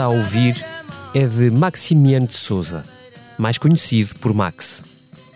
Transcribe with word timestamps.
Está 0.00 0.06
a 0.06 0.16
ouvir 0.16 0.56
é 1.12 1.26
de 1.26 1.50
Maximiano 1.50 2.26
de 2.26 2.34
Souza, 2.34 2.82
mais 3.36 3.58
conhecido 3.58 4.14
por 4.18 4.32
Max. 4.32 4.82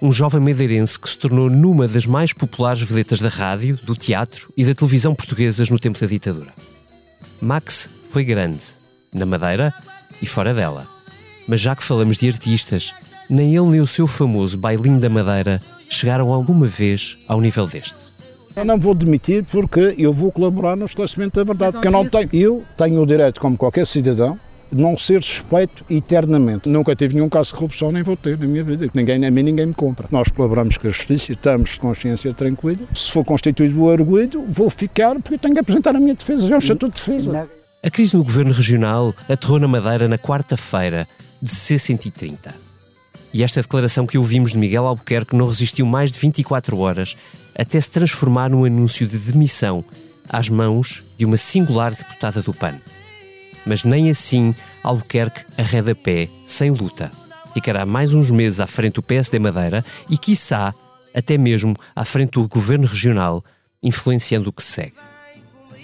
Um 0.00 0.10
jovem 0.10 0.41
madeirense 0.41 0.98
que 0.98 1.06
se 1.06 1.18
tornou 1.18 1.50
numa 1.50 1.86
das 1.86 2.06
mais 2.06 2.32
populares 2.32 2.80
vedetas 2.80 3.20
da 3.20 3.28
rádio, 3.28 3.78
do 3.82 3.95
teatro 3.95 4.50
e 4.56 4.64
da 4.64 4.74
televisão 4.74 5.14
portuguesas 5.14 5.69
no 5.69 5.78
tempo 5.78 6.00
da 6.00 6.06
ditadura. 6.06 6.50
Max 7.42 7.91
foi 8.10 8.24
grande, 8.24 8.58
na 9.12 9.27
Madeira 9.27 9.74
e 10.22 10.24
fora 10.24 10.55
dela. 10.55 10.86
Mas 11.46 11.60
já 11.60 11.77
que 11.77 11.84
falamos 11.84 12.16
de 12.16 12.27
artistas, 12.27 12.94
nem 13.28 13.55
ele 13.55 13.69
nem 13.69 13.80
o 13.83 13.86
seu 13.86 14.06
famoso 14.06 14.56
bailinho 14.56 14.98
da 14.98 15.10
Madeira 15.10 15.60
chegaram 15.91 16.33
alguma 16.33 16.64
vez 16.64 17.19
ao 17.28 17.38
nível 17.38 17.66
deste. 17.66 17.96
Eu 18.56 18.64
não 18.64 18.78
vou 18.78 18.94
demitir 18.94 19.44
porque 19.44 19.94
eu 19.98 20.10
vou 20.10 20.33
colaborar 20.33 20.74
no 20.74 20.86
esclarecimento 20.86 21.38
da 21.38 21.44
verdade. 21.44 21.72
Porque 21.72 21.88
eu 21.88 21.92
não 21.92 22.08
tenho, 22.08 22.30
eu 22.33 22.64
tenho 22.78 23.02
o 23.02 23.06
direito, 23.06 23.38
como 23.42 23.58
qualquer 23.58 23.86
cidadão, 23.86 24.38
não 24.74 24.98
ser 24.98 25.23
suspeito 25.23 25.84
eternamente. 25.89 26.69
Nunca 26.69 26.94
tive 26.94 27.14
nenhum 27.14 27.28
caso 27.28 27.50
de 27.50 27.55
corrupção, 27.55 27.92
nem 27.92 28.03
vou 28.03 28.17
ter 28.17 28.39
na 28.39 28.47
minha 28.47 28.64
vida. 28.64 28.89
Ninguém, 28.92 29.25
a 29.25 29.31
mim 29.31 29.42
ninguém 29.42 29.66
me 29.66 29.75
compra. 29.75 30.06
Nós 30.11 30.28
colaboramos 30.28 30.77
com 30.77 30.89
a 30.89 30.91
justiça 30.91 31.33
e 31.33 31.34
estamos 31.34 31.70
de 31.70 31.81
consciência 31.81 32.33
tranquila. 32.34 32.78
Se 32.92 33.11
for 33.11 33.25
constituído 33.25 33.83
o 33.83 33.91
arguido, 33.91 34.44
vou 34.48 34.69
ficar 34.70 35.14
porque 35.20 35.39
tenho 35.39 35.55
que 35.55 35.61
apresentar 35.61 35.94
a 35.94 36.00
minha 36.00 36.14
defesa. 36.14 36.47
Já 36.47 36.55
é 36.55 36.56
um 36.56 36.61
estatuto 36.61 36.94
de 36.94 37.00
defesa. 37.00 37.48
A 37.83 37.91
crise 37.91 38.16
no 38.16 38.25
governo 38.25 38.53
regional 38.53 39.14
aterrou 39.28 39.61
na 39.61 39.69
Madeira 39.69 40.08
na 40.08 40.19
quarta-feira 40.19 41.06
de 41.42 41.50
C130. 41.50 42.55
E 43.33 43.42
esta 43.42 43.61
declaração 43.61 44.06
que 44.06 44.16
ouvimos 44.16 44.53
de 44.53 44.59
Miguel 44.59 44.86
Albuquerque 44.86 45.36
não 45.36 45.48
resistiu 45.48 45.84
mais 45.84 46.11
de 46.11 46.19
24 46.19 46.78
horas 46.78 47.16
até 47.55 47.81
se 47.81 47.91
transformar 47.91 48.48
num 48.48 48.64
anúncio 48.64 49.06
de 49.06 49.19
demissão 49.19 49.84
às 50.28 50.48
mãos 50.48 51.03
de 51.19 51.25
uma 51.25 51.36
singular 51.36 51.92
deputada 51.92 52.41
do 52.41 52.55
PAN. 52.55 52.77
Mas 53.66 53.84
nem 53.84 54.10
assim 54.10 54.55
Albuquerque 54.83 55.44
arreda 55.56 55.94
pé, 55.94 56.28
sem 56.47 56.70
luta. 56.70 57.10
Ficará 57.52 57.86
mais 57.86 58.12
uns 58.12 58.30
meses 58.30 58.60
à 58.60 58.66
frente 58.66 58.94
do 58.94 59.02
PSD 59.02 59.38
Madeira 59.38 59.84
e, 60.10 60.19
quiçá, 60.19 60.74
até 61.14 61.38
mesmo 61.38 61.77
à 61.94 62.05
frente 62.05 62.32
do 62.32 62.48
governo 62.48 62.86
regional, 62.86 63.44
influenciando 63.82 64.50
o 64.50 64.52
que 64.52 64.62
segue. 64.62 64.97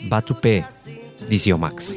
Bate 0.03 0.33
o 0.33 0.35
pé, 0.35 0.67
dizia 1.29 1.55
o 1.55 1.59
Max. 1.59 1.95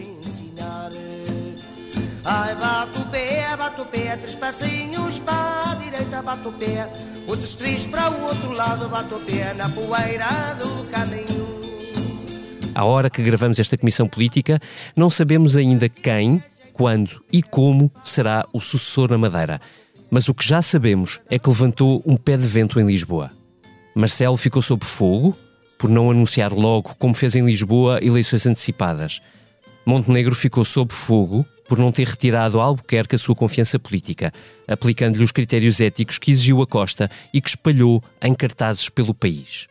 Ai, 2.25 2.55
bate 2.55 2.99
o 2.99 3.05
pé, 3.05 3.57
bate 3.57 3.81
o 3.81 3.85
pé, 3.85 4.15
três 4.17 4.35
passinhos 4.35 5.19
para 5.19 5.71
a 5.71 5.75
direita, 5.75 6.21
bate 6.21 6.47
o 6.47 6.51
pé, 6.53 6.87
outros 7.27 7.55
três 7.55 7.85
para 7.85 8.11
o 8.11 8.23
outro 8.23 8.51
lado, 8.51 8.87
bate 8.89 9.13
o 9.13 9.19
pé 9.19 9.53
na 9.55 9.67
poeira 9.69 10.27
do 10.59 10.89
caminho. 10.91 11.52
À 12.75 12.85
hora 12.85 13.09
que 13.09 13.21
gravamos 13.21 13.59
esta 13.59 13.77
comissão 13.77 14.07
política, 14.07 14.59
não 14.95 15.09
sabemos 15.09 15.55
ainda 15.55 15.87
quem, 15.87 16.43
quando 16.73 17.23
e 17.31 17.43
como 17.43 17.91
será 18.03 18.45
o 18.51 18.59
sucessor 18.59 19.11
na 19.11 19.17
Madeira. 19.17 19.61
Mas 20.09 20.27
o 20.27 20.33
que 20.33 20.47
já 20.47 20.61
sabemos 20.61 21.19
é 21.29 21.37
que 21.37 21.49
levantou 21.49 22.01
um 22.05 22.17
pé 22.17 22.35
de 22.35 22.47
vento 22.47 22.79
em 22.79 22.85
Lisboa. 22.85 23.29
Marcelo 23.95 24.37
ficou 24.37 24.61
sob 24.61 24.83
fogo 24.83 25.37
por 25.77 25.89
não 25.89 26.09
anunciar 26.09 26.51
logo, 26.51 26.95
como 26.97 27.13
fez 27.13 27.35
em 27.35 27.45
Lisboa, 27.45 27.99
eleições 28.01 28.47
antecipadas. 28.47 29.21
Montenegro 29.85 30.33
ficou 30.33 30.65
sob 30.65 30.91
fogo 30.93 31.45
por 31.67 31.77
não 31.77 31.91
ter 31.91 32.07
retirado 32.07 32.59
a 32.59 32.63
Albuquerque 32.63 33.15
a 33.15 33.19
sua 33.19 33.35
confiança 33.35 33.77
política, 33.77 34.33
aplicando-lhe 34.67 35.23
os 35.23 35.31
critérios 35.31 35.79
éticos 35.79 36.17
que 36.17 36.31
exigiu 36.31 36.61
a 36.61 36.67
Costa 36.67 37.09
e 37.33 37.39
que 37.39 37.49
espalhou 37.49 38.03
em 38.21 38.33
cartazes 38.33 38.89
pelo 38.89 39.13
país. 39.13 39.67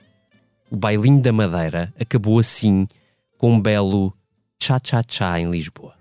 O 0.73 0.77
bailinho 0.77 1.21
da 1.21 1.31
Madeira 1.33 1.93
acabou 2.01 2.39
assim 2.39 2.89
com 3.37 3.53
um 3.53 3.61
belo 3.61 4.11
tchá-tchá-tchá 4.59 5.39
em 5.39 5.51
Lisboa. 5.51 5.97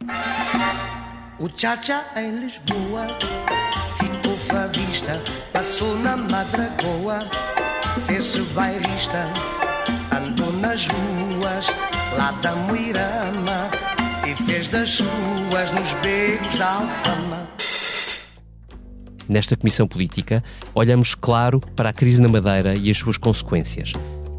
O 1.38 1.50
tchá-tchá 1.50 2.06
em 2.16 2.40
Lisboa 2.40 3.06
ficou 4.00 4.38
fadista, 4.38 5.22
passou 5.52 6.00
na 6.00 6.16
Madragoa, 6.16 7.20
fez-se 8.06 8.40
bairrista, 8.54 9.26
andou 10.16 10.54
nas 10.54 10.86
ruas 10.86 11.68
lá 12.18 12.32
da 12.42 12.56
Moirama 12.56 13.70
e 14.26 14.34
fez 14.46 14.70
das 14.70 14.90
suas 14.90 15.72
nos 15.74 15.94
becos 15.96 16.58
da 16.58 16.76
Alfama. 16.76 17.50
Nesta 19.28 19.58
comissão 19.58 19.86
política, 19.86 20.42
olhamos 20.74 21.14
claro 21.14 21.60
para 21.76 21.90
a 21.90 21.94
crise 21.94 22.22
na 22.22 22.30
Madeira 22.30 22.74
e 22.74 22.90
as 22.90 22.96
suas 22.96 23.18
consequências, 23.18 23.94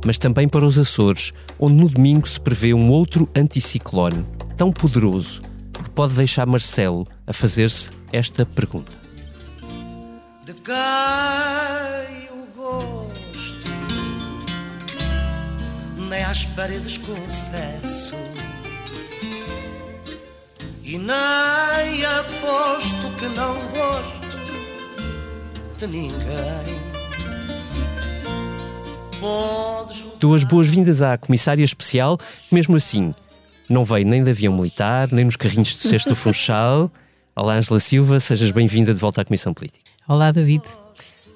mas 0.05 0.19
também 0.19 0.49
para 0.49 0.65
os 0.65 0.79
Açores, 0.79 1.33
onde 1.59 1.77
no 1.77 1.89
domingo 1.89 2.29
se 2.29 2.41
prevê 2.41 2.75
um 2.75 2.91
outro 2.91 3.29
anticiclone 3.37 4.25
tão 4.57 4.73
poderoso 4.73 5.43
que 5.73 5.91
pode 5.91 6.15
deixar 6.15 6.47
Marcelo 6.47 7.07
a 7.27 7.33
fazer-se 7.33 7.91
esta 8.13 8.45
pergunta. 8.45 8.97
De 10.45 10.55
quem 10.55 12.29
o 12.31 12.47
gosto, 12.55 13.73
nem 16.09 16.23
às 16.25 16.45
paredes 16.47 16.99
confesso 16.99 18.15
e 20.83 20.99
nem 20.99 22.05
aposto 22.05 23.09
que 23.19 23.27
não 23.29 23.55
gosto 23.71 24.23
de 25.79 25.87
ninguém. 25.87 26.92
Dou 30.19 30.35
as 30.35 30.43
boas-vindas 30.43 31.01
à 31.01 31.17
comissária 31.17 31.63
especial, 31.63 32.19
mesmo 32.51 32.77
assim, 32.77 33.15
não 33.69 33.85
veio 33.85 34.07
nem 34.07 34.23
de 34.23 34.31
avião 34.31 34.53
militar, 34.55 35.09
nem 35.13 35.25
nos 35.25 35.37
carrinhos 35.37 35.75
do 36.07 36.15
Funchal. 36.17 36.91
Olá, 37.35 37.55
Angela 37.55 37.79
Silva, 37.79 38.19
sejas 38.19 38.51
bem-vinda 38.51 38.93
de 38.93 39.01
volta 39.01 39.23
à 39.23 39.25
Comissão 39.25 39.55
Política. 39.55 39.85
Olá, 40.09 40.33
David. 40.33 40.63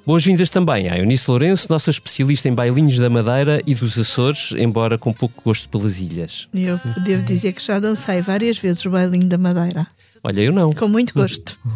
Boas-vindas 0.07 0.49
também 0.49 0.89
à 0.89 0.99
Eunice 0.99 1.29
Lourenço, 1.29 1.67
nossa 1.69 1.91
especialista 1.91 2.49
em 2.49 2.55
bailinhos 2.55 2.97
da 2.97 3.11
Madeira 3.11 3.61
e 3.67 3.75
dos 3.75 3.99
Açores, 3.99 4.53
embora 4.53 4.97
com 4.97 5.13
pouco 5.13 5.43
gosto 5.45 5.69
pelas 5.69 5.99
ilhas. 5.99 6.47
Eu 6.55 6.79
devo 7.03 7.25
dizer 7.25 7.53
que 7.53 7.61
já 7.61 7.81
dancei 7.81 8.23
várias 8.23 8.57
vezes 8.57 8.85
o 8.85 8.91
bailinho 8.91 9.27
da 9.27 9.37
Madeira. 9.37 9.85
Olha, 10.23 10.41
eu 10.43 10.53
não. 10.53 10.71
Com 10.73 10.87
muito 10.87 11.13
gosto. 11.13 11.59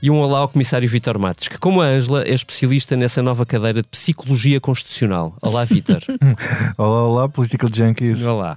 E 0.00 0.08
um 0.08 0.18
olá 0.18 0.38
ao 0.38 0.48
Comissário 0.48 0.88
Vitor 0.88 1.18
Matos, 1.18 1.48
que, 1.48 1.58
como 1.58 1.80
a 1.80 1.86
Ângela, 1.86 2.22
é 2.22 2.32
especialista 2.32 2.96
nessa 2.96 3.22
nova 3.22 3.44
cadeira 3.44 3.82
de 3.82 3.88
Psicologia 3.88 4.60
Constitucional. 4.60 5.36
Olá, 5.42 5.64
Vitor. 5.64 6.00
olá, 6.78 7.04
olá, 7.04 7.28
Political 7.28 7.70
Junkies. 7.72 8.24
Olá. 8.24 8.56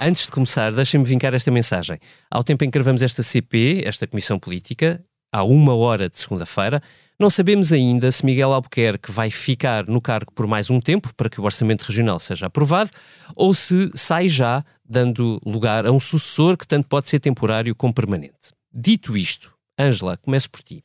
Antes 0.00 0.26
de 0.26 0.30
começar, 0.30 0.70
deixem-me 0.72 1.04
vincar 1.04 1.34
esta 1.34 1.50
mensagem. 1.50 1.98
Ao 2.30 2.44
tempo 2.44 2.64
em 2.64 2.70
que 2.70 2.78
gravamos 2.78 3.02
esta 3.02 3.20
CP, 3.20 3.82
esta 3.84 4.06
Comissão 4.06 4.38
Política, 4.38 5.04
há 5.32 5.42
uma 5.42 5.74
hora 5.74 6.08
de 6.08 6.18
segunda-feira, 6.20 6.80
não 7.18 7.28
sabemos 7.28 7.72
ainda 7.72 8.12
se 8.12 8.24
Miguel 8.24 8.52
Albuquerque 8.52 9.10
vai 9.10 9.28
ficar 9.28 9.88
no 9.88 10.00
cargo 10.00 10.32
por 10.32 10.46
mais 10.46 10.70
um 10.70 10.78
tempo 10.78 11.12
para 11.16 11.28
que 11.28 11.40
o 11.40 11.44
Orçamento 11.44 11.82
Regional 11.82 12.20
seja 12.20 12.46
aprovado 12.46 12.92
ou 13.34 13.52
se 13.52 13.90
sai 13.92 14.28
já, 14.28 14.64
dando 14.88 15.40
lugar 15.44 15.84
a 15.84 15.90
um 15.90 15.98
sucessor 15.98 16.56
que 16.56 16.66
tanto 16.66 16.86
pode 16.86 17.08
ser 17.08 17.18
temporário 17.18 17.74
como 17.74 17.92
permanente. 17.92 18.52
Dito 18.72 19.16
isto, 19.16 19.52
Ângela, 19.78 20.16
começo 20.16 20.48
por 20.48 20.60
ti. 20.60 20.84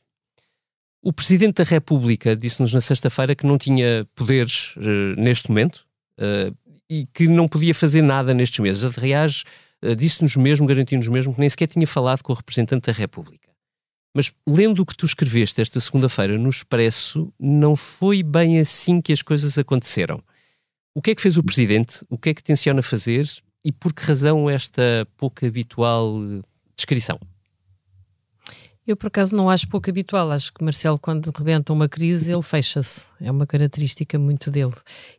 O 1.00 1.12
Presidente 1.12 1.62
da 1.62 1.64
República 1.64 2.34
disse-nos 2.34 2.74
na 2.74 2.80
sexta-feira 2.80 3.36
que 3.36 3.46
não 3.46 3.58
tinha 3.58 4.04
poderes 4.16 4.74
uh, 4.76 5.20
neste 5.20 5.50
momento. 5.50 5.86
Uh, 6.18 6.54
e 6.90 7.06
que 7.06 7.28
não 7.28 7.48
podia 7.48 7.74
fazer 7.74 8.02
nada 8.02 8.34
nestes 8.34 8.58
meses. 8.58 8.98
Aliás, 8.98 9.44
eh, 9.82 9.94
disse-nos 9.94 10.36
mesmo, 10.36 10.66
garantiu-nos 10.66 11.08
mesmo, 11.08 11.34
que 11.34 11.40
nem 11.40 11.48
sequer 11.48 11.68
tinha 11.68 11.86
falado 11.86 12.22
com 12.22 12.32
o 12.32 12.36
representante 12.36 12.86
da 12.86 12.92
República. 12.92 13.48
Mas 14.14 14.32
lendo 14.48 14.80
o 14.80 14.86
que 14.86 14.96
tu 14.96 15.06
escreveste 15.06 15.60
esta 15.60 15.80
segunda-feira 15.80 16.38
no 16.38 16.48
Expresso, 16.48 17.32
não 17.38 17.74
foi 17.74 18.22
bem 18.22 18.60
assim 18.60 19.00
que 19.00 19.12
as 19.12 19.22
coisas 19.22 19.58
aconteceram. 19.58 20.22
O 20.94 21.02
que 21.02 21.10
é 21.10 21.14
que 21.14 21.22
fez 21.22 21.36
o 21.36 21.42
Presidente? 21.42 22.04
O 22.08 22.16
que 22.16 22.30
é 22.30 22.34
que 22.34 22.42
tenciona 22.42 22.80
fazer? 22.80 23.28
E 23.64 23.72
por 23.72 23.92
que 23.92 24.02
razão 24.04 24.48
esta 24.48 25.06
pouco 25.16 25.44
habitual 25.44 26.16
eh, 26.22 26.42
descrição? 26.76 27.18
Eu, 28.86 28.96
por 28.96 29.06
acaso, 29.06 29.34
não 29.34 29.48
acho 29.48 29.66
pouco 29.68 29.88
habitual. 29.88 30.30
Acho 30.30 30.52
que 30.52 30.62
Marcelo, 30.62 30.98
quando 30.98 31.32
rebenta 31.34 31.72
uma 31.72 31.88
crise, 31.88 32.32
ele 32.32 32.42
fecha-se. 32.42 33.08
É 33.18 33.30
uma 33.30 33.46
característica 33.46 34.18
muito 34.18 34.50
dele. 34.50 34.74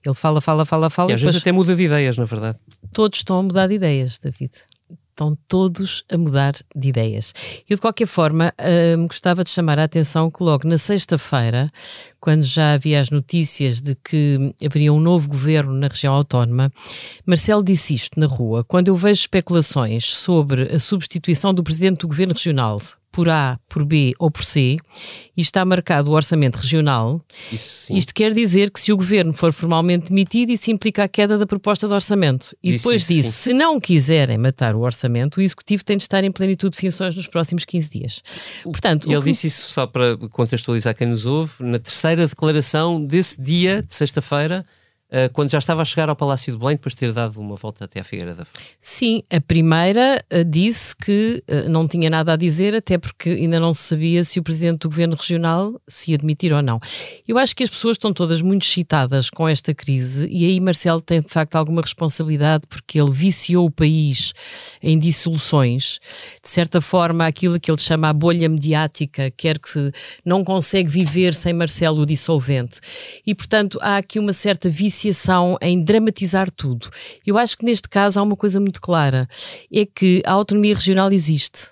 Ele 0.05 0.13
fala, 0.13 0.39
fala, 0.39 0.65
fala, 0.65 0.89
fala. 0.89 1.11
E 1.11 1.15
às 1.15 1.21
vezes 1.21 1.41
até 1.41 1.51
muda 1.51 1.75
de 1.75 1.83
ideias, 1.83 2.15
na 2.15 2.25
verdade. 2.25 2.59
Todos 2.93 3.19
estão 3.19 3.39
a 3.39 3.43
mudar 3.43 3.67
de 3.67 3.73
ideias, 3.73 4.19
David. 4.19 4.51
Estão 5.09 5.35
todos 5.47 6.03
a 6.11 6.17
mudar 6.17 6.53
de 6.75 6.89
ideias. 6.89 7.33
Eu, 7.67 7.75
de 7.75 7.81
qualquer 7.81 8.05
forma, 8.05 8.53
uh, 8.59 9.07
gostava 9.07 9.43
de 9.45 9.49
chamar 9.49 9.79
a 9.79 9.85
atenção 9.85 10.29
que 10.29 10.43
logo 10.43 10.67
na 10.67 10.77
sexta-feira, 10.77 11.71
quando 12.19 12.43
já 12.43 12.73
havia 12.73 12.99
as 12.99 13.09
notícias 13.09 13.81
de 13.81 13.95
que 13.95 14.53
haveria 14.63 14.91
um 14.91 14.99
novo 14.99 15.29
governo 15.29 15.73
na 15.73 15.87
região 15.87 16.13
autónoma, 16.13 16.71
Marcelo 17.25 17.63
disse 17.63 17.93
isto 17.95 18.19
na 18.19 18.27
rua. 18.27 18.63
Quando 18.65 18.89
eu 18.89 18.95
vejo 18.97 19.21
especulações 19.21 20.05
sobre 20.05 20.63
a 20.63 20.77
substituição 20.77 21.53
do 21.53 21.63
presidente 21.63 21.99
do 21.99 22.09
governo 22.09 22.33
regional 22.33 22.77
por 23.15 23.29
A, 23.29 23.57
por 23.69 23.85
B 23.85 24.13
ou 24.19 24.29
por 24.29 24.43
C 24.43 24.75
e 25.37 25.41
está 25.41 25.63
marcado 25.63 26.11
o 26.11 26.13
orçamento 26.13 26.57
regional, 26.57 27.25
isto 27.49 28.13
quer 28.13 28.33
dizer 28.33 28.69
que 28.69 28.77
se 28.77 28.91
o 28.91 28.97
governo 28.97 29.31
for 29.31 29.53
formalmente 29.53 30.09
demitido, 30.09 30.49
isso 30.49 30.69
implica 30.69 31.05
a 31.05 31.07
queda 31.07 31.37
da 31.37 31.45
proposta 31.45 31.87
de 31.87 31.93
orçamento. 31.93 32.53
E 32.61 32.71
disse 32.71 32.83
depois 32.83 33.07
disse, 33.07 33.31
se 33.31 33.53
não 33.53 33.79
quiserem 33.79 34.37
matar 34.37 34.75
o 34.75 34.81
orçamento, 34.81 35.37
o 35.37 35.41
executivo 35.41 35.85
tem 35.85 35.95
de 35.95 36.03
estar 36.03 36.25
em 36.25 36.31
plenitude 36.31 36.75
de 36.75 36.81
funções 36.81 37.15
nos 37.15 37.25
próximos 37.25 37.63
15 37.63 37.89
dias. 37.89 38.21
Portanto, 38.63 39.09
ele 39.09 39.21
que... 39.21 39.31
disse 39.31 39.47
isso 39.47 39.69
só 39.71 39.87
para 39.87 40.17
contextualizar 40.17 40.93
quem 40.93 41.07
nos 41.07 41.25
ouve, 41.25 41.53
na 41.61 41.79
terceira 41.79 42.27
declaração 42.27 43.01
desse 43.01 43.41
dia 43.41 43.81
de 43.81 43.95
sexta-feira 43.95 44.65
eh, 45.17 45.29
quando 45.29 45.49
já 45.49 45.59
estava 45.59 45.81
a 45.81 45.85
chegar 45.85 46.09
ao 46.09 46.15
Palácio 46.15 46.51
de 46.51 46.59
Belém, 46.59 46.75
depois 46.75 46.93
de 46.93 46.99
ter 46.99 47.13
dado 47.13 47.39
uma 47.39 47.55
volta 47.55 47.85
até 47.85 48.01
à 48.01 48.03
Figueira 48.03 48.35
da 48.35 48.43
Feira. 48.43 48.69
Sim, 48.77 49.23
a 49.31 49.39
primeira 49.39 50.21
uh, 50.29 50.43
disse 50.43 50.93
que 50.93 51.41
uh, 51.49 51.69
não 51.69 51.87
tinha 51.87 52.09
nada 52.09 52.33
a 52.33 52.35
dizer, 52.35 52.75
até 52.75 52.97
porque 52.97 53.29
ainda 53.29 53.57
não 53.57 53.73
se 53.73 53.83
sabia 53.83 54.25
se 54.25 54.39
o 54.39 54.43
Presidente 54.43 54.79
do 54.79 54.89
Governo 54.89 55.15
Regional 55.15 55.79
se 55.87 56.11
ia 56.11 56.17
admitir 56.17 56.51
ou 56.51 56.61
não. 56.61 56.81
Eu 57.25 57.37
acho 57.37 57.55
que 57.55 57.63
as 57.63 57.69
pessoas 57.69 57.95
estão 57.95 58.11
todas 58.11 58.41
muito 58.41 58.63
excitadas 58.63 59.29
com 59.29 59.47
esta 59.47 59.73
crise 59.73 60.27
e 60.29 60.47
aí 60.47 60.59
Marcelo 60.59 60.99
tem 60.99 61.21
de 61.21 61.29
facto 61.29 61.55
alguma 61.55 61.81
responsabilidade 61.81 62.65
porque 62.67 62.99
ele 62.99 63.11
viciou 63.11 63.67
o 63.67 63.71
país 63.71 64.33
em 64.83 64.99
dissoluções. 64.99 65.97
De 66.43 66.49
certa 66.49 66.81
forma, 66.81 67.25
aquilo 67.25 67.57
que 67.57 67.71
ele 67.71 67.79
chama 67.79 68.09
a 68.09 68.13
bolha 68.13 68.49
mediática, 68.49 69.31
quer 69.31 69.59
que 69.59 69.93
não 70.25 70.43
consegue 70.43 70.89
viver 70.89 71.33
sem 71.33 71.53
Marcelo 71.53 72.01
o 72.01 72.05
dissolvente. 72.05 72.81
E, 73.25 73.33
portanto, 73.33 73.79
há 73.81 73.95
aqui 73.95 74.19
uma 74.19 74.33
certa 74.33 74.67
viciação 74.69 75.04
viciação 75.05 75.57
em 75.61 75.83
dramatizar 75.83 76.49
tudo. 76.49 76.89
Eu 77.25 77.37
acho 77.37 77.57
que 77.57 77.65
neste 77.65 77.87
caso 77.87 78.19
há 78.19 78.23
uma 78.23 78.35
coisa 78.35 78.59
muito 78.59 78.81
clara: 78.81 79.27
é 79.71 79.85
que 79.85 80.21
a 80.25 80.31
autonomia 80.31 80.73
regional 80.73 81.11
existe. 81.11 81.69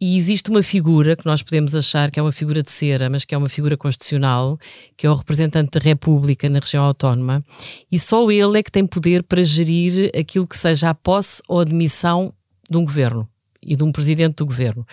E 0.00 0.16
existe 0.16 0.50
uma 0.50 0.62
figura 0.62 1.14
que 1.14 1.26
nós 1.26 1.42
podemos 1.42 1.74
achar 1.74 2.10
que 2.10 2.18
é 2.18 2.22
uma 2.22 2.32
figura 2.32 2.62
de 2.62 2.70
cera, 2.70 3.10
mas 3.10 3.26
que 3.26 3.34
é 3.34 3.38
uma 3.38 3.50
figura 3.50 3.76
constitucional, 3.76 4.58
que 4.96 5.06
é 5.06 5.10
o 5.10 5.14
representante 5.14 5.78
da 5.78 5.80
República 5.80 6.48
na 6.48 6.58
região 6.58 6.84
autónoma, 6.84 7.44
e 7.92 7.98
só 7.98 8.30
ele 8.30 8.58
é 8.58 8.62
que 8.62 8.72
tem 8.72 8.86
poder 8.86 9.22
para 9.22 9.44
gerir 9.44 10.10
aquilo 10.18 10.46
que 10.46 10.56
seja 10.56 10.88
a 10.88 10.94
posse 10.94 11.42
ou 11.46 11.60
a 11.60 11.64
demissão 11.64 12.32
de 12.70 12.78
um 12.78 12.84
governo 12.84 13.28
e 13.62 13.76
de 13.76 13.84
um 13.84 13.92
presidente 13.92 14.36
do 14.36 14.46
governo. 14.46 14.86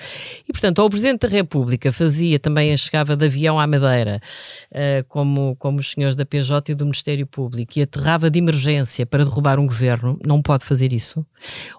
E, 0.48 0.52
portanto, 0.52 0.80
ou 0.80 0.88
o 0.88 0.90
presidente 0.90 1.22
da 1.22 1.28
República 1.28 1.92
fazia 1.92 2.38
também, 2.38 2.76
chegava 2.76 3.16
de 3.16 3.26
avião 3.26 3.60
à 3.60 3.66
Madeira, 3.66 4.22
uh, 4.72 5.06
como, 5.08 5.56
como 5.58 5.80
os 5.80 5.92
senhores 5.92 6.16
da 6.16 6.26
PJ 6.26 6.72
e 6.72 6.76
do 6.76 6.86
Ministério 6.86 7.26
Público, 7.26 7.78
e 7.78 7.82
aterrava 7.82 8.30
de 8.30 8.40
emergência 8.40 9.06
para 9.06 9.24
derrubar 9.24 9.60
um 9.60 9.66
governo, 9.66 10.20
não 10.26 10.42
pode 10.42 10.66
fazer 10.66 10.92
isso. 10.92 11.26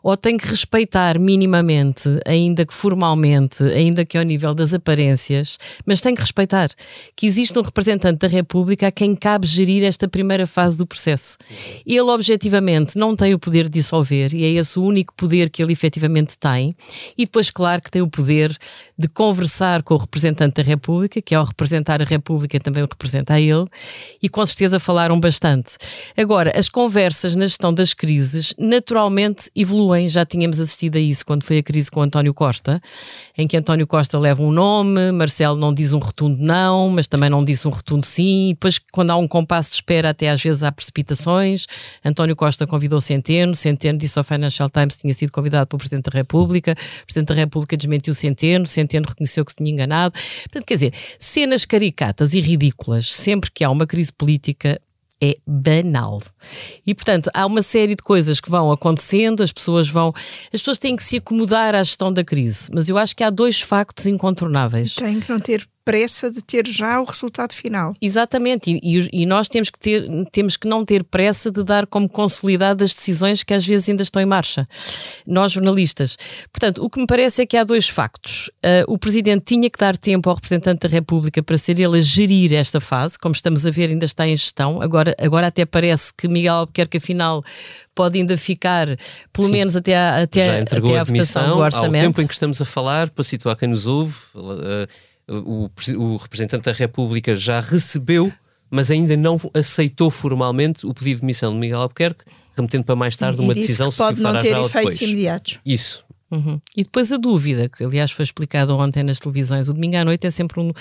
Ou 0.03 0.17
tem 0.17 0.37
que 0.37 0.49
respeitar 0.49 1.19
minimamente, 1.19 2.09
ainda 2.25 2.65
que 2.65 2.73
formalmente, 2.73 3.63
ainda 3.65 4.05
que 4.05 4.17
ao 4.17 4.25
nível 4.25 4.55
das 4.55 4.73
aparências, 4.73 5.59
mas 5.85 6.01
tem 6.01 6.15
que 6.15 6.21
respeitar 6.21 6.71
que 7.15 7.27
existe 7.27 7.59
um 7.59 7.63
representante 7.63 8.21
da 8.21 8.29
República 8.29 8.87
a 8.87 8.93
quem 8.93 9.15
cabe 9.15 9.47
gerir 9.47 9.85
esta 9.85 10.09
primeira 10.09 10.47
fase 10.47 10.79
do 10.79 10.87
processo. 10.87 11.37
Ele, 11.85 12.01
objetivamente, 12.01 12.97
não 12.97 13.15
tem 13.15 13.35
o 13.35 13.39
poder 13.39 13.65
de 13.65 13.79
dissolver, 13.79 14.35
e 14.35 14.45
é 14.45 14.49
esse 14.53 14.79
o 14.79 14.83
único 14.83 15.13
poder 15.15 15.51
que 15.51 15.63
ele 15.63 15.73
efetivamente 15.73 16.39
tem 16.39 16.75
e 17.17 17.25
depois, 17.25 17.51
claro, 17.51 17.83
que 17.83 17.91
tem 17.91 18.03
o 18.03 18.09
poder 18.09 18.57
de 18.97 19.09
conversar 19.09 19.83
com 19.83 19.95
o 19.95 19.99
representante 19.99 20.55
da 20.55 20.63
República, 20.63 21.21
que 21.21 21.35
ao 21.35 21.45
representar 21.45 22.01
a 22.01 22.05
República 22.05 22.59
também 22.61 22.83
o 22.83 22.87
representa 22.87 23.35
a 23.35 23.41
ele, 23.41 23.67
e 24.23 24.29
com 24.29 24.45
certeza 24.45 24.81
falaram 24.81 25.19
bastante. 25.19 25.77
Agora, 26.17 26.53
as 26.57 26.69
conversas 26.69 27.35
na 27.35 27.47
gestão 27.47 27.73
das 27.73 27.95
crises 27.95 28.55
naturalmente 28.59 29.51
evoluem, 29.55 30.09
já 30.09 30.25
tínhamos 30.25 30.61
assistido 30.61 30.97
a 30.97 31.01
isso 31.01 31.25
quando 31.25 31.43
foi 31.45 31.59
a 31.59 31.63
crise 31.63 31.91
com 31.91 32.03
António 32.03 32.35
Costa, 32.35 32.81
em 33.37 33.47
que 33.47 33.57
António 33.57 33.87
Costa 33.87 34.19
leva 34.19 34.43
um 34.43 34.51
nome, 34.51 35.13
Marcelo 35.13 35.59
não 35.59 35.73
diz 35.73 35.93
um 35.93 35.99
rotundo 35.99 36.43
não, 36.43 36.91
mas 36.91 37.07
também 37.07 37.31
não 37.31 37.45
diz 37.45 37.65
um 37.67 37.71
rotundo 37.71 38.07
sim, 38.07 38.49
e 38.49 38.53
depois, 38.55 38.79
quando 38.93 39.11
há 39.11 39.17
um 39.17 39.29
compasso 39.29 39.71
de 39.71 39.77
espera, 39.77 40.11
até 40.11 40.31
às 40.31 40.43
vezes 40.43 40.63
há 40.63 40.73
precipitações. 40.73 41.67
António 42.05 42.37
Costa 42.37 42.67
convidou 42.67 43.01
Centeno, 43.01 43.55
Centeno 43.55 43.99
disse 43.99 44.19
ao 44.19 44.25
Financial 44.25 44.69
Times 44.69 44.97
que 44.97 45.03
tinha 45.03 45.15
sido 45.15 45.33
convidado 45.33 45.67
pelo 45.67 45.79
Presidente 45.79 46.11
da 46.11 46.17
República. 46.17 46.68
República, 46.69 46.73
o 47.03 47.07
Presidente 47.07 47.29
da 47.29 47.35
República 47.35 47.77
desmentiu 47.77 48.15
Centeno, 48.15 48.67
Centeno 48.67 49.07
reconheceu 49.09 49.45
que 49.45 49.53
se 49.53 49.57
tinha 49.57 49.71
enganado. 49.71 50.15
Portanto, 50.43 50.65
quer 50.65 50.75
dizer, 50.75 50.95
cenas 51.19 51.65
caricatas 51.65 52.35
e 52.35 52.41
ridículas, 52.41 53.13
sempre 53.13 53.51
que 53.51 53.65
há 53.65 53.71
uma 53.71 53.87
crise 53.87 54.13
política, 54.13 54.81
é 55.21 55.35
banal. 55.45 56.23
E, 56.87 56.95
portanto, 56.95 57.29
há 57.35 57.45
uma 57.45 57.61
série 57.61 57.97
de 57.97 58.03
coisas 58.03 58.41
que 58.41 58.49
vão 58.49 58.71
acontecendo, 58.71 59.43
as 59.43 59.53
pessoas 59.53 59.89
vão. 59.89 60.13
As 60.53 60.61
pessoas 60.61 60.79
têm 60.79 60.95
que 60.95 61.03
se 61.03 61.17
acomodar 61.17 61.75
à 61.75 61.83
gestão 61.83 62.13
da 62.13 62.23
crise. 62.23 62.71
Mas 62.73 62.89
eu 62.89 62.97
acho 62.97 63.17
que 63.17 63.25
há 63.25 63.31
dois 63.31 63.61
factos 63.61 64.07
incontornáveis. 64.07 64.95
Têm 64.95 65.19
que 65.19 65.29
não 65.29 65.41
ter 65.41 65.67
pressa 65.89 66.31
de 66.31 66.43
ter 66.43 66.67
já 66.67 67.01
o 67.01 67.05
resultado 67.05 67.55
final. 67.55 67.95
Exatamente, 67.99 68.71
e, 68.71 68.99
e, 68.99 69.23
e, 69.23 69.27
nós 69.27 69.49
temos 69.49 69.71
que, 69.71 69.79
ter, 69.79 70.07
temos 70.31 70.55
que 70.55 70.69
não 70.69 70.85
ter 70.85 71.03
pressa 71.03 71.51
de 71.51 71.65
dar 71.65 71.87
como 71.87 72.07
consolidado 72.07 72.85
as 72.85 72.93
decisões 72.93 73.43
que 73.43 73.55
às 73.55 73.67
vezes 73.67 73.89
ainda 73.89 74.03
estão 74.03 74.21
em 74.21 74.27
marcha. 74.27 74.69
Nós, 75.27 75.53
jornalistas. 75.53 76.19
Portanto, 76.53 76.85
o 76.85 76.91
que 76.91 77.01
me 77.01 77.07
parece 77.07 77.41
é 77.41 77.47
que 77.47 77.57
há 77.57 77.65
dois 77.65 77.89
factos. 77.89 78.51
Uh, 78.63 78.85
o 78.87 78.99
Presidente 78.99 79.45
tinha 79.47 79.71
que 79.71 79.79
dar 79.79 79.97
tempo 79.97 80.29
ao 80.29 80.35
representante 80.35 80.87
da 80.87 80.93
República 80.93 81.43
para 81.43 81.57
ser 81.57 81.81
ele 81.81 81.97
a 81.97 82.03
gerir 82.03 82.53
esta 82.53 82.83
fase, 82.83 83.19
como 83.19 83.35
estamos 83.35 83.65
a 83.65 83.71
ver, 83.71 83.89
ainda 83.89 84.05
está 84.05 84.29
em 84.29 84.37
gestão. 84.37 84.83
Agora, 84.83 85.17
agora 85.19 85.47
até 85.47 85.65
parece 85.65 86.13
que 86.15 86.29
Miguel 86.29 86.55
Albuquerque, 86.55 86.99
afinal, 86.99 87.43
pode 87.95 88.19
ainda 88.19 88.37
ficar, 88.37 88.89
pelo 89.33 89.47
Sim. 89.47 89.53
menos 89.53 89.75
até, 89.75 89.97
a, 89.97 90.23
até, 90.23 90.47
Já 90.47 90.61
entregou 90.61 90.91
até 90.91 90.99
a, 90.99 91.01
a 91.01 91.05
votação 91.05 91.51
do 91.51 91.59
orçamento. 91.59 92.05
Ao 92.05 92.09
tempo 92.13 92.21
em 92.21 92.27
que 92.27 92.35
estamos 92.35 92.61
a 92.61 92.67
falar, 92.67 93.09
para 93.09 93.25
situar 93.25 93.57
quem 93.57 93.69
nos 93.69 93.87
ouve, 93.87 94.15
uh, 94.35 94.87
o, 95.29 95.71
o 95.97 96.17
representante 96.17 96.65
da 96.65 96.73
República 96.73 97.35
já 97.37 97.61
recebeu, 97.61 98.33
mas 98.71 98.91
ainda 98.91 99.17
não 99.17 99.39
aceitou 99.55 100.11
formalmente 100.11 100.87
o 100.87 100.95
pedido 100.95 101.17
de 101.17 101.21
demissão 101.23 101.53
de 101.53 101.59
Miguel 101.59 101.81
Albuquerque, 101.81 102.25
remetendo 102.57 102.85
para 102.85 102.97
mais 102.97 103.17
tarde 103.17 103.41
uma 103.41 103.55
decisão 103.55 103.91
se 103.91 103.99
pode 103.99 104.17
se 104.17 104.23
não 104.23 104.39
ter 104.39 104.51
já 104.51 104.63
efeitos 104.63 105.01
imediatos. 105.01 105.59
Isso. 105.65 106.05
Uhum. 106.31 106.61
E 106.77 106.83
depois 106.83 107.11
a 107.11 107.17
dúvida, 107.17 107.71
que 107.71 107.83
aliás 107.83 108.11
foi 108.11 108.23
explicado 108.23 108.77
ontem 108.77 109.03
nas 109.03 109.19
televisões, 109.19 109.69
o 109.69 109.73
domingo 109.73 109.97
à 109.97 110.05
noite 110.05 110.27
é 110.27 110.31
sempre 110.31 110.61
um, 110.61 110.73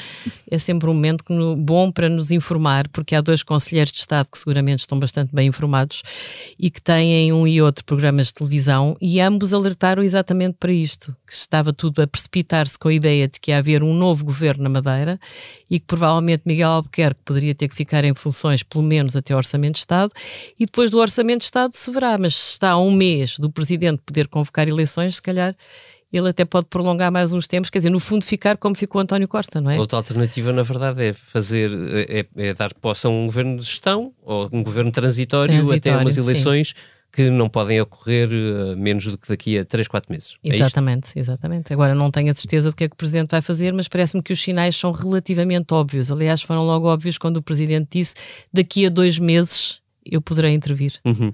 é 0.51 0.57
sempre 0.57 0.89
um 0.89 0.93
momento 0.93 1.23
no, 1.29 1.55
bom 1.55 1.89
para 1.89 2.09
nos 2.09 2.31
informar, 2.31 2.89
porque 2.89 3.15
há 3.15 3.21
dois 3.21 3.43
conselheiros 3.43 3.93
de 3.93 3.99
Estado 3.99 4.27
que 4.29 4.37
seguramente 4.37 4.81
estão 4.81 4.99
bastante 4.99 5.33
bem 5.33 5.47
informados 5.47 6.03
e 6.59 6.69
que 6.69 6.81
têm 6.81 7.31
um 7.31 7.47
e 7.47 7.61
outro 7.61 7.85
programas 7.85 8.27
de 8.27 8.33
televisão 8.33 8.97
e 8.99 9.21
ambos 9.21 9.53
alertaram 9.53 10.03
exatamente 10.03 10.57
para 10.59 10.71
isto, 10.71 11.15
que 11.25 11.33
estava 11.33 11.71
tudo 11.71 12.01
a 12.01 12.07
precipitar-se 12.07 12.77
com 12.77 12.89
a 12.89 12.93
ideia 12.93 13.27
de 13.29 13.39
que 13.39 13.51
ia 13.51 13.57
haver 13.59 13.83
um 13.83 13.93
novo 13.93 14.25
governo 14.25 14.63
na 14.63 14.69
Madeira 14.69 15.17
e 15.71 15.79
que 15.79 15.85
provavelmente 15.85 16.43
Miguel 16.45 16.69
Albuquerque 16.69 17.21
poderia 17.23 17.55
ter 17.55 17.69
que 17.69 17.75
ficar 17.75 18.03
em 18.03 18.13
funções 18.13 18.63
pelo 18.63 18.83
menos 18.83 19.15
até 19.15 19.33
o 19.33 19.37
Orçamento 19.37 19.75
de 19.75 19.79
Estado 19.79 20.11
e 20.59 20.65
depois 20.65 20.89
do 20.89 20.97
Orçamento 20.97 21.39
de 21.39 21.45
Estado 21.45 21.73
se 21.73 21.89
verá, 21.89 22.17
mas 22.17 22.35
se 22.35 22.51
está 22.51 22.71
a 22.71 22.77
um 22.77 22.91
mês 22.91 23.37
do 23.39 23.49
Presidente 23.49 24.01
poder 24.05 24.27
convocar 24.27 24.67
eleições, 24.67 25.15
se 25.15 25.21
calhar 25.21 25.37
calhar 25.38 25.56
ele 26.12 26.29
até 26.29 26.46
pode 26.46 26.67
prolongar 26.67 27.12
mais 27.12 27.34
uns 27.34 27.48
tempos, 27.48 27.70
quer 27.70 27.79
dizer, 27.79 27.89
no 27.89 28.00
fundo 28.00 28.24
ficar 28.24 28.58
como 28.58 28.75
ficou 28.75 29.01
António 29.01 29.27
Costa, 29.27 29.60
não 29.60 29.70
é? 29.70 29.77
Outra 29.77 29.98
alternativa, 29.98 30.53
na 30.53 30.63
verdade, 30.63 31.03
é 31.03 31.13
fazer, 31.13 31.70
é, 32.10 32.25
é 32.36 32.53
dar 32.53 32.74
posse 32.74 33.06
a 33.06 33.10
um 33.10 33.25
governo 33.25 33.58
de 33.58 33.65
gestão 33.65 34.13
ou 34.24 34.50
um 34.51 34.63
governo 34.63 34.91
transitório, 34.91 35.53
transitório 35.53 35.96
até 35.96 36.01
umas 36.01 36.17
eleições 36.17 36.70
sim. 36.70 36.75
que 37.12 37.29
não 37.29 37.50
podem 37.50 37.82
ocorrer 37.82 38.29
uh, 38.29 38.77
menos 38.77 39.06
do 39.06 39.17
que 39.17 39.27
daqui 39.27 39.60
a 39.60 39.65
3, 39.65 39.86
4 39.86 40.10
meses. 40.10 40.38
É 40.46 40.56
exatamente, 40.56 41.12
é 41.17 41.20
exatamente. 41.20 41.74
Agora 41.74 41.94
não 41.94 42.10
tenho 42.10 42.32
a 42.32 42.34
certeza 42.34 42.70
do 42.70 42.75
que 42.75 42.86
é 42.86 42.88
que 42.88 42.94
o 42.94 42.98
Presidente 42.98 43.32
vai 43.32 43.41
fazer, 43.41 43.74
mas 43.74 43.89
parece-me 43.89 44.24
que 44.24 44.32
os 44.32 44.41
sinais 44.41 44.77
são 44.77 44.94
relativamente 44.94 45.74
óbvios. 45.74 46.10
Aliás, 46.10 46.41
foram 46.41 46.65
logo 46.65 46.88
óbvios 46.88 47.17
quando 47.17 47.38
o 47.38 47.41
Presidente 47.41 47.89
disse 47.91 48.15
daqui 48.51 48.86
a 48.86 48.89
dois 48.89 49.20
meses 49.20 49.82
eu 50.06 50.22
poderei 50.22 50.53
intervir. 50.53 50.94
Uhum. 51.03 51.34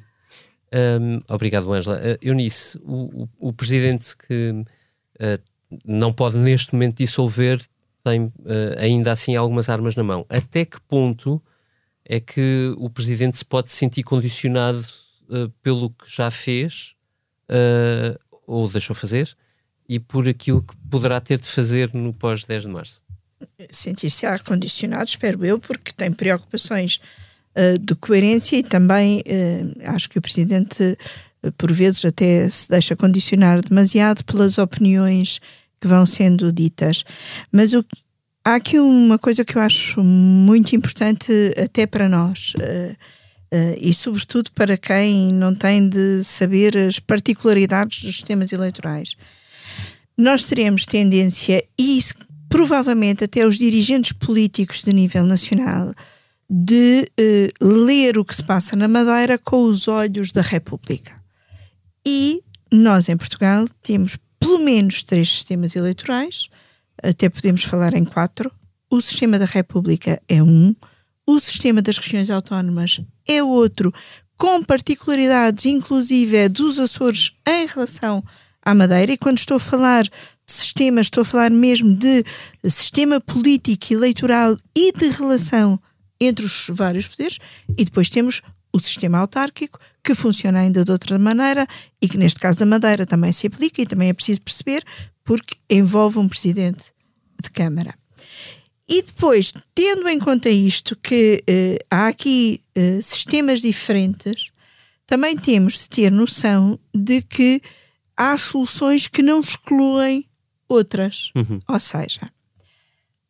Um, 0.74 1.22
obrigado, 1.30 1.72
Angela. 1.72 1.98
Uh, 1.98 2.18
Eunice, 2.20 2.80
o, 2.80 3.24
o, 3.24 3.50
o, 3.50 3.54
presidente 3.54 4.18
que 4.18 4.52
uh, 4.52 5.44
não 5.86 6.12
pode 6.12 6.38
neste 6.38 6.74
momento 6.74 6.98
dissolver 6.98 7.62
tem 8.04 8.24
uh, 8.24 8.34
ainda 8.80 9.12
assim 9.12 9.36
algumas 9.36 9.70
armas 9.70 9.96
na 9.96 10.04
mão. 10.04 10.26
Até 10.28 10.66
que 10.66 10.82
ponto 10.82 11.42
é 12.04 12.20
que 12.20 12.74
o 12.78 12.90
presidente 12.90 13.38
se 13.38 13.46
pode 13.46 13.72
sentir 13.72 14.04
condicionado 14.04 14.84
pelo 15.64 15.90
que 15.90 16.04
já 16.06 16.30
fez 16.30 16.96
ou 18.46 18.70
deixou 18.70 18.94
fazer 18.94 19.36
e 19.88 20.00
por 20.00 20.28
aquilo 20.28 20.62
que 20.62 20.76
poderá 20.92 21.22
ter 21.22 21.40
de 21.40 21.48
fazer 21.48 21.94
no 21.94 22.14
pós-10 22.14 22.62
de 22.62 22.68
março? 22.68 23.02
Sentir-se 23.70 24.26
condicionado, 24.46 25.06
espero 25.06 25.46
eu, 25.46 25.58
porque 25.58 25.94
tem 25.94 26.12
preocupações 26.12 27.00
uh, 27.56 27.78
de 27.80 27.96
coerência 27.96 28.58
e 28.58 28.64
também 28.64 29.20
uh, 29.20 29.94
acho 29.94 30.10
que 30.10 30.18
o 30.18 30.22
Presidente 30.22 30.98
por 31.58 31.72
vezes 31.74 32.06
até 32.06 32.50
se 32.50 32.70
deixa 32.70 32.96
condicionar 32.96 33.62
demasiado 33.62 34.24
pelas 34.24 34.58
opiniões 34.58 35.42
que 35.82 35.88
vão 35.88 36.06
sendo 36.06 36.54
ditas. 36.54 37.04
Mas 37.52 37.74
o, 37.74 37.84
há 38.46 38.56
aqui 38.56 38.80
uma 38.80 39.18
coisa 39.18 39.44
que 39.44 39.58
eu 39.58 39.62
acho 39.62 40.02
muito 40.02 40.74
importante 40.74 41.32
até 41.62 41.86
para 41.86 42.08
nós. 42.08 42.54
Uh, 42.56 42.96
e 43.80 43.94
sobretudo 43.94 44.52
para 44.54 44.76
quem 44.76 45.32
não 45.32 45.54
tem 45.54 45.88
de 45.88 46.24
saber 46.24 46.76
as 46.76 46.98
particularidades 47.00 48.02
dos 48.02 48.16
sistemas 48.16 48.52
eleitorais. 48.52 49.16
Nós 50.18 50.44
teremos 50.44 50.88
tendência, 50.88 51.64
e 51.78 52.00
provavelmente 52.50 53.24
até 53.24 53.46
os 53.46 53.60
dirigentes 53.60 54.12
políticos 54.12 54.82
de 54.82 54.92
nível 54.92 55.24
nacional, 55.24 55.94
de 56.50 57.08
uh, 57.20 57.66
ler 57.66 58.18
o 58.18 58.26
que 58.26 58.36
se 58.36 58.44
passa 58.44 58.76
na 58.76 58.88
Madeira 58.88 59.38
com 59.38 59.64
os 59.64 59.88
olhos 59.88 60.32
da 60.32 60.42
República. 60.42 61.14
E 62.06 62.44
nós, 62.72 63.08
em 63.08 63.18
Portugal, 63.18 63.68
temos 63.82 64.18
pelo 64.40 64.60
menos 64.60 65.04
três 65.04 65.30
sistemas 65.30 65.76
eleitorais, 65.76 66.48
até 67.02 67.30
podemos 67.30 67.64
falar 67.64 67.94
em 67.94 68.04
quatro. 68.04 68.52
O 68.90 69.00
sistema 69.00 69.40
da 69.40 69.46
República 69.46 70.22
é 70.28 70.44
um, 70.44 70.76
o 71.26 71.40
sistema 71.40 71.82
das 71.82 71.98
regiões 71.98 72.30
autónomas 72.30 73.00
é 73.28 73.42
outro, 73.42 73.94
com 74.38 74.62
particularidades, 74.64 75.66
inclusive, 75.66 76.36
é 76.36 76.50
dos 76.50 76.78
Açores 76.78 77.32
em 77.48 77.66
relação 77.66 78.24
à 78.62 78.76
Madeira. 78.76 79.14
E 79.14 79.18
quando 79.18 79.38
estou 79.38 79.58
a 79.58 79.60
falar 79.60 80.04
de 80.04 80.12
sistema, 80.46 81.00
estou 81.00 81.22
a 81.22 81.26
falar 81.26 81.50
mesmo 81.50 81.96
de 81.96 82.26
sistema 82.66 83.22
político, 83.22 83.94
eleitoral 83.94 84.58
e 84.76 84.92
de 84.92 85.10
relação 85.10 85.80
entre 86.26 86.46
os 86.46 86.68
vários 86.70 87.08
poderes. 87.08 87.40
E 87.78 87.86
depois 87.86 88.10
temos 88.10 88.42
o 88.72 88.80
sistema 88.80 89.20
autárquico, 89.20 89.80
que 90.04 90.16
funciona 90.16 90.60
ainda 90.60 90.84
de 90.84 90.92
outra 90.92 91.20
maneira 91.20 91.68
e 92.02 92.10
que 92.10 92.18
neste 92.18 92.40
caso 92.40 92.58
da 92.58 92.66
Madeira 92.66 93.06
também 93.06 93.32
se 93.32 93.46
aplica 93.46 93.82
e 93.82 93.86
também 93.86 94.10
é 94.10 94.14
preciso 94.14 94.42
perceber 94.42 94.84
porque 95.24 95.56
envolve 95.70 96.18
um 96.18 96.28
presidente 96.28 96.84
de 97.42 97.52
Câmara. 97.52 97.94
E 98.88 99.02
depois, 99.02 99.54
tendo 99.74 100.08
em 100.10 100.20
conta 100.20 100.50
isto, 100.50 100.98
que 100.98 101.42
uh, 101.50 101.86
há 101.90 102.08
aqui 102.08 102.60
uh, 102.78 103.02
sistemas 103.02 103.62
diferentes, 103.62 104.52
também 105.06 105.38
temos 105.38 105.80
de 105.80 105.90
ter 105.90 106.12
noção 106.12 106.78
de 106.94 107.22
que 107.22 107.62
há 108.18 108.38
soluções 108.38 109.08
que 109.08 109.22
não 109.22 109.40
excluem 109.40 110.26
outras. 110.68 111.32
Uhum. 111.36 111.62
Ou 111.68 111.80
seja, 111.80 112.30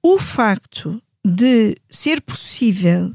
o 0.02 0.18
facto 0.18 1.02
de 1.26 1.76
ser 1.90 2.22
possível 2.22 3.14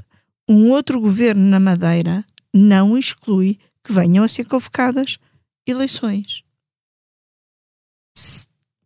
um 0.48 0.70
outro 0.70 1.00
governo 1.00 1.42
na 1.42 1.60
Madeira 1.60 2.24
não 2.54 2.96
exclui 2.96 3.58
que 3.84 3.92
venham 3.92 4.24
a 4.24 4.28
ser 4.28 4.44
convocadas 4.44 5.18
eleições. 5.66 6.42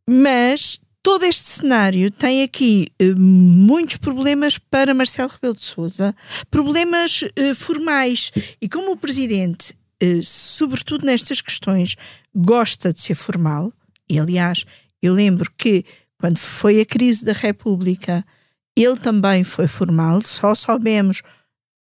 Mas 0.08 0.80
todo 1.02 1.24
este 1.24 1.48
cenário 1.48 2.10
tem 2.10 2.42
aqui 2.42 2.88
uh, 3.00 3.18
muitos 3.18 3.96
problemas 3.96 4.58
para 4.58 4.94
Marcelo 4.94 5.30
Rebelo 5.30 5.54
de 5.54 5.64
Sousa, 5.64 6.14
problemas 6.50 7.22
uh, 7.22 7.54
formais. 7.54 8.32
E 8.60 8.68
como 8.68 8.92
o 8.92 8.96
presidente, 8.96 9.72
uh, 10.02 10.22
sobretudo 10.22 11.06
nestas 11.06 11.40
questões, 11.40 11.96
gosta 12.34 12.92
de 12.92 13.00
ser 13.00 13.14
formal, 13.14 13.72
e 14.08 14.18
aliás, 14.18 14.64
eu 15.00 15.14
lembro 15.14 15.50
que 15.56 15.84
quando 16.18 16.38
foi 16.38 16.80
a 16.80 16.86
crise 16.86 17.24
da 17.24 17.32
República, 17.32 18.24
ele 18.76 18.96
também 18.96 19.44
foi 19.44 19.66
formal, 19.66 20.22
só 20.22 20.54
soubemos 20.54 21.22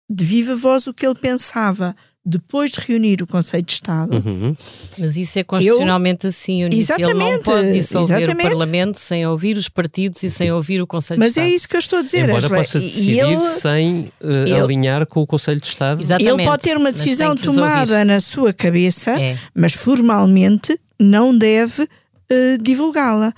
de 0.09 0.25
viva 0.25 0.55
voz 0.55 0.87
o 0.87 0.95
que 0.95 1.05
ele 1.05 1.17
pensava 1.17 1.95
depois 2.29 2.73
de 2.73 2.81
reunir 2.81 3.23
o 3.23 3.27
Conselho 3.27 3.63
de 3.63 3.73
Estado. 3.73 4.17
Uhum. 4.17 4.57
Mas 4.99 5.17
isso 5.17 5.39
é 5.39 5.45
constitucionalmente 5.45 6.25
eu, 6.25 6.31
assim, 6.31 6.63
Eunice. 6.63 6.81
Exatamente, 6.81 7.11
ele 7.13 7.37
não 7.37 7.43
pode 7.43 7.73
dissolver 7.73 8.17
exatamente. 8.23 8.47
o 8.47 8.51
Parlamento 8.51 8.99
sem 8.99 9.25
ouvir 9.25 9.57
os 9.57 9.69
partidos 9.69 10.25
e 10.25 10.31
sem 10.31 10.51
ouvir 10.51 10.83
o 10.83 10.89
Conselho 10.89 11.21
Mas 11.21 11.35
de 11.35 11.39
Estado. 11.39 11.45
Mas 11.45 11.53
é 11.53 11.57
isso 11.57 11.69
que 11.69 11.77
eu 11.77 11.81
estou 11.81 11.99
a 12.01 12.03
dizer. 12.03 12.29
Embora 12.29 12.49
possa 12.51 12.81
decidir 12.81 13.21
ele, 13.21 13.37
sem 13.37 14.13
uh, 14.21 14.29
ele, 14.45 14.55
alinhar 14.55 15.07
com 15.07 15.23
o 15.23 15.27
Conselho 15.27 15.61
de 15.61 15.69
Estado. 15.69 16.03
Exatamente, 16.03 16.35
ele 16.35 16.45
pode 16.45 16.63
ter 16.65 16.77
uma 16.77 16.91
decisão 16.91 17.37
tomada 17.37 18.05
na 18.05 18.21
sua 18.21 18.53
cabeça, 18.53 19.13
é. 19.13 19.39
mas 19.55 19.75
formalmente 19.75 20.77
não 20.99 21.37
deve 21.37 21.83
uh, 21.83 22.59
divulgá-la. 22.61 23.33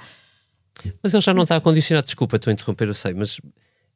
Mas 1.03 1.15
ele 1.15 1.23
já 1.23 1.35
não 1.35 1.43
está 1.43 1.61
condicionado, 1.61 2.07
desculpa, 2.07 2.37
estou 2.37 2.51
a 2.51 2.55
interromper, 2.55 2.89
eu 2.89 2.95
sei, 2.95 3.15
mas 3.15 3.41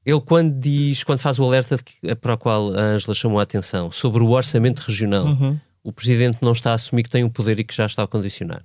ele 0.05 0.21
quando 0.21 0.59
diz, 0.59 1.05
quando 1.05 1.21
faz 1.21 1.39
o 1.39 1.45
alerta 1.45 1.79
que, 1.79 2.15
para 2.17 2.35
o 2.35 2.39
qual 2.39 2.75
a 2.75 2.81
Ângela 2.81 3.15
chamou 3.15 3.39
a 3.39 3.43
atenção, 3.43 3.91
sobre 3.91 4.23
o 4.23 4.31
orçamento 4.31 4.81
regional, 4.81 5.27
uhum. 5.27 5.59
o 5.83 5.93
Presidente 5.93 6.39
não 6.43 6.53
está 6.53 6.73
a 6.73 6.75
assumir 6.75 7.05
que 7.05 7.11
tem 7.11 7.25
um 7.25 7.31
poder 7.31 7.59
e 7.61 7.65
que 7.65 7.75
já 7.75 7.87
está 7.87 8.03
a 8.03 8.07
condicionar? 8.07 8.63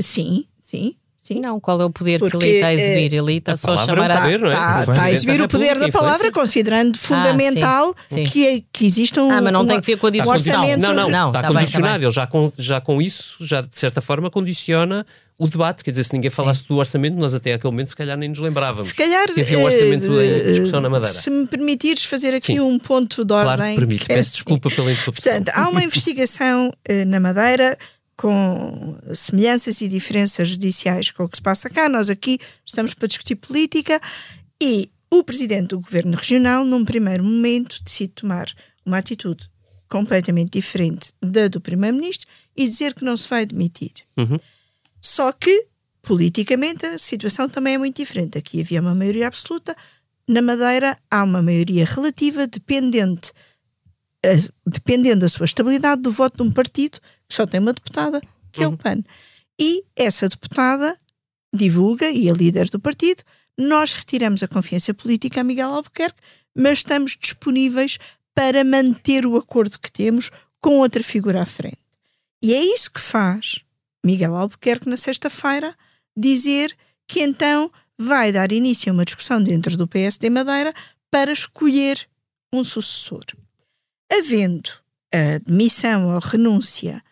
Sim, 0.00 0.46
sim. 0.60 0.96
Sim. 1.30 1.40
Não, 1.40 1.60
qual 1.60 1.80
é 1.80 1.84
o 1.84 1.90
poder 1.90 2.18
Porque, 2.18 2.36
que 2.38 2.44
ele 2.44 2.54
está 2.54 2.66
a 2.66 2.74
exibir? 2.74 3.14
Ele 3.16 3.36
está 3.36 3.56
só 3.56 3.74
a 3.74 3.86
chamar 3.86 4.10
a... 4.10 4.22
Poder, 4.22 4.40
não 4.40 4.48
é? 4.48 4.50
Está, 4.50 4.80
está 4.80 5.02
a 5.04 5.12
exibir 5.12 5.40
o 5.40 5.48
poder 5.48 5.78
da 5.78 5.88
palavra, 5.88 6.32
considerando 6.32 6.98
fundamental 6.98 7.94
ah, 7.96 8.02
sim, 8.08 8.24
sim. 8.26 8.30
Que, 8.32 8.64
que 8.72 8.86
exista 8.86 9.22
um 9.22 9.30
Ah, 9.30 9.40
mas 9.40 9.52
não 9.52 9.64
tem 9.64 9.80
que 9.80 9.86
ver 9.86 9.96
com 9.96 10.08
a 10.08 10.10
discussão. 10.10 10.76
Não, 10.76 10.92
não, 10.92 11.08
não, 11.08 11.28
está, 11.28 11.38
está 11.38 11.48
a 11.48 11.52
condicionar. 11.52 12.00
Bem, 12.00 12.08
está 12.08 12.08
ele 12.08 12.10
já 12.10 12.26
com, 12.26 12.52
já 12.58 12.80
com 12.80 13.00
isso, 13.00 13.36
já 13.46 13.60
de 13.60 13.78
certa 13.78 14.00
forma, 14.00 14.28
condiciona 14.28 15.06
o 15.38 15.46
debate. 15.46 15.84
Quer 15.84 15.92
dizer, 15.92 16.04
se 16.04 16.12
ninguém 16.12 16.30
falasse 16.30 16.60
Sim. 16.60 16.66
do 16.68 16.76
orçamento, 16.76 17.16
nós 17.16 17.32
até 17.32 17.54
aquele 17.54 17.70
momento 17.70 17.90
se 17.90 17.96
calhar 17.96 18.16
nem 18.16 18.28
nos 18.28 18.40
lembrávamos. 18.40 18.88
Se 18.88 18.94
calhar. 18.94 19.32
Que 19.32 19.40
havia 19.40 19.58
um 19.58 19.64
orçamento 19.64 20.10
uh, 20.10 20.22
em 20.22 20.42
discussão 20.50 20.80
na 20.80 20.90
Madeira. 20.90 21.14
Se 21.14 21.30
me 21.30 21.46
permitires 21.46 22.04
fazer 22.04 22.34
aqui 22.34 22.54
Sim. 22.54 22.60
um 22.60 22.76
ponto 22.76 23.24
de 23.24 23.32
ordem. 23.32 23.56
Claro, 23.56 23.76
permite. 23.76 24.04
Peço 24.04 24.32
desculpa 24.32 24.68
pela 24.68 24.90
interrupção. 24.90 25.32
Portanto, 25.32 25.56
há 25.56 25.68
uma 25.68 25.82
investigação 25.84 26.68
uh, 26.68 27.06
na 27.06 27.20
Madeira 27.20 27.78
com 28.20 28.98
semelhanças 29.14 29.80
e 29.80 29.88
diferenças 29.88 30.46
judiciais 30.46 31.10
com 31.10 31.24
o 31.24 31.28
que 31.28 31.38
se 31.38 31.42
passa 31.42 31.70
cá. 31.70 31.88
Nós 31.88 32.10
aqui 32.10 32.38
estamos 32.66 32.92
para 32.92 33.08
discutir 33.08 33.34
política 33.34 33.98
e 34.62 34.90
o 35.10 35.24
presidente 35.24 35.68
do 35.68 35.80
governo 35.80 36.18
regional, 36.18 36.62
num 36.62 36.84
primeiro 36.84 37.24
momento, 37.24 37.82
decide 37.82 38.12
tomar 38.12 38.52
uma 38.84 38.98
atitude 38.98 39.48
completamente 39.88 40.50
diferente 40.50 41.14
da 41.18 41.48
do 41.48 41.62
primeiro-ministro 41.62 42.28
e 42.54 42.68
dizer 42.68 42.92
que 42.92 43.06
não 43.06 43.16
se 43.16 43.26
vai 43.26 43.46
demitir. 43.46 43.92
Uhum. 44.18 44.36
Só 45.00 45.32
que, 45.32 45.68
politicamente, 46.02 46.84
a 46.84 46.98
situação 46.98 47.48
também 47.48 47.76
é 47.76 47.78
muito 47.78 47.96
diferente. 47.96 48.36
Aqui 48.36 48.60
havia 48.60 48.82
uma 48.82 48.94
maioria 48.94 49.28
absoluta, 49.28 49.74
na 50.28 50.42
Madeira 50.42 50.94
há 51.10 51.24
uma 51.24 51.40
maioria 51.40 51.86
relativa 51.86 52.46
dependente, 52.46 53.32
dependendo 54.66 55.20
da 55.20 55.28
sua 55.30 55.46
estabilidade 55.46 56.02
do 56.02 56.12
voto 56.12 56.36
de 56.36 56.42
um 56.42 56.52
partido 56.52 57.00
só 57.34 57.46
tem 57.46 57.60
uma 57.60 57.72
deputada, 57.72 58.20
que 58.52 58.60
uhum. 58.60 58.64
é 58.64 58.68
o 58.68 58.70
uhum. 58.70 58.76
PAN. 58.76 59.04
E 59.58 59.84
essa 59.94 60.28
deputada 60.28 60.96
divulga, 61.54 62.10
e 62.10 62.28
é 62.28 62.32
líder 62.32 62.68
do 62.70 62.80
partido, 62.80 63.22
nós 63.58 63.92
retiramos 63.92 64.42
a 64.42 64.48
confiança 64.48 64.94
política 64.94 65.40
a 65.40 65.44
Miguel 65.44 65.74
Albuquerque, 65.74 66.20
mas 66.54 66.78
estamos 66.78 67.16
disponíveis 67.20 67.98
para 68.34 68.64
manter 68.64 69.26
o 69.26 69.36
acordo 69.36 69.78
que 69.78 69.92
temos 69.92 70.30
com 70.60 70.78
outra 70.78 71.02
figura 71.02 71.42
à 71.42 71.46
frente. 71.46 71.78
E 72.42 72.54
é 72.54 72.62
isso 72.74 72.90
que 72.90 73.00
faz 73.00 73.60
Miguel 74.04 74.34
Albuquerque, 74.34 74.88
na 74.88 74.96
sexta-feira, 74.96 75.76
dizer 76.16 76.74
que 77.06 77.20
então 77.20 77.70
vai 77.98 78.32
dar 78.32 78.50
início 78.50 78.90
a 78.90 78.94
uma 78.94 79.04
discussão 79.04 79.42
dentro 79.42 79.76
do 79.76 79.86
PSD 79.86 80.30
Madeira 80.30 80.72
para 81.10 81.32
escolher 81.32 82.08
um 82.52 82.64
sucessor. 82.64 83.24
Havendo 84.10 84.70
a 85.12 85.38
demissão 85.44 86.14
ou 86.14 86.18
renúncia 86.18 87.02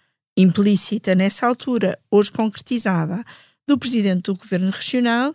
implícita 0.40 1.14
nessa 1.14 1.46
altura, 1.46 1.98
hoje 2.10 2.30
concretizada, 2.30 3.24
do 3.66 3.76
presidente 3.76 4.22
do 4.22 4.36
governo 4.36 4.70
regional, 4.70 5.34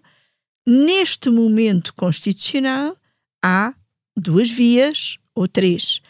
neste 0.66 1.30
momento 1.30 1.94
constitucional 1.94 2.98
há 3.44 3.74
duas 4.18 4.50
vias 4.50 5.18
ou 5.36 5.48
três. 5.48 6.02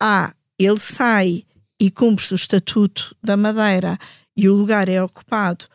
Há 0.00 0.32
ele 0.58 0.78
sai 0.78 1.44
e 1.80 1.90
cumpre-se 1.90 2.32
o 2.32 2.36
estatuto 2.36 3.14
da 3.22 3.36
Madeira 3.36 3.98
e 4.36 4.48
o 4.48 4.54
lugar 4.54 4.88
é 4.88 5.02
ocupado 5.02 5.66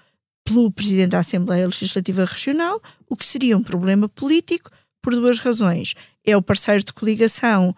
pelo 0.45 0.71
Presidente 0.71 1.11
da 1.11 1.19
Assembleia 1.19 1.65
Legislativa 1.65 2.25
Regional, 2.25 2.81
o 3.09 3.15
que 3.15 3.25
seria 3.25 3.57
um 3.57 3.63
problema 3.63 4.09
político 4.09 4.69
por 5.01 5.13
duas 5.13 5.39
razões. 5.39 5.93
É 6.25 6.35
o 6.35 6.41
parceiro 6.41 6.83
de 6.83 6.93
coligação 6.93 7.75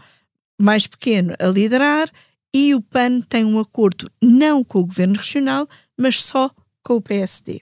mais 0.59 0.87
pequeno 0.87 1.35
a 1.39 1.47
liderar 1.47 2.09
e 2.57 2.73
o 2.73 2.81
PAN 2.81 3.19
tem 3.19 3.43
um 3.43 3.59
acordo 3.59 4.09
não 4.21 4.63
com 4.63 4.79
o 4.79 4.85
Governo 4.85 5.15
Regional, 5.15 5.67
mas 5.97 6.23
só 6.23 6.49
com 6.81 6.93
o 6.93 7.01
PSD. 7.01 7.59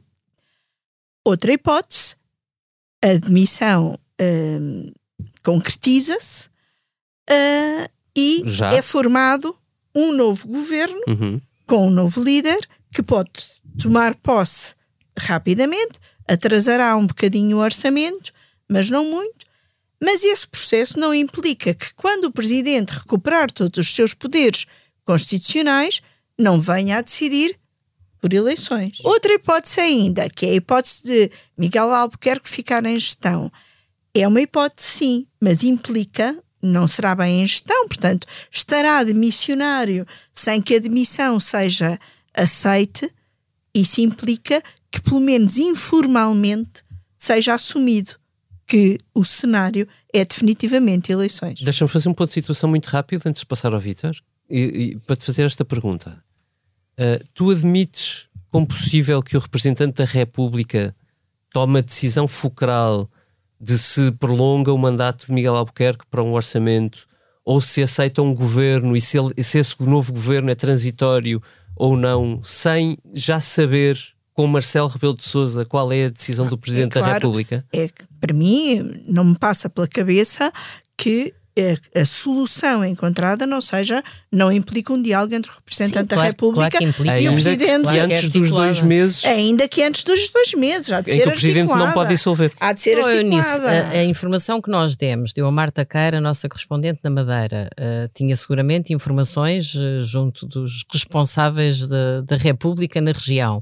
Outra 1.25 1.51
hipótese, 1.51 2.15
a 3.03 3.07
admissão 3.07 3.97
hum, 4.21 4.91
concretiza-se 5.43 6.47
uh, 7.27 7.89
e 8.15 8.43
Já? 8.45 8.71
é 8.71 8.83
formado 8.83 9.57
um 9.95 10.12
novo 10.12 10.47
governo 10.47 11.01
uhum. 11.07 11.41
com 11.65 11.88
um 11.88 11.89
novo 11.89 12.23
líder 12.23 12.59
que 12.93 13.01
pode 13.01 13.31
tomar 13.81 14.13
posse 14.13 14.75
rapidamente, 15.17 16.00
atrasará 16.27 16.95
um 16.95 17.07
bocadinho 17.07 17.57
o 17.57 17.62
orçamento, 17.62 18.31
mas 18.69 18.91
não 18.91 19.03
muito. 19.03 19.43
Mas 20.00 20.23
esse 20.23 20.47
processo 20.47 21.00
não 21.00 21.15
implica 21.15 21.73
que, 21.73 21.95
quando 21.95 22.25
o 22.25 22.31
presidente 22.31 22.91
recuperar 22.91 23.51
todos 23.51 23.79
os 23.79 23.95
seus 23.95 24.13
poderes 24.13 24.67
constitucionais, 25.05 26.01
não 26.38 26.60
venha 26.60 26.98
a 26.98 27.01
decidir 27.01 27.57
por 28.19 28.33
eleições. 28.33 29.00
Outra 29.03 29.33
hipótese 29.33 29.81
ainda, 29.81 30.29
que 30.29 30.45
é 30.45 30.50
a 30.50 30.55
hipótese 30.55 31.03
de 31.03 31.31
Miguel 31.57 31.91
Albuquerque 31.93 32.50
ficar 32.50 32.86
em 32.86 32.98
gestão. 32.98 33.51
É 34.13 34.27
uma 34.27 34.41
hipótese, 34.41 34.88
sim, 34.88 35.27
mas 35.41 35.62
implica, 35.62 36.41
não 36.62 36.88
será 36.88 37.13
bem 37.15 37.41
em 37.41 37.48
gestão, 37.48 37.88
portanto, 37.88 38.25
estará 38.50 39.03
de 39.03 39.13
missionário 39.13 40.07
sem 40.33 40.62
que 40.62 40.75
a 40.75 40.79
demissão 40.79 41.39
seja 41.39 42.00
aceite. 42.33 43.12
Isso 43.74 44.00
implica 44.00 44.63
que, 44.89 45.01
pelo 45.01 45.19
menos 45.19 45.57
informalmente, 45.57 46.83
seja 47.17 47.55
assumido 47.55 48.15
que 48.65 48.98
o 49.13 49.25
cenário 49.25 49.88
é 50.13 50.24
definitivamente 50.24 51.12
eleições. 51.12 51.60
Deixa-me 51.60 51.89
fazer 51.89 52.07
um 52.07 52.13
ponto 52.13 52.29
de 52.29 52.36
situação 52.36 52.69
muito 52.69 52.86
rápido 52.86 53.27
antes 53.27 53.41
de 53.41 53.45
passar 53.45 53.74
ao 53.74 53.79
Vítor, 53.79 54.12
e, 54.53 54.60
e, 54.60 55.00
para 55.00 55.15
te 55.15 55.25
fazer 55.25 55.43
esta 55.43 55.65
pergunta. 55.65 56.24
Uh, 56.93 57.24
tu 57.33 57.50
admites 57.50 58.29
como 58.51 58.67
possível 58.67 59.24
que 59.24 59.36
o 59.36 59.39
representante 59.39 59.98
da 59.98 60.05
República 60.05 60.95
tome 61.50 61.79
a 61.79 61.81
decisão 61.81 62.27
fulcral 62.27 63.10
de 63.60 63.77
se 63.79 64.12
prolonga 64.12 64.72
o 64.72 64.77
mandato 64.77 65.25
de 65.25 65.31
Miguel 65.31 65.55
Albuquerque 65.55 66.05
para 66.10 66.22
um 66.22 66.33
orçamento 66.33 67.07
ou 67.43 67.60
se 67.60 67.81
aceita 67.81 68.22
um 68.22 68.36
governo 68.36 68.95
e 68.95 69.01
se, 69.01 69.17
ele, 69.17 69.41
se 69.41 69.57
esse 69.57 69.75
novo 69.81 70.13
governo 70.13 70.51
é 70.51 70.55
transitório 70.55 71.41
ou 71.75 71.98
não, 71.98 72.39
sem 72.43 72.98
já 73.12 73.39
saber 73.39 73.98
com 74.33 74.45
Marcelo 74.45 74.88
Rebelo 74.88 75.15
de 75.15 75.24
Sousa 75.24 75.65
qual 75.65 75.91
é 75.91 76.05
a 76.05 76.10
decisão 76.10 76.45
do 76.45 76.57
Presidente 76.57 76.98
é 76.98 77.01
claro, 77.01 77.07
da 77.07 77.13
República? 77.13 77.65
É, 77.74 77.89
para 78.19 78.33
mim, 78.33 79.03
não 79.07 79.24
me 79.24 79.38
passa 79.38 79.67
pela 79.67 79.88
cabeça 79.88 80.53
que 80.95 81.33
a, 81.57 82.01
a, 82.01 82.05
solução 82.05 82.83
encontrada 82.83 83.45
não 83.45 83.62
seja, 83.62 84.03
não 84.31 84.51
implica 84.51 84.91
um 84.91 85.01
diálogo 85.01 85.36
entre 85.36 85.51
o 85.51 85.53
representante 85.53 86.10
Sim, 86.10 86.15
da 86.15 86.24
República 86.24 86.77
claro 86.77 86.86
e 87.22 87.29
o 87.29 87.33
Presidente. 87.33 87.88
Que 87.88 88.00
antes 88.00 88.29
dos 88.29 88.50
dois 88.50 88.81
meses. 88.81 89.25
Ainda 89.25 89.67
que 89.67 89.83
antes 89.83 90.03
dos 90.03 90.29
dois 90.29 90.53
meses. 90.53 90.91
Há 90.91 91.01
de 91.01 91.12
em 91.12 91.17
ser 91.17 91.24
que 91.24 91.29
o 91.29 91.31
Presidente 91.31 91.69
não 91.69 91.91
pode 91.91 92.10
dissolver. 92.10 92.51
Há 92.60 92.74
de 92.74 92.81
ser 92.81 92.98
oh, 92.98 93.05
articulada. 93.05 93.69
a, 93.69 93.89
a, 93.91 94.03
informação 94.03 94.62
que 94.62 94.69
nós 94.69 94.95
demos, 94.95 95.33
deu 95.33 95.45
a 95.45 95.51
Marta 95.51 95.86
Queira, 95.86 96.17
a 96.17 96.22
nossa 96.22 96.50
correspondente 96.50 97.00
na 97.03 97.10
Madeira, 97.10 97.69
uh, 97.79 98.10
tinha 98.13 98.36
seguramente 98.36 98.93
informações 98.93 99.75
uh, 99.75 100.03
junto 100.03 100.48
dos 100.48 100.83
responsáveis 100.91 101.88
da, 101.88 102.22
da 102.22 102.36
República 102.36 103.00
na 103.00 103.12
região 103.12 103.62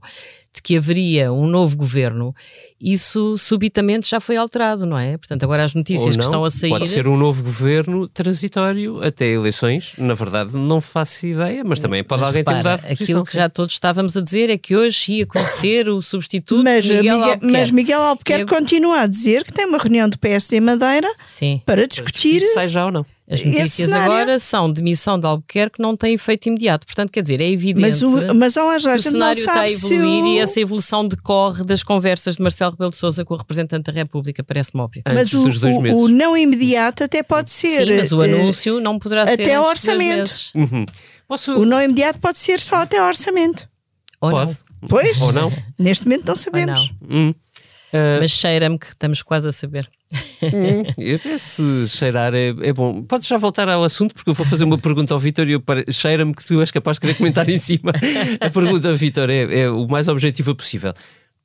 de 0.54 0.62
que 0.62 0.78
haveria 0.78 1.32
um 1.32 1.48
novo 1.48 1.78
governo, 1.78 2.36
isso 2.80 3.38
subitamente 3.38 4.10
já 4.10 4.20
foi 4.20 4.36
alterado, 4.36 4.86
não 4.86 4.98
é? 4.98 5.18
Portanto, 5.18 5.44
agora 5.44 5.64
as 5.64 5.74
notícias 5.74 6.16
que 6.16 6.24
estão 6.24 6.44
a 6.44 6.52
sair. 6.52 6.72
Pode 6.72 6.90
ser 6.90 7.08
um 7.08 7.16
novo 7.16 7.42
governo 7.42 8.08
transitório 8.10 9.02
até 9.02 9.28
eleições, 9.28 9.94
na 9.98 10.14
verdade, 10.14 10.56
não 10.56 10.82
faço 10.82 11.26
ideia, 11.26 11.64
mas 11.64 11.80
também 11.80 12.04
pode 12.04 12.20
mas, 12.20 12.28
alguém 12.28 12.44
ter 12.44 12.56
mudado 12.56 12.82
de 12.82 12.92
Aquilo 12.92 13.24
que 13.24 13.34
já 13.34 13.48
todos 13.48 13.74
estávamos 13.74 14.16
a 14.18 14.22
dizer 14.22 14.50
é 14.50 14.58
que 14.58 14.76
hoje 14.76 15.14
ia 15.14 15.26
conhecer 15.26 15.88
o 15.88 16.02
substituto 16.02 16.64
mas, 16.64 16.86
Miguel 16.86 17.02
Miguel, 17.02 17.24
Albuquerque. 17.24 17.52
Mas 17.52 17.72
Miguel 17.72 18.02
Albuquerque 18.02 18.44
é... 18.44 18.46
continua 18.46 19.02
a 19.02 19.08
dizer 19.08 19.46
que 19.46 19.54
tem 19.54 19.66
uma 19.66 19.78
reunião 19.78 20.10
do 20.10 20.20
PSD 20.20 20.60
Madeira 20.60 21.10
Sim. 21.26 21.62
para 21.66 21.88
discutir. 21.88 22.38
Isso 22.38 22.54
sai 22.54 22.68
já 22.68 22.86
ou 22.86 22.92
não? 22.92 23.06
As 23.32 23.42
notícias 23.42 23.94
agora 23.94 24.38
são 24.40 24.70
demissão 24.70 25.18
de 25.18 25.26
Albuquerque 25.26 25.78
que 25.78 25.82
não 25.82 25.96
tem 25.96 26.16
efeito 26.16 26.48
imediato. 26.48 26.86
Portanto, 26.86 27.10
quer 27.10 27.22
dizer, 27.22 27.40
é 27.40 27.48
evidente 27.48 27.80
mas 27.82 28.02
o, 28.02 28.36
mas, 28.36 28.58
oh, 28.58 28.70
que 28.70 28.90
o 28.90 29.00
cenário 29.00 29.40
está 29.40 29.62
a 29.62 29.72
evoluir 29.72 30.24
o... 30.24 30.28
e 30.28 30.40
essa 30.40 30.60
evolução 30.60 31.08
decorre 31.08 31.64
das 31.64 31.82
conversas 31.82 32.36
de 32.36 32.44
Marcelo 32.44 32.72
Rebelo 32.72 32.92
de 32.92 32.98
Sousa 32.98 33.24
com 33.24 33.34
o 33.34 33.38
representante 33.38 33.90
da 33.90 33.94
República, 33.94 34.44
parece-me 34.44 34.82
óbvio. 34.82 35.02
Mas 35.14 35.32
o, 35.32 35.48
o, 35.48 36.04
o, 36.04 36.08
não 36.10 36.36
imediato 36.36 37.06
até 37.06 37.24
pode 37.24 37.52
ser. 37.52 37.88
Sim, 37.88 37.96
mas 37.96 38.12
o 38.12 38.22
eh, 38.22 38.34
anúncio 38.34 38.82
não 38.82 39.00
poderá 39.00 39.24
até 39.24 39.38
ser. 39.38 39.44
Até 39.44 39.60
orçamento. 39.62 40.34
Uhum. 40.54 40.86
Posso... 41.26 41.58
O 41.58 41.66
não 41.66 41.82
imediato 41.82 42.20
pode 42.20 42.38
ser 42.38 42.60
só 42.60 42.76
até 42.78 43.02
orçamento. 43.02 43.66
Ou 44.20 44.30
pode. 44.30 44.58
não. 44.82 44.90
Pois, 44.90 45.22
Ou 45.22 45.32
não. 45.32 45.54
neste 45.80 46.06
momento 46.06 46.26
não 46.26 46.36
sabemos. 46.36 46.92
Não. 47.02 47.18
Hum. 47.18 47.30
Uh... 47.94 48.20
Mas 48.20 48.32
cheira-me 48.32 48.78
que 48.78 48.88
estamos 48.88 49.22
quase 49.22 49.48
a 49.48 49.52
saber. 49.54 49.90
Hum, 50.42 51.14
até 51.16 51.38
se 51.38 51.88
cheirar 51.88 52.34
é, 52.34 52.50
é, 52.62 52.74
bom. 52.74 53.04
Podes 53.04 53.28
já 53.28 53.38
voltar 53.38 53.70
ao 53.70 53.84
assunto, 53.84 54.14
porque 54.14 54.30
eu 54.30 54.34
vou 54.34 54.46
fazer 54.46 54.64
uma 54.64 54.78
pergunta 54.78 55.14
ao 55.14 55.20
Vitor 55.20 55.48
e 55.48 55.94
cheira-me 55.94 56.34
que 56.34 56.46
tu 56.46 56.60
és 56.60 56.72
capaz 56.72 56.98
de 56.98 57.02
querer 57.02 57.14
comentar 57.16 57.48
em 57.48 57.58
cima. 57.58 57.92
A 58.40 58.50
pergunta, 58.50 58.94
Vitor, 58.94 59.30
é, 59.30 59.62
é 59.62 59.70
o 59.70 59.88
mais 59.88 60.08
objetiva 60.08 60.54
possível. 60.56 60.94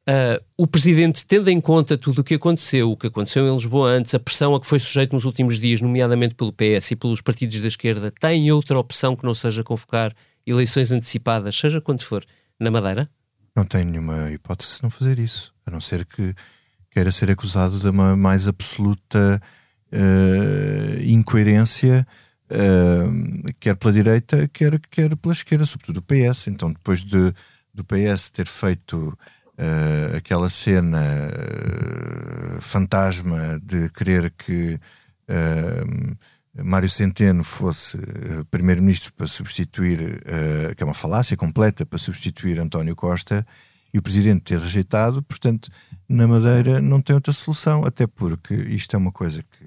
Uh, 0.08 0.38
o 0.56 0.68
Presidente, 0.68 1.26
tendo 1.26 1.50
em 1.50 1.60
conta 1.60 1.98
tudo 1.98 2.20
o 2.20 2.24
que 2.24 2.34
aconteceu, 2.34 2.92
o 2.92 2.96
que 2.96 3.08
aconteceu 3.08 3.48
em 3.48 3.52
Lisboa 3.52 3.90
antes, 3.90 4.14
a 4.14 4.20
pressão 4.20 4.54
a 4.54 4.60
que 4.60 4.66
foi 4.66 4.78
sujeito 4.78 5.12
nos 5.12 5.24
últimos 5.24 5.58
dias, 5.58 5.80
nomeadamente 5.80 6.36
pelo 6.36 6.52
PS 6.52 6.92
e 6.92 6.96
pelos 6.96 7.20
partidos 7.20 7.60
da 7.60 7.66
esquerda, 7.66 8.12
tem 8.20 8.52
outra 8.52 8.78
opção 8.78 9.16
que 9.16 9.24
não 9.24 9.34
seja 9.34 9.64
convocar 9.64 10.14
eleições 10.46 10.92
antecipadas, 10.92 11.56
seja 11.56 11.80
quando 11.80 12.02
for, 12.04 12.24
na 12.58 12.70
Madeira? 12.70 13.10
Não 13.56 13.64
tem 13.64 13.84
nenhuma 13.84 14.30
hipótese 14.30 14.76
de 14.76 14.82
não 14.84 14.90
fazer 14.90 15.18
isso, 15.18 15.52
a 15.66 15.72
não 15.72 15.80
ser 15.80 16.04
que 16.04 16.32
queira 16.96 17.12
ser 17.12 17.30
acusado 17.30 17.78
de 17.78 17.90
uma 17.90 18.16
mais 18.16 18.48
absoluta 18.48 19.38
uh, 19.92 21.02
incoerência, 21.02 22.06
uh, 22.50 23.52
quer 23.60 23.76
pela 23.76 23.92
direita, 23.92 24.48
quer, 24.48 24.80
quer 24.90 25.14
pela 25.14 25.34
esquerda, 25.34 25.66
sobretudo 25.66 25.98
o 25.98 26.02
PS. 26.02 26.46
Então, 26.46 26.72
depois 26.72 27.04
de, 27.04 27.34
do 27.74 27.84
PS 27.84 28.30
ter 28.30 28.46
feito 28.46 29.08
uh, 29.58 30.16
aquela 30.16 30.48
cena 30.48 31.02
fantasma 32.62 33.60
de 33.62 33.90
querer 33.90 34.30
que. 34.30 34.80
Mário 36.64 36.88
Centeno 36.88 37.44
fosse 37.44 37.98
primeiro-ministro 38.50 39.12
para 39.12 39.26
substituir, 39.26 39.98
que 40.74 40.82
é 40.82 40.86
uma 40.86 40.94
falácia 40.94 41.36
completa, 41.36 41.84
para 41.84 41.98
substituir 41.98 42.58
António 42.58 42.96
Costa, 42.96 43.46
e 43.92 43.98
o 43.98 44.02
presidente 44.02 44.40
ter 44.40 44.58
rejeitado, 44.58 45.22
portanto, 45.22 45.68
na 46.08 46.26
Madeira 46.26 46.80
não 46.80 47.00
tem 47.00 47.14
outra 47.14 47.32
solução, 47.32 47.84
até 47.84 48.06
porque 48.06 48.54
isto 48.54 48.94
é 48.94 48.98
uma 48.98 49.12
coisa 49.12 49.42
que 49.42 49.64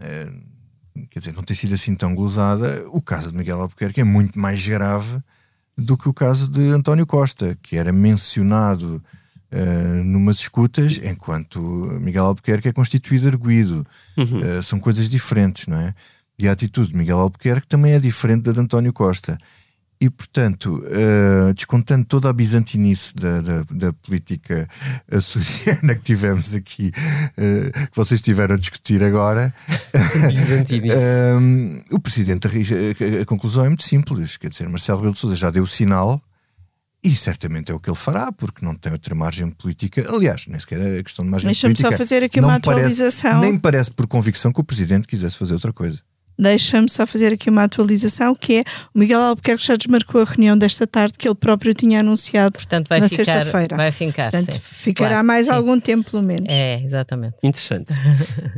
é, 0.00 0.32
quer 1.10 1.18
dizer, 1.20 1.32
não 1.32 1.42
tem 1.42 1.56
sido 1.56 1.74
assim 1.74 1.94
tão 1.94 2.14
glosada. 2.14 2.84
O 2.90 3.00
caso 3.00 3.30
de 3.30 3.36
Miguel 3.36 3.60
Albuquerque 3.60 4.00
é 4.00 4.04
muito 4.04 4.38
mais 4.38 4.66
grave 4.66 5.20
do 5.76 5.96
que 5.96 6.08
o 6.08 6.14
caso 6.14 6.48
de 6.48 6.68
António 6.68 7.06
Costa, 7.06 7.56
que 7.62 7.76
era 7.76 7.92
mencionado 7.92 9.02
uh, 9.52 10.04
numas 10.04 10.38
escutas, 10.38 11.00
enquanto 11.02 11.60
Miguel 12.00 12.26
Albuquerque 12.26 12.68
é 12.68 12.72
constituído 12.72 13.26
arguído. 13.26 13.86
Uhum. 14.16 14.58
Uh, 14.58 14.62
são 14.62 14.78
coisas 14.78 15.08
diferentes, 15.08 15.66
não 15.66 15.78
é? 15.78 15.94
E 16.38 16.48
a 16.48 16.52
atitude 16.52 16.88
de 16.88 16.96
Miguel 16.96 17.18
Albuquerque 17.18 17.66
também 17.66 17.92
é 17.92 18.00
diferente 18.00 18.42
da 18.42 18.52
de 18.52 18.60
António 18.60 18.92
Costa. 18.92 19.38
E, 20.02 20.10
portanto, 20.10 20.82
uh, 20.84 21.54
descontando 21.54 22.04
toda 22.04 22.28
a 22.28 22.32
bizantinice 22.32 23.14
da, 23.14 23.40
da, 23.40 23.62
da, 23.70 23.92
política 23.92 24.68
açoriana 25.08 25.94
que 25.94 26.02
tivemos 26.02 26.54
aqui, 26.54 26.90
uh, 27.38 27.72
que 27.72 27.94
vocês 27.94 28.18
estiveram 28.18 28.56
a 28.56 28.58
discutir 28.58 29.00
agora, 29.00 29.54
uh, 29.94 31.94
o 31.94 32.00
Presidente, 32.00 32.48
a, 32.48 33.24
conclusão 33.26 33.64
é 33.64 33.68
muito 33.68 33.84
simples, 33.84 34.36
quer 34.36 34.48
dizer, 34.48 34.68
Marcelo 34.68 34.98
Rebelo 34.98 35.14
de 35.14 35.20
Sousa 35.20 35.36
já 35.36 35.52
deu 35.52 35.62
o 35.62 35.68
sinal 35.68 36.20
e 37.00 37.14
certamente 37.14 37.70
é 37.70 37.74
o 37.74 37.78
que 37.78 37.88
ele 37.88 37.96
fará, 37.96 38.32
porque 38.32 38.64
não 38.64 38.74
tem 38.74 38.90
outra 38.90 39.14
margem 39.14 39.48
política. 39.50 40.04
Aliás, 40.12 40.48
nem 40.48 40.58
sequer 40.58 40.98
a 40.98 41.02
questão 41.04 41.24
de 41.24 41.30
margem 41.30 41.46
Deixa 41.46 41.68
política. 41.68 41.90
Deixa-me 41.90 41.96
só 41.96 42.10
fazer 42.10 42.24
aqui 42.24 42.40
uma 42.40 42.56
atualização. 42.56 43.30
Parece, 43.30 43.50
nem 43.52 43.60
parece 43.60 43.92
por 43.92 44.08
convicção 44.08 44.52
que 44.52 44.60
o 44.60 44.64
Presidente 44.64 45.06
quisesse 45.06 45.36
fazer 45.36 45.54
outra 45.54 45.72
coisa. 45.72 46.00
Deixa-me 46.38 46.88
só 46.88 47.06
fazer 47.06 47.32
aqui 47.32 47.50
uma 47.50 47.64
atualização, 47.64 48.34
que 48.34 48.58
é 48.58 48.64
o 48.94 48.98
Miguel 48.98 49.20
Albuquerque 49.20 49.64
já 49.64 49.76
desmarcou 49.76 50.22
a 50.22 50.24
reunião 50.24 50.56
desta 50.56 50.86
tarde 50.86 51.14
que 51.18 51.28
ele 51.28 51.34
próprio 51.34 51.74
tinha 51.74 52.00
anunciado 52.00 52.52
Portanto, 52.52 52.88
vai 52.88 53.00
na 53.00 53.08
sexta-feira. 53.08 53.76
Vai 53.76 53.92
ficar, 53.92 54.30
Portanto, 54.30 54.54
sim. 54.54 54.60
Ficará 54.62 55.10
claro, 55.10 55.26
mais 55.26 55.46
sim. 55.46 55.52
algum 55.52 55.78
tempo, 55.78 56.10
pelo 56.10 56.22
menos. 56.22 56.48
É, 56.48 56.82
exatamente. 56.82 57.36
Interessante. 57.42 57.94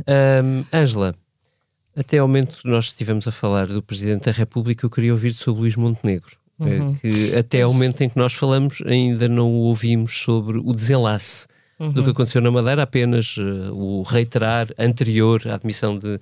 Ângela, 0.73 1.15
um, 1.17 1.99
até 1.99 2.17
ao 2.17 2.27
momento 2.27 2.61
que 2.61 2.67
nós 2.67 2.85
estivemos 2.85 3.27
a 3.27 3.31
falar 3.31 3.67
do 3.67 3.81
Presidente 3.81 4.25
da 4.25 4.31
República, 4.31 4.85
eu 4.85 4.89
queria 4.89 5.11
ouvir 5.11 5.33
sobre 5.33 5.61
Luís 5.61 5.75
Montenegro. 5.75 6.37
Eh, 6.59 6.63
uhum. 6.63 6.95
Que 6.95 7.35
até 7.35 7.61
ao 7.61 7.73
momento 7.73 8.01
em 8.01 8.09
que 8.09 8.17
nós 8.17 8.33
falamos 8.33 8.81
ainda 8.85 9.27
não 9.27 9.51
ouvimos 9.51 10.21
sobre 10.21 10.57
o 10.57 10.73
desenlace 10.73 11.47
uhum. 11.79 11.91
do 11.91 12.03
que 12.03 12.09
aconteceu 12.11 12.41
na 12.41 12.51
Madeira, 12.51 12.83
apenas 12.83 13.37
uh, 13.37 13.73
o 13.73 14.03
reiterar 14.03 14.67
anterior 14.77 15.41
à 15.47 15.55
admissão 15.55 15.97
de 15.97 16.19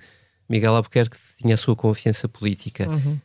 Miguel 0.48 0.74
Albuquerque 0.74 1.16
tinha 1.38 1.54
a 1.54 1.58
sua 1.58 1.74
confiança 1.76 2.28
política. 2.28 2.88
Uhum. 2.88 3.20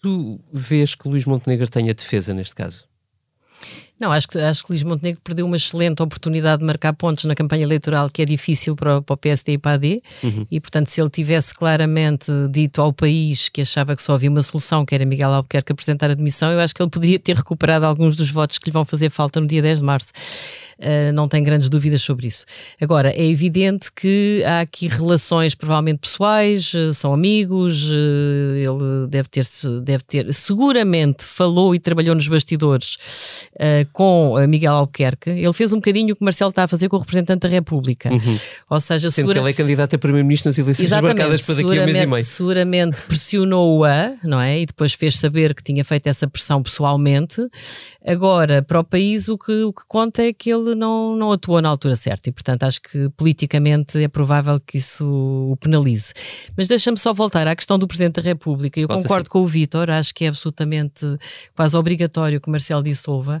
Tu 0.00 0.40
vês 0.52 0.94
que 0.94 1.08
Luís 1.08 1.24
Montenegro 1.24 1.68
tenha 1.68 1.94
defesa 1.94 2.34
neste 2.34 2.54
caso? 2.54 2.88
Não, 4.04 4.12
acho 4.12 4.28
que, 4.28 4.38
acho 4.38 4.62
que 4.62 4.70
Luís 4.70 4.82
Montenegro 4.82 5.18
perdeu 5.24 5.46
uma 5.46 5.56
excelente 5.56 6.02
oportunidade 6.02 6.58
de 6.58 6.66
marcar 6.66 6.92
pontos 6.92 7.24
na 7.24 7.34
campanha 7.34 7.62
eleitoral, 7.62 8.10
que 8.10 8.20
é 8.20 8.26
difícil 8.26 8.76
para, 8.76 9.00
para 9.00 9.14
o 9.14 9.16
PSD 9.16 9.52
e 9.52 9.58
para 9.58 9.70
a 9.70 9.74
AD, 9.76 10.02
uhum. 10.22 10.46
e 10.50 10.60
portanto, 10.60 10.88
se 10.88 11.00
ele 11.00 11.08
tivesse 11.08 11.54
claramente 11.54 12.30
dito 12.50 12.82
ao 12.82 12.92
país 12.92 13.48
que 13.48 13.62
achava 13.62 13.96
que 13.96 14.02
só 14.02 14.12
havia 14.12 14.28
uma 14.28 14.42
solução, 14.42 14.84
que 14.84 14.94
era 14.94 15.06
Miguel 15.06 15.32
Albuquerque 15.32 15.72
apresentar 15.72 16.10
a 16.10 16.14
demissão, 16.14 16.50
eu 16.52 16.60
acho 16.60 16.74
que 16.74 16.82
ele 16.82 16.90
poderia 16.90 17.18
ter 17.18 17.34
recuperado 17.34 17.86
alguns 17.86 18.14
dos 18.14 18.30
votos 18.30 18.58
que 18.58 18.66
lhe 18.66 18.72
vão 18.72 18.84
fazer 18.84 19.08
falta 19.08 19.40
no 19.40 19.46
dia 19.46 19.62
10 19.62 19.78
de 19.78 19.84
março. 19.84 20.12
Uh, 20.78 21.10
não 21.14 21.26
tenho 21.26 21.42
grandes 21.42 21.70
dúvidas 21.70 22.02
sobre 22.02 22.26
isso. 22.26 22.44
Agora, 22.78 23.10
é 23.10 23.24
evidente 23.24 23.90
que 23.90 24.42
há 24.44 24.60
aqui 24.60 24.86
relações 24.86 25.54
provavelmente 25.54 26.00
pessoais, 26.00 26.74
uh, 26.74 26.92
são 26.92 27.14
amigos, 27.14 27.88
uh, 27.88 28.56
ele 28.56 29.06
deve 29.08 29.30
ter, 29.30 29.46
deve 29.82 30.04
ter, 30.04 30.30
seguramente 30.34 31.24
falou 31.24 31.74
e 31.74 31.78
trabalhou 31.78 32.14
nos 32.14 32.28
bastidores 32.28 32.98
com 33.94 34.34
Miguel 34.48 34.74
Albuquerque. 34.74 35.30
Ele 35.30 35.52
fez 35.52 35.72
um 35.72 35.76
bocadinho 35.76 36.12
o 36.12 36.16
que 36.16 36.20
o 36.20 36.24
Marcelo 36.24 36.50
está 36.50 36.64
a 36.64 36.68
fazer 36.68 36.88
com 36.88 36.96
o 36.96 36.98
representante 36.98 37.42
da 37.42 37.48
República. 37.48 38.10
Uhum. 38.12 38.38
Ou 38.68 38.80
seja, 38.80 39.08
Sendo 39.08 39.28
segura... 39.28 39.34
que 39.34 39.40
ele 39.40 39.50
é 39.50 39.52
candidato 39.52 39.94
a 39.94 39.98
primeiro-ministro 39.98 40.48
nas 40.48 40.58
eleições 40.58 40.90
marcadas 40.90 41.42
para 41.42 41.54
daqui 41.54 41.78
a 41.78 41.86
mês 41.86 41.96
e 41.98 42.06
meio. 42.06 42.24
Seguramente 42.24 43.02
pressionou-a, 43.02 44.16
não 44.24 44.40
é? 44.40 44.60
E 44.60 44.66
depois 44.66 44.92
fez 44.94 45.16
saber 45.16 45.54
que 45.54 45.62
tinha 45.62 45.84
feito 45.84 46.08
essa 46.08 46.26
pressão 46.26 46.60
pessoalmente. 46.60 47.40
Agora, 48.04 48.62
para 48.62 48.80
o 48.80 48.84
país, 48.84 49.28
o 49.28 49.38
que, 49.38 49.62
o 49.62 49.72
que 49.72 49.82
conta 49.86 50.24
é 50.24 50.32
que 50.32 50.52
ele 50.52 50.74
não, 50.74 51.14
não 51.16 51.30
atuou 51.30 51.62
na 51.62 51.68
altura 51.68 51.94
certa 51.94 52.28
e, 52.28 52.32
portanto, 52.32 52.64
acho 52.64 52.82
que 52.82 53.08
politicamente 53.10 54.02
é 54.02 54.08
provável 54.08 54.58
que 54.58 54.78
isso 54.78 55.06
o 55.06 55.56
penalize. 55.56 56.12
Mas 56.56 56.66
deixa-me 56.66 56.98
só 56.98 57.12
voltar 57.14 57.46
à 57.46 57.54
questão 57.54 57.78
do 57.78 57.86
Presidente 57.86 58.14
da 58.14 58.22
República. 58.22 58.80
Eu 58.80 58.88
concordo 58.88 59.30
com 59.30 59.40
o 59.40 59.46
Vítor, 59.46 59.88
acho 59.88 60.12
que 60.12 60.24
é 60.24 60.28
absolutamente 60.28 61.06
quase 61.54 61.76
obrigatório 61.76 62.40
que 62.40 62.50
Marcelo 62.50 62.82
dissolva. 62.82 63.40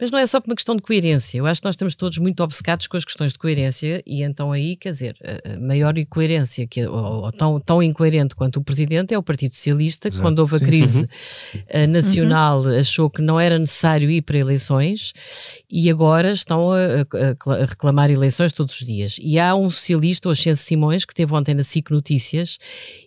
Mas 0.00 0.10
não 0.10 0.18
é 0.18 0.26
só 0.26 0.40
por 0.40 0.48
uma 0.48 0.54
questão 0.54 0.76
de 0.76 0.82
coerência. 0.82 1.38
Eu 1.38 1.46
acho 1.46 1.60
que 1.60 1.64
nós 1.66 1.74
estamos 1.74 1.94
todos 1.94 2.18
muito 2.18 2.40
obcecados 2.42 2.86
com 2.86 2.96
as 2.96 3.04
questões 3.04 3.32
de 3.32 3.38
coerência 3.38 4.02
e 4.06 4.22
então 4.22 4.52
aí, 4.52 4.76
quer 4.76 4.92
dizer, 4.92 5.16
a 5.44 5.58
maior 5.58 5.98
incoerência, 5.98 6.66
que, 6.66 6.86
ou, 6.86 7.24
ou 7.24 7.32
tão, 7.32 7.60
tão 7.60 7.82
incoerente 7.82 8.34
quanto 8.36 8.60
o 8.60 8.64
Presidente, 8.64 9.12
é 9.12 9.18
o 9.18 9.22
Partido 9.22 9.54
Socialista, 9.54 10.10
que 10.10 10.18
quando 10.20 10.38
houve 10.38 10.56
a 10.56 10.60
crise 10.60 11.00
uhum. 11.02 11.08
Eh, 11.68 11.86
nacional 11.86 12.62
uhum. 12.62 12.78
achou 12.78 13.10
que 13.10 13.20
não 13.20 13.40
era 13.40 13.58
necessário 13.58 14.10
ir 14.10 14.22
para 14.22 14.38
eleições 14.38 15.12
e 15.68 15.90
agora 15.90 16.30
estão 16.30 16.70
a, 16.70 16.76
a, 16.76 17.54
a, 17.54 17.64
reclamar 17.66 18.10
eleições 18.10 18.52
todos 18.52 18.74
os 18.80 18.86
dias. 18.86 19.16
E 19.20 19.38
há 19.38 19.54
um 19.54 19.68
socialista, 19.68 20.28
o 20.28 20.32
Ascenso 20.32 20.62
Simões, 20.62 21.04
que 21.04 21.14
teve 21.14 21.32
ontem 21.34 21.54
na 21.54 21.62
SIC 21.62 21.90
Notícias 21.90 22.58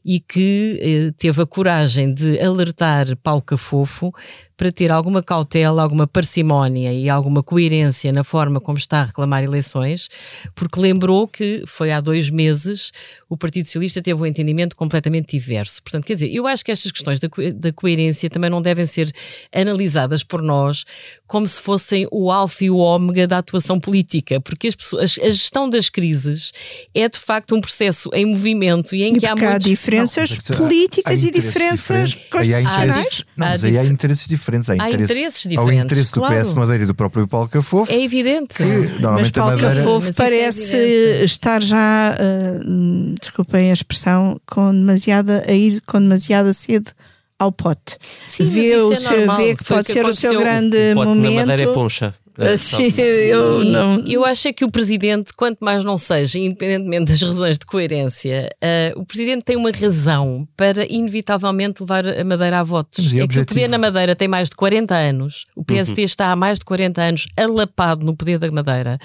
e 0.04 0.20
que 0.20 0.80
eh, 0.82 1.14
teve 1.18 1.42
a 1.42 1.46
coragem 1.46 2.14
de 2.14 2.40
alertar 2.40 3.16
Paulo 3.18 3.42
Cafofo 3.42 4.14
para 4.58 4.72
ter 4.72 4.92
alguma 4.92 5.24
cautela, 5.24 5.82
alguma 5.82 6.06
parcimónia 6.06 6.81
e 6.90 7.10
alguma 7.10 7.44
coerência 7.44 8.12
na 8.12 8.24
forma 8.24 8.60
como 8.62 8.78
está 8.78 9.02
a 9.02 9.06
reclamar 9.06 9.44
eleições, 9.44 10.10
porque 10.56 10.80
lembrou 10.80 11.28
que 11.28 11.64
foi 11.68 11.92
há 11.92 12.00
dois 12.00 12.30
meses 12.30 12.92
o 13.30 13.38
Partido 13.38 13.66
Socialista 13.66 14.02
teve 14.02 14.22
um 14.22 14.26
entendimento 14.26 14.76
completamente 14.76 15.38
diverso. 15.38 15.82
Portanto, 15.82 16.06
quer 16.06 16.14
dizer, 16.14 16.30
eu 16.34 16.46
acho 16.48 16.66
que 16.66 16.72
estas 16.72 16.92
questões 16.92 17.20
da, 17.20 17.30
da 17.56 17.72
coerência 17.72 18.30
também 18.30 18.50
não 18.50 18.62
devem 18.62 18.86
ser 18.86 19.12
analisadas 19.54 20.24
por 20.24 20.42
nós 20.42 20.86
como 21.28 21.48
se 21.48 21.62
fossem 21.62 22.06
o 22.12 22.30
alfa 22.30 22.66
e 22.66 22.70
o 22.70 22.78
ômega 22.78 23.26
da 23.26 23.38
atuação 23.38 23.80
política, 23.80 24.42
porque 24.42 24.68
as 24.68 24.76
pessoas, 24.76 25.18
a 25.18 25.30
gestão 25.30 25.70
das 25.70 25.90
crises 25.90 26.52
é 26.94 27.08
de 27.08 27.18
facto 27.18 27.56
um 27.56 27.62
processo 27.62 28.10
em 28.14 28.26
movimento 28.26 28.94
e 28.96 29.04
em 29.04 29.16
e 29.16 29.20
que 29.20 29.26
há, 29.26 29.36
muitos... 29.36 29.56
há 29.56 29.58
diferenças 29.58 30.40
não, 30.50 30.58
políticas 30.58 31.24
há 31.24 31.28
e 31.28 31.32
diferenças 31.32 32.14
constitucionais. 32.14 33.26
Não, 33.38 33.48
mas 33.48 33.64
aí 33.64 33.78
há 33.78 33.86
interesses 33.86 34.28
diferentes. 34.28 34.70
Há, 34.70 34.74
há 34.74 34.90
interesse, 34.90 35.04
interesses 35.04 35.42
diferentes. 35.44 35.80
Ao 35.80 35.86
interesse 35.86 36.12
claro. 36.12 36.36
do 36.36 36.42
PS 36.42 36.54
Madeira 36.72 36.84
e 36.86 36.88
do 36.88 36.96
próprio 36.96 37.28
Paulo 37.28 37.48
Cafofo. 37.50 37.92
É 37.92 38.02
evidente. 38.02 38.58
Que, 38.58 38.64
normalmente 39.02 39.24
Mas 39.26 39.32
Paulo 39.32 39.52
Madeira... 39.52 39.76
Cafofo 39.76 40.08
é 40.08 40.14
parece 40.14 40.76
é 40.76 41.24
estar 41.24 41.62
já, 41.62 42.16
uh, 42.16 43.16
desculpem 43.20 43.70
a 43.70 43.74
expressão, 43.74 44.38
com 44.50 44.72
demasiada, 44.72 45.44
a 45.48 45.54
ir 45.54 45.82
com 45.82 46.00
demasiada 46.00 46.54
sede 46.54 46.92
ao 47.38 47.52
pote. 47.52 47.98
Sim, 48.28 48.46
vê, 48.46 48.78
o 48.78 48.94
é 48.94 48.96
seu, 48.96 49.36
vê 49.36 49.56
que 49.56 49.64
pode 49.64 49.88
que 49.88 49.94
ser 49.94 50.06
o 50.06 50.14
seu 50.14 50.40
grande 50.40 50.78
o 50.92 50.96
pote 50.96 51.08
momento. 51.08 51.34
Na 51.34 51.46
madeira 51.48 51.72
é 51.72 51.74
poncha. 51.74 52.14
É, 52.38 52.58
Sim, 52.58 52.90
eu, 53.02 53.64
não... 53.66 54.00
eu 54.08 54.26
acho 54.26 54.48
é 54.48 54.54
que 54.54 54.64
o 54.64 54.72
Presidente, 54.72 55.34
quanto 55.36 55.60
mais 55.60 55.84
não 55.84 55.98
seja, 55.98 56.40
independentemente 56.40 57.12
das 57.12 57.22
razões 57.22 57.60
de 57.60 57.66
coerência, 57.66 58.50
uh, 58.64 59.00
o 59.00 59.06
Presidente 59.06 59.44
tem 59.44 59.56
uma 59.56 59.72
razão 59.72 60.48
para 60.56 60.86
inevitavelmente 60.86 61.82
levar 61.82 62.08
a 62.08 62.24
Madeira 62.24 62.60
a 62.60 62.64
votos. 62.64 63.14
é, 63.14 63.24
é 63.24 63.28
que 63.28 63.40
o 63.40 63.46
poder 63.46 63.68
na 63.68 63.78
Madeira 63.78 64.16
tem 64.16 64.28
mais 64.28 64.50
de 64.50 64.56
40 64.56 64.96
anos, 64.96 65.46
o 65.56 65.64
PST 65.64 66.00
uhum. 66.00 66.06
está 66.06 66.32
há 66.32 66.36
mais 66.36 66.60
de 66.60 66.66
40 66.66 67.02
anos 67.02 67.28
alapado 67.38 68.06
no 68.06 68.16
poder 68.16 68.40
da 68.40 68.52
Madeira. 68.52 68.98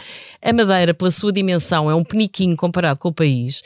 A 0.42 0.52
Madeira, 0.52 0.94
pela 0.94 1.10
sua 1.10 1.32
dimensão, 1.32 1.90
é 1.90 1.94
um 1.94 2.04
peniquinho 2.04 2.56
comparado 2.56 2.98
com 2.98 3.08
o 3.08 3.14
país. 3.14 3.62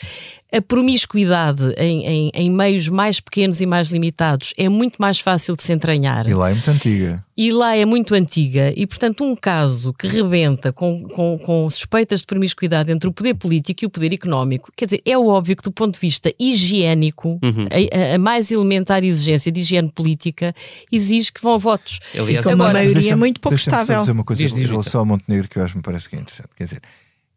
A 0.52 0.60
promiscuidade 0.60 1.74
em, 1.76 2.04
em, 2.04 2.30
em 2.34 2.50
meios 2.50 2.88
mais 2.88 3.20
pequenos 3.20 3.60
e 3.60 3.66
mais 3.66 3.88
limitados 3.88 4.52
é 4.56 4.68
muito 4.68 4.96
mais 4.98 5.20
fácil 5.20 5.56
de 5.56 5.62
se 5.62 5.72
entranhar. 5.72 6.28
E 6.28 6.34
lá 6.34 6.50
é 6.50 6.54
muito 6.54 6.70
antiga. 6.70 7.24
E 7.36 7.52
lá 7.52 7.74
é 7.74 7.86
muito 7.86 8.14
antiga, 8.14 8.70
e 8.76 8.86
portanto, 8.86 9.24
um 9.24 9.34
caso 9.34 9.94
que 9.94 10.06
rebenta 10.06 10.74
com, 10.74 11.08
com, 11.08 11.38
com, 11.38 11.70
suspeitas 11.70 12.20
de 12.20 12.26
promiscuidade 12.26 12.92
entre 12.92 13.08
o 13.08 13.12
poder 13.12 13.34
político 13.34 13.82
e 13.82 13.86
o 13.86 13.90
poder 13.90 14.12
económico, 14.12 14.70
quer 14.76 14.84
dizer, 14.84 15.00
é 15.06 15.16
óbvio 15.16 15.56
que 15.56 15.62
do 15.62 15.72
ponto 15.72 15.94
de 15.94 16.00
vista 16.00 16.30
higiênico, 16.38 17.38
uhum. 17.42 17.66
a, 17.70 18.14
a, 18.16 18.18
mais 18.18 18.50
elementar 18.50 19.02
exigência 19.04 19.50
de 19.50 19.60
higiene 19.60 19.90
política 19.90 20.54
exige 20.92 21.32
que 21.32 21.40
vão 21.40 21.54
a 21.54 21.58
votos. 21.58 22.00
Aliás, 22.14 22.44
com 22.44 22.52
uma 22.52 22.72
maioria 22.72 23.16
muito 23.16 23.40
pouco 23.40 23.56
estável. 23.56 23.86
Só 23.86 24.00
dizer 24.00 24.12
uma 24.12 24.24
coisa 24.24 24.42
diz, 24.42 24.52
diz, 24.52 24.64
em 24.64 24.66
relação 24.70 25.00
ao 25.00 25.06
Montenegro 25.06 25.48
que 25.48 25.58
eu 25.58 25.64
acho 25.64 25.72
que 25.72 25.78
me 25.78 25.82
parece 25.82 26.10
que 26.10 26.16
é 26.16 26.18
interessante. 26.18 26.50
Quer 26.54 26.64
dizer, 26.64 26.82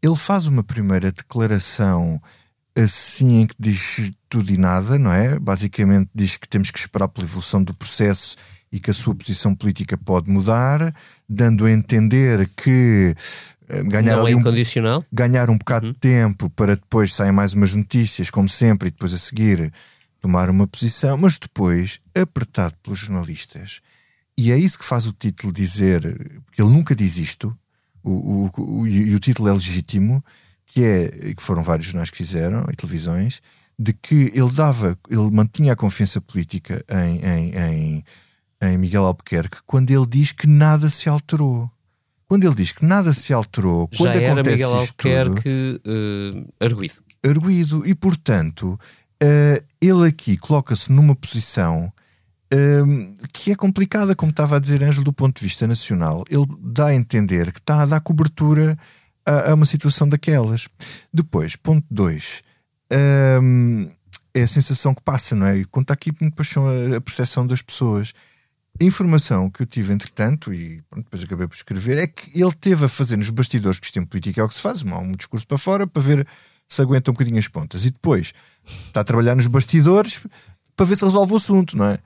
ele 0.02 0.15
faz 0.17 0.47
uma 0.47 0.63
primeira 0.63 1.13
declaração 1.13 2.21
assim 2.75 3.41
em 3.41 3.47
que 3.47 3.55
diz 3.59 4.12
tudo 4.27 4.51
e 4.51 4.57
nada, 4.57 4.97
não 4.97 5.12
é? 5.12 5.38
Basicamente 5.38 6.09
diz 6.13 6.38
que 6.38 6.47
temos 6.47 6.71
que 6.71 6.79
esperar 6.79 7.07
pela 7.07 7.27
evolução 7.27 7.63
do 7.63 7.73
processo 7.73 8.36
e 8.71 8.79
que 8.79 8.89
a 8.89 8.93
sua 8.93 9.13
posição 9.13 9.53
política 9.53 9.97
pode 9.97 10.29
mudar, 10.29 10.93
dando 11.29 11.65
a 11.65 11.71
entender 11.71 12.49
que 12.57 13.15
eh, 13.69 13.83
ganhar, 13.83 14.17
Não 14.17 14.27
é 14.27 14.36
um, 14.36 14.41
ganhar 15.12 15.49
um 15.49 15.57
bocado 15.57 15.88
uhum. 15.88 15.93
de 15.93 15.99
tempo 15.99 16.49
para 16.49 16.75
depois 16.75 17.13
sair 17.13 17.31
mais 17.31 17.53
umas 17.53 17.75
notícias, 17.75 18.31
como 18.31 18.49
sempre, 18.49 18.88
e 18.88 18.91
depois 18.91 19.13
a 19.13 19.17
seguir 19.17 19.71
tomar 20.19 20.49
uma 20.49 20.65
posição, 20.65 21.17
mas 21.17 21.38
depois 21.38 21.99
apertado 22.15 22.75
pelos 22.81 22.99
jornalistas. 22.99 23.81
E 24.38 24.51
é 24.51 24.57
isso 24.57 24.79
que 24.79 24.86
faz 24.86 25.05
o 25.05 25.13
título 25.13 25.53
dizer, 25.53 26.01
porque 26.45 26.62
ele 26.62 26.71
nunca 26.71 26.95
diz 26.95 27.17
isto, 27.17 27.55
o, 28.03 28.49
o, 28.57 28.79
o, 28.81 28.88
e 28.88 29.13
o 29.13 29.19
título 29.19 29.49
é 29.49 29.53
legítimo, 29.53 30.23
que 30.73 30.83
é 30.83 31.33
que 31.33 31.43
foram 31.43 31.62
vários 31.62 31.88
jornais 31.88 32.09
que 32.09 32.17
fizeram 32.17 32.65
e 32.71 32.75
televisões, 32.75 33.41
de 33.77 33.93
que 33.93 34.31
ele 34.33 34.51
dava, 34.51 34.97
ele 35.09 35.29
mantinha 35.31 35.73
a 35.73 35.75
confiança 35.75 36.19
política 36.19 36.83
em, 36.89 37.19
em, 37.25 37.55
em 37.55 38.03
em 38.63 38.77
Miguel 38.77 39.05
Albuquerque 39.05 39.57
quando 39.65 39.91
ele 39.91 40.05
diz 40.05 40.31
que 40.31 40.47
nada 40.47 40.89
se 40.89 41.09
alterou. 41.09 41.69
Quando 42.27 42.45
ele 42.45 42.55
diz 42.55 42.71
que 42.71 42.86
nada 42.86 43.13
se 43.13 43.33
alterou, 43.33 43.88
Já 43.91 43.97
quando 43.97 44.15
era 44.15 44.31
acontece 44.31 44.51
Miguel 44.51 44.73
Albuquerque 44.73 45.79
tudo, 45.83 46.39
uh, 46.39 46.53
arguído. 46.59 46.93
Arguído. 47.23 47.88
E, 47.88 47.93
portanto, 47.93 48.79
uh, 49.21 49.63
ele 49.79 50.07
aqui 50.07 50.38
coloca-se 50.38 50.91
numa 50.91 51.15
posição 51.15 51.91
uh, 52.51 53.27
que 53.31 53.51
é 53.51 53.55
complicada, 53.55 54.15
como 54.15 54.31
estava 54.31 54.55
a 54.55 54.59
dizer 54.59 54.81
Ângelo, 54.81 55.05
do 55.05 55.13
ponto 55.13 55.38
de 55.38 55.45
vista 55.45 55.67
nacional. 55.67 56.23
Ele 56.27 56.47
dá 56.59 56.88
a 56.88 56.95
entender 56.95 57.51
que 57.51 57.59
está 57.59 57.83
a 57.83 57.86
dar 57.86 57.99
cobertura 57.99 58.77
a, 59.25 59.51
a 59.51 59.53
uma 59.53 59.65
situação 59.65 60.07
daquelas. 60.07 60.67
Depois, 61.13 61.55
ponto 61.55 61.86
2. 61.89 62.41
é 64.33 64.41
a 64.41 64.47
sensação 64.47 64.93
que 64.93 65.01
passa, 65.01 65.36
não 65.36 65.47
é? 65.47 65.57
E 65.57 65.65
conta 65.65 65.93
aqui 65.93 66.12
muito 66.19 66.36
paixão 66.36 66.67
a, 66.67 66.97
a 66.97 67.01
percepção 67.01 67.45
das 67.45 67.62
pessoas 67.62 68.13
a 68.79 68.83
informação 68.83 69.49
que 69.49 69.62
eu 69.62 69.65
tive, 69.65 69.93
entretanto, 69.93 70.53
e 70.53 70.81
pronto, 70.89 71.05
depois 71.05 71.23
acabei 71.23 71.47
por 71.47 71.55
escrever, 71.55 71.97
é 71.97 72.07
que 72.07 72.41
ele 72.41 72.51
teve 72.53 72.86
a 72.86 72.89
fazer 72.89 73.17
nos 73.17 73.29
bastidores, 73.29 73.79
que 73.79 73.86
isto 73.86 73.99
em 73.99 74.05
política 74.05 74.41
é 74.41 74.43
o 74.43 74.49
que 74.49 74.55
se 74.55 74.62
faz, 74.62 74.81
um, 74.81 74.95
um 74.95 75.12
discurso 75.12 75.45
para 75.45 75.57
fora 75.57 75.86
para 75.86 76.01
ver 76.01 76.27
se 76.67 76.81
aguenta 76.81 77.12
um 77.12 77.13
bocadinho 77.13 77.38
as 77.38 77.47
pontas. 77.47 77.86
E 77.86 77.91
depois 77.91 78.33
está 78.88 79.01
a 79.01 79.03
trabalhar 79.03 79.36
nos 79.36 79.45
bastidores 79.45 80.21
para 80.75 80.86
ver 80.86 80.95
se 80.95 81.05
resolve 81.05 81.33
o 81.33 81.36
assunto, 81.36 81.77
não 81.77 81.86
é? 81.86 81.99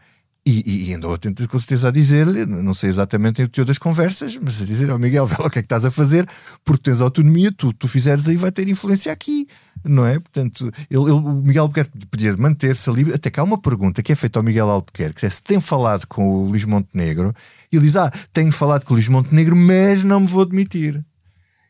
E, 0.49 0.91
e, 0.91 0.93
andou 0.93 1.13
atento 1.13 1.45
com 1.49 1.59
certeza 1.59 1.89
a 1.89 1.91
dizer-lhe, 1.91 2.45
não 2.45 2.73
sei 2.73 2.87
exatamente 2.87 3.43
o 3.43 3.49
teu 3.49 3.65
das 3.65 3.77
conversas, 3.77 4.39
mas 4.41 4.61
a 4.61 4.65
dizer 4.65 4.89
oh, 4.89 4.97
Miguel, 4.97 5.27
vê 5.27 5.35
lá 5.37 5.47
o 5.47 5.49
que 5.49 5.59
é 5.59 5.61
que 5.61 5.65
estás 5.65 5.83
a 5.83 5.91
fazer, 5.91 6.25
porque 6.63 6.83
tens 6.83 7.01
autonomia, 7.01 7.51
tu, 7.51 7.73
tu 7.73 7.85
fizeres 7.85 8.29
aí 8.29 8.37
vai 8.37 8.49
ter 8.49 8.65
influência 8.69 9.11
aqui, 9.11 9.45
não 9.83 10.05
é? 10.05 10.13
Portanto, 10.17 10.71
ele, 10.89 11.01
ele, 11.01 11.11
o 11.11 11.41
Miguel 11.43 11.63
Albuquerque 11.63 11.91
podia 12.09 12.33
manter-se 12.37 12.89
ali, 12.89 13.13
até 13.13 13.29
que 13.29 13.41
há 13.41 13.43
uma 13.43 13.57
pergunta 13.57 14.01
que 14.01 14.13
é 14.13 14.15
feita 14.15 14.39
ao 14.39 14.43
Miguel 14.43 14.69
Albuquerque, 14.69 15.25
é 15.25 15.29
se 15.29 15.43
tem 15.43 15.59
falado 15.59 16.07
com 16.07 16.25
o 16.25 16.47
Luís 16.47 16.63
Montenegro, 16.63 17.35
e 17.69 17.75
ele 17.75 17.85
diz, 17.85 17.97
ah, 17.97 18.09
tenho 18.31 18.53
falado 18.53 18.85
com 18.85 18.93
o 18.93 18.95
Luís 18.95 19.09
Montenegro, 19.09 19.53
mas 19.53 20.05
não 20.05 20.21
me 20.21 20.27
vou 20.27 20.45
demitir. 20.45 21.03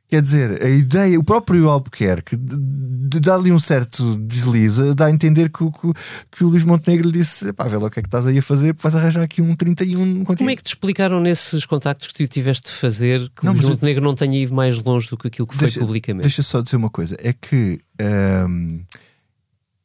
Quer 0.09 0.21
dizer, 0.21 0.63
a 0.63 0.69
ideia, 0.69 1.19
o 1.19 1.23
próprio 1.23 1.67
Albuquerque 1.67 2.37
de, 2.37 3.19
dar-lhe 3.19 3.51
um 3.51 3.59
certo 3.59 4.15
deslize, 4.17 4.93
dá 4.93 5.07
a 5.07 5.11
entender 5.11 5.49
que, 5.49 5.69
que, 5.69 5.93
que 6.31 6.43
o 6.45 6.47
Luís 6.49 6.63
Montenegro 6.63 7.07
lhe 7.07 7.11
disse: 7.11 7.51
pá, 7.51 7.65
vê 7.67 7.77
lá 7.77 7.87
o 7.87 7.89
que 7.89 7.99
é 7.99 8.01
que 8.01 8.07
estás 8.07 8.25
aí 8.25 8.37
a 8.37 8.41
fazer, 8.41 8.73
vais 8.73 8.95
arranjar 8.95 9.23
aqui 9.23 9.41
um 9.41 9.53
31 9.53 10.23
contigo. 10.23 10.37
Como 10.37 10.49
é 10.49 10.55
que 10.55 10.63
te 10.63 10.67
explicaram 10.67 11.19
nesses 11.19 11.65
contactos 11.65 12.07
que 12.07 12.25
tu 12.25 12.27
tiveste 12.27 12.71
de 12.71 12.77
fazer 12.77 13.29
que 13.35 13.45
o 13.45 13.51
Luís 13.51 13.67
Montenegro 13.67 14.01
eu... 14.01 14.07
não 14.07 14.15
tenha 14.15 14.41
ido 14.41 14.53
mais 14.53 14.79
longe 14.79 15.09
do 15.09 15.17
que 15.17 15.27
aquilo 15.27 15.45
que 15.45 15.57
deixa, 15.57 15.79
foi 15.79 15.87
publicamente? 15.87 16.23
Deixa 16.23 16.41
só 16.41 16.61
dizer 16.61 16.77
uma 16.77 16.89
coisa: 16.89 17.17
é 17.19 17.33
que. 17.33 17.79
Um, 18.01 18.81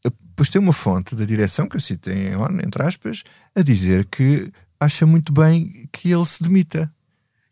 depois 0.05 0.49
tem 0.49 0.61
uma 0.61 0.73
fonte 0.73 1.15
da 1.15 1.25
direção 1.25 1.69
que 1.69 1.77
eu 1.77 1.81
citei, 1.81 2.31
entre 2.65 2.83
aspas, 2.83 3.23
a 3.55 3.63
dizer 3.63 4.07
que 4.07 4.51
acha 4.81 5.07
muito 5.07 5.33
bem 5.33 5.89
que 5.93 6.11
ele 6.11 6.27
se 6.27 6.43
demita. 6.43 6.93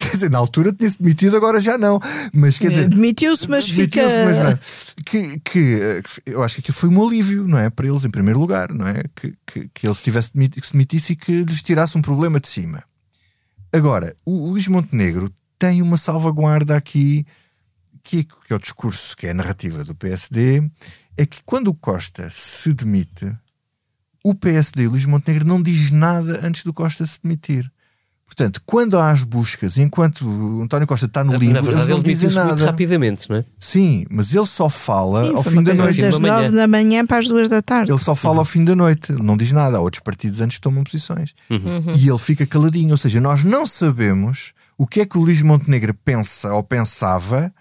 Quer 0.00 0.12
dizer, 0.12 0.30
na 0.30 0.38
altura 0.38 0.72
tinha-se 0.72 1.00
demitido, 1.00 1.36
agora 1.36 1.60
já 1.60 1.76
não. 1.76 2.00
Mas 2.32 2.58
quer 2.58 2.68
dizer. 2.68 2.88
Demitiu-se, 2.88 3.48
mas 3.48 3.68
demitiu 3.68 4.08
fica. 4.08 4.24
Mas, 4.24 4.58
que, 5.04 5.38
que 5.40 6.02
eu 6.24 6.42
acho 6.42 6.56
que 6.56 6.60
aquilo 6.62 6.76
foi 6.76 6.88
um 6.88 7.06
alívio, 7.06 7.46
não 7.46 7.58
é? 7.58 7.68
Para 7.68 7.86
eles, 7.86 8.04
em 8.04 8.10
primeiro 8.10 8.40
lugar, 8.40 8.72
não 8.72 8.88
é? 8.88 9.04
Que, 9.14 9.34
que, 9.46 9.70
que 9.74 9.86
ele 9.86 9.94
se, 9.94 10.02
tivesse 10.02 10.30
que 10.30 10.66
se 10.66 10.72
demitisse 10.72 11.12
e 11.12 11.16
que 11.16 11.44
lhes 11.44 11.62
tirasse 11.62 11.98
um 11.98 12.02
problema 12.02 12.40
de 12.40 12.48
cima. 12.48 12.82
Agora, 13.70 14.16
o, 14.24 14.48
o 14.48 14.50
Luís 14.52 14.66
Montenegro 14.68 15.30
tem 15.58 15.82
uma 15.82 15.98
salvaguarda 15.98 16.74
aqui, 16.76 17.26
que, 18.02 18.24
que 18.24 18.52
é 18.52 18.56
o 18.56 18.58
discurso, 18.58 19.14
que 19.14 19.26
é 19.26 19.30
a 19.30 19.34
narrativa 19.34 19.84
do 19.84 19.94
PSD, 19.94 20.62
é 21.16 21.26
que 21.26 21.42
quando 21.44 21.68
o 21.68 21.74
Costa 21.74 22.28
se 22.30 22.72
demite, 22.72 23.30
o 24.24 24.34
PSD 24.34 24.84
e 24.84 24.86
o 24.86 24.90
Luís 24.92 25.04
Montenegro 25.04 25.46
não 25.46 25.62
diz 25.62 25.90
nada 25.90 26.40
antes 26.42 26.64
do 26.64 26.72
Costa 26.72 27.04
se 27.04 27.20
demitir. 27.22 27.70
Portanto, 28.30 28.62
quando 28.64 28.96
há 28.96 29.10
as 29.10 29.24
buscas, 29.24 29.76
enquanto 29.76 30.24
o 30.24 30.62
António 30.62 30.86
Costa 30.86 31.06
está 31.06 31.24
no 31.24 31.34
limbo, 31.34 31.54
Na 31.54 31.60
verdade, 31.60 31.90
ele 31.90 32.00
dizem 32.00 32.30
nada. 32.30 32.50
muito 32.50 32.64
rapidamente, 32.64 33.28
não 33.28 33.38
é? 33.38 33.44
Sim, 33.58 34.06
mas 34.08 34.32
ele 34.32 34.46
só 34.46 34.70
fala 34.70 35.26
Sim, 35.26 35.34
ao 35.34 35.42
fim 35.42 35.62
da 35.64 35.74
noite. 35.74 36.00
Das 36.00 36.20
nove 36.20 36.50
da 36.50 36.68
manhã 36.68 37.04
para 37.04 37.18
as 37.18 37.26
duas 37.26 37.48
da 37.48 37.60
tarde. 37.60 37.90
Ele 37.90 37.98
só 37.98 38.14
fala 38.14 38.34
uhum. 38.34 38.38
ao 38.38 38.44
fim 38.44 38.64
da 38.64 38.76
noite, 38.76 39.12
não 39.14 39.36
diz 39.36 39.50
nada. 39.50 39.78
Há 39.78 39.80
outros 39.80 40.00
partidos 40.00 40.40
antes 40.40 40.60
tomam 40.60 40.84
posições. 40.84 41.34
Uhum. 41.50 41.92
E 41.96 42.08
ele 42.08 42.18
fica 42.18 42.46
caladinho. 42.46 42.92
Ou 42.92 42.96
seja, 42.96 43.20
nós 43.20 43.42
não 43.42 43.66
sabemos 43.66 44.52
o 44.78 44.86
que 44.86 45.00
é 45.00 45.06
que 45.06 45.18
o 45.18 45.22
Luís 45.22 45.42
Montenegro 45.42 45.92
pensa 45.92 46.54
ou 46.54 46.62
pensava 46.62 47.52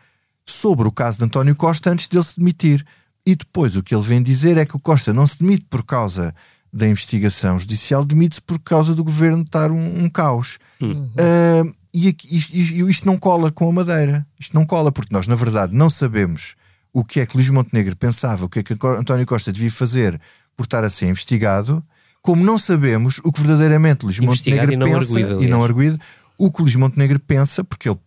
sobre 0.45 0.87
o 0.87 0.91
caso 0.91 1.17
de 1.17 1.23
António 1.23 1.55
Costa 1.55 1.89
antes 1.89 2.07
dele 2.07 2.23
se 2.23 2.37
demitir. 2.37 2.85
E 3.25 3.35
depois 3.35 3.75
o 3.75 3.81
que 3.81 3.95
ele 3.95 4.03
vem 4.03 4.21
dizer 4.21 4.55
é 4.55 4.65
que 4.67 4.75
o 4.75 4.79
Costa 4.79 5.11
não 5.11 5.25
se 5.25 5.39
demite 5.39 5.65
por 5.67 5.83
causa 5.83 6.31
da 6.71 6.87
investigação 6.87 7.57
judicial, 7.57 8.05
demite-se 8.05 8.41
por 8.41 8.59
causa 8.59 8.93
do 8.93 9.03
governo 9.03 9.43
estar 9.43 9.71
um, 9.71 10.03
um 10.03 10.09
caos. 10.09 10.59
Uhum. 10.81 11.09
Uh, 11.15 11.75
e 11.93 12.15
isto, 12.29 12.55
isto, 12.89 13.05
não 13.07 13.17
cola 13.17 13.51
com 13.51 13.67
a 13.67 13.73
Madeira. 13.73 14.25
Isto 14.39 14.55
não 14.55 14.65
cola, 14.65 14.91
porque 14.91 15.13
nós, 15.13 15.27
na 15.27 15.35
verdade, 15.35 15.73
não 15.75 15.89
sabemos 15.89 16.55
o 16.93 17.03
que 17.03 17.19
é 17.19 17.25
que 17.25 17.35
Luís 17.35 17.49
Montenegro 17.49 17.95
pensava, 17.95 18.45
o 18.45 18.49
que 18.49 18.59
é 18.59 18.63
que 18.63 18.73
António 18.73 19.25
Costa 19.25 19.51
devia 19.51 19.71
fazer 19.71 20.19
por 20.55 20.63
estar 20.63 20.83
a 20.83 20.89
ser 20.89 21.07
investigado, 21.07 21.83
como 22.21 22.43
não 22.43 22.57
sabemos 22.57 23.19
o 23.23 23.31
que 23.31 23.39
verdadeiramente 23.39 24.03
Luís 24.03 24.19
Montenegro 24.19 24.73
e 24.73 24.77
não 24.77 24.87
pensa 24.87 25.17
arguido, 25.17 25.43
e 25.43 25.47
não 25.47 25.63
arguido, 25.63 25.99
o 26.37 26.51
que 26.51 26.61
Luís 26.61 26.75
Montenegro 26.75 27.19
pensa, 27.19 27.63
porque 27.63 27.89
ele 27.89 27.99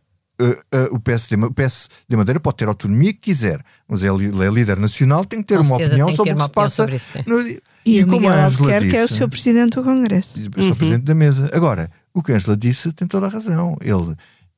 Uh, 0.42 0.94
o 0.94 1.00
PSD, 1.00 1.36
o 1.36 1.52
PSD 1.52 2.16
Madeira 2.16 2.40
pode 2.40 2.56
ter 2.56 2.64
a 2.64 2.68
autonomia 2.68 3.12
que 3.12 3.20
quiser, 3.20 3.62
mas 3.86 4.02
ele 4.02 4.26
é 4.44 4.50
líder 4.50 4.78
nacional, 4.78 5.24
tem 5.24 5.40
que 5.40 5.46
ter 5.46 5.58
Com 5.58 5.64
uma 5.64 5.76
opinião 5.76 6.12
sobre 6.14 6.32
o 6.32 6.36
que 6.36 6.42
se 6.42 6.48
passa. 6.50 6.86
No, 7.26 7.40
e, 7.40 7.60
e 8.00 8.04
como 8.04 8.28
a 8.28 8.46
Angela 8.46 8.78
disse, 8.78 8.90
que 8.90 8.96
é 8.96 9.04
o 9.04 9.08
seu 9.08 9.28
presidente 9.28 9.76
do 9.76 9.82
Congresso. 9.82 10.38
O 10.38 10.62
seu 10.62 10.70
uhum. 10.70 10.74
presidente 10.74 11.04
da 11.04 11.14
mesa. 11.14 11.50
Agora, 11.52 11.90
o 12.14 12.22
que 12.22 12.32
a 12.32 12.36
Angela 12.36 12.56
disse 12.56 12.92
tem 12.92 13.06
toda 13.06 13.26
a 13.26 13.28
razão. 13.28 13.76
Ele, 13.80 14.14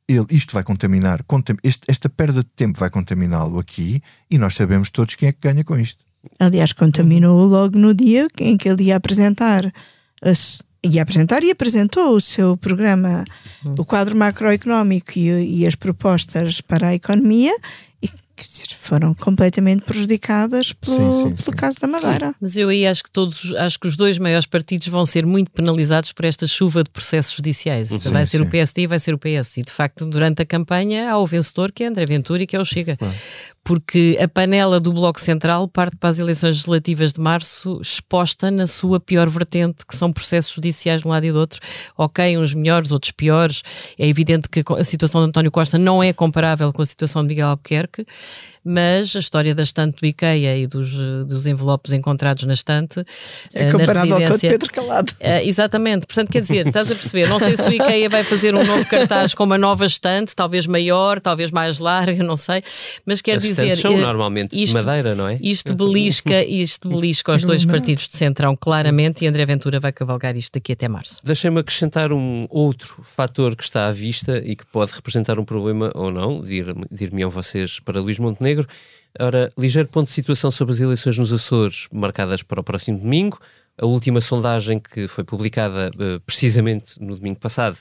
ele, 0.08 0.26
isto 0.30 0.52
vai 0.52 0.62
contaminar, 0.62 1.22
contam, 1.24 1.56
este, 1.62 1.82
esta 1.88 2.08
perda 2.08 2.42
de 2.42 2.50
tempo 2.56 2.78
vai 2.78 2.90
contaminá-lo 2.90 3.58
aqui 3.58 4.02
e 4.30 4.38
nós 4.38 4.54
sabemos 4.54 4.90
todos 4.90 5.14
quem 5.14 5.28
é 5.28 5.32
que 5.32 5.40
ganha 5.40 5.64
com 5.64 5.78
isto. 5.78 6.04
Aliás, 6.38 6.72
contaminou 6.72 7.44
logo 7.44 7.78
no 7.78 7.94
dia 7.94 8.28
em 8.38 8.56
que 8.56 8.68
ele 8.68 8.84
ia 8.84 8.96
apresentar 8.96 9.66
a, 10.22 10.32
ia 10.84 11.02
apresentar 11.02 11.42
e 11.42 11.50
apresentou 11.50 12.14
o 12.14 12.20
seu 12.20 12.56
programa, 12.56 13.24
hum. 13.64 13.74
o 13.78 13.84
quadro 13.84 14.14
macroeconómico 14.14 15.12
e, 15.16 15.60
e, 15.60 15.66
as 15.66 15.74
propostas 15.74 16.60
para 16.60 16.88
a 16.88 16.94
economia, 16.94 17.56
e 18.02 18.08
dizer, 18.42 18.68
foram 18.80 19.14
completamente 19.14 19.82
prejudicadas 19.82 20.72
pelo, 20.72 20.96
sim, 20.96 21.12
sim, 21.12 21.34
pelo 21.36 21.36
sim. 21.36 21.52
caso 21.52 21.80
da 21.80 21.86
Madeira. 21.86 22.34
Mas 22.40 22.56
eu 22.56 22.68
aí 22.68 22.86
acho 22.86 23.04
que 23.04 23.10
todos, 23.10 23.54
acho 23.54 23.78
que 23.78 23.86
os 23.86 23.96
dois 23.96 24.18
maiores 24.18 24.46
partidos 24.46 24.88
vão 24.88 25.06
ser 25.06 25.24
muito 25.24 25.50
penalizados 25.50 26.12
por 26.12 26.24
esta 26.24 26.46
chuva 26.46 26.82
de 26.82 26.90
processos 26.90 27.34
judiciais. 27.34 27.90
vai 28.08 28.26
ser 28.26 28.40
o 28.40 28.46
PSD 28.46 28.82
e 28.82 28.86
vai 28.86 28.98
ser 28.98 29.14
o 29.14 29.18
PS. 29.18 29.58
E 29.58 29.62
de 29.62 29.70
facto, 29.70 30.04
durante 30.06 30.42
a 30.42 30.46
campanha 30.46 31.10
há 31.10 31.18
o 31.18 31.26
vencedor 31.26 31.70
que 31.72 31.84
é 31.84 31.86
André 31.86 32.06
Ventura 32.06 32.42
e 32.42 32.46
que 32.46 32.56
é 32.56 32.60
o 32.60 32.64
Chega 32.64 32.98
porque 33.64 34.18
a 34.22 34.28
panela 34.28 34.78
do 34.78 34.92
Bloco 34.92 35.18
Central 35.18 35.66
parte 35.66 35.96
para 35.96 36.10
as 36.10 36.18
eleições 36.18 36.50
legislativas 36.50 37.14
de 37.14 37.20
março 37.20 37.80
exposta 37.80 38.50
na 38.50 38.66
sua 38.66 39.00
pior 39.00 39.28
vertente, 39.30 39.86
que 39.86 39.96
são 39.96 40.12
processos 40.12 40.52
judiciais 40.52 41.00
de 41.00 41.08
um 41.08 41.10
lado 41.10 41.24
e 41.24 41.32
do 41.32 41.38
outro. 41.38 41.60
Ok, 41.96 42.36
uns 42.36 42.52
melhores, 42.52 42.92
outros 42.92 43.10
piores. 43.10 43.62
É 43.98 44.06
evidente 44.06 44.50
que 44.50 44.62
a 44.78 44.84
situação 44.84 45.22
de 45.22 45.28
António 45.28 45.50
Costa 45.50 45.78
não 45.78 46.02
é 46.02 46.12
comparável 46.12 46.70
com 46.74 46.82
a 46.82 46.84
situação 46.84 47.22
de 47.22 47.28
Miguel 47.28 47.48
Albuquerque, 47.48 48.06
mas 48.64 49.14
a 49.16 49.18
história 49.18 49.54
da 49.54 49.62
estante 49.62 50.00
do 50.00 50.06
IKEA 50.06 50.56
e 50.58 50.66
dos, 50.66 50.92
dos 51.26 51.46
envelopes 51.46 51.92
encontrados 51.92 52.44
na 52.44 52.54
estante. 52.54 53.04
É 53.52 53.70
comparável 53.70 54.16
com 54.16 54.34
o 54.34 54.38
de 54.38 54.48
Pedro 54.48 54.72
Calado. 54.72 55.10
Uh, 55.12 55.44
exatamente. 55.44 56.06
Portanto, 56.06 56.30
quer 56.30 56.40
dizer, 56.40 56.66
estás 56.66 56.90
a 56.90 56.94
perceber, 56.94 57.28
não 57.28 57.40
sei 57.40 57.56
se 57.56 57.68
o 57.68 57.72
IKEA 57.72 58.08
vai 58.08 58.24
fazer 58.24 58.54
um 58.54 58.64
novo 58.64 58.86
cartaz 58.86 59.34
com 59.34 59.44
uma 59.44 59.58
nova 59.58 59.84
estante, 59.86 60.34
talvez 60.34 60.66
maior, 60.66 61.20
talvez 61.20 61.50
mais 61.50 61.78
larga, 61.78 62.22
não 62.22 62.36
sei, 62.36 62.62
mas 63.04 63.20
quer 63.20 63.36
dizer 63.36 63.54
dizer. 63.54 63.76
São 63.76 63.92
eh, 63.92 64.00
normalmente 64.00 64.60
isto, 64.60 64.78
de 64.78 64.84
madeira, 64.84 65.14
não 65.14 65.28
é? 65.28 65.38
Isto 65.40 65.74
belisca, 65.74 66.42
isto 66.44 66.88
belisca 66.88 67.32
os 67.32 67.42
dois 67.42 67.64
partidos 67.64 68.06
de 68.08 68.16
centrão, 68.16 68.56
claramente, 68.56 69.24
e 69.24 69.28
André 69.28 69.46
Ventura 69.46 69.80
vai 69.80 69.92
cavalgar 69.92 70.36
isto 70.36 70.52
daqui 70.54 70.72
até 70.72 70.88
março. 70.88 71.18
Deixem-me 71.22 71.60
acrescentar 71.60 72.12
um 72.12 72.46
outro 72.50 73.02
fator 73.02 73.56
que 73.56 73.62
está 73.62 73.86
à 73.86 73.92
vista 73.92 74.38
e 74.44 74.56
que 74.56 74.66
pode 74.66 74.92
representar 74.92 75.38
um 75.38 75.44
problema 75.44 75.90
ou 75.94 76.10
não, 76.10 76.40
dir-me-ão 76.40 77.30
vocês 77.30 77.80
para 77.80 78.00
Luís 78.00 78.13
Montenegro. 78.18 78.66
Ora, 79.18 79.48
ligeiro 79.56 79.88
ponto 79.88 80.08
de 80.08 80.12
situação 80.12 80.50
sobre 80.50 80.74
as 80.74 80.80
eleições 80.80 81.16
nos 81.16 81.32
Açores, 81.32 81.86
marcadas 81.92 82.42
para 82.42 82.60
o 82.60 82.64
próximo 82.64 82.98
domingo. 82.98 83.38
A 83.80 83.86
última 83.86 84.20
sondagem 84.20 84.80
que 84.80 85.06
foi 85.06 85.22
publicada 85.22 85.90
uh, 85.94 86.20
precisamente 86.20 87.00
no 87.00 87.16
domingo 87.16 87.38
passado 87.38 87.78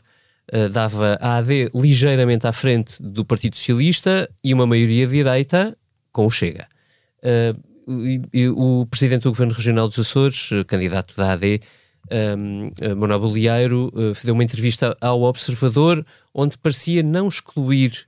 uh, 0.53 0.69
dava 0.69 1.17
a 1.19 1.37
AD 1.37 1.71
ligeiramente 1.73 2.45
à 2.45 2.53
frente 2.53 3.01
do 3.01 3.25
Partido 3.25 3.57
Socialista 3.57 4.29
e 4.43 4.53
uma 4.53 4.67
maioria 4.67 5.07
direita 5.07 5.75
com 6.11 6.27
o 6.27 6.29
Chega. 6.29 6.67
Uh, 7.23 8.05
e, 8.05 8.21
e 8.31 8.47
o 8.49 8.85
presidente 8.89 9.23
do 9.23 9.31
Governo 9.31 9.53
Regional 9.53 9.87
dos 9.87 9.99
Açores, 9.99 10.49
candidato 10.67 11.15
da 11.17 11.33
AD, 11.33 11.59
um, 12.37 12.69
Manuel 12.95 13.19
Bolieiro, 13.19 13.91
deu 14.23 14.33
uma 14.33 14.43
entrevista 14.43 14.95
ao 15.01 15.23
Observador 15.23 16.05
onde 16.33 16.57
parecia 16.57 17.03
não 17.03 17.27
excluir 17.27 18.07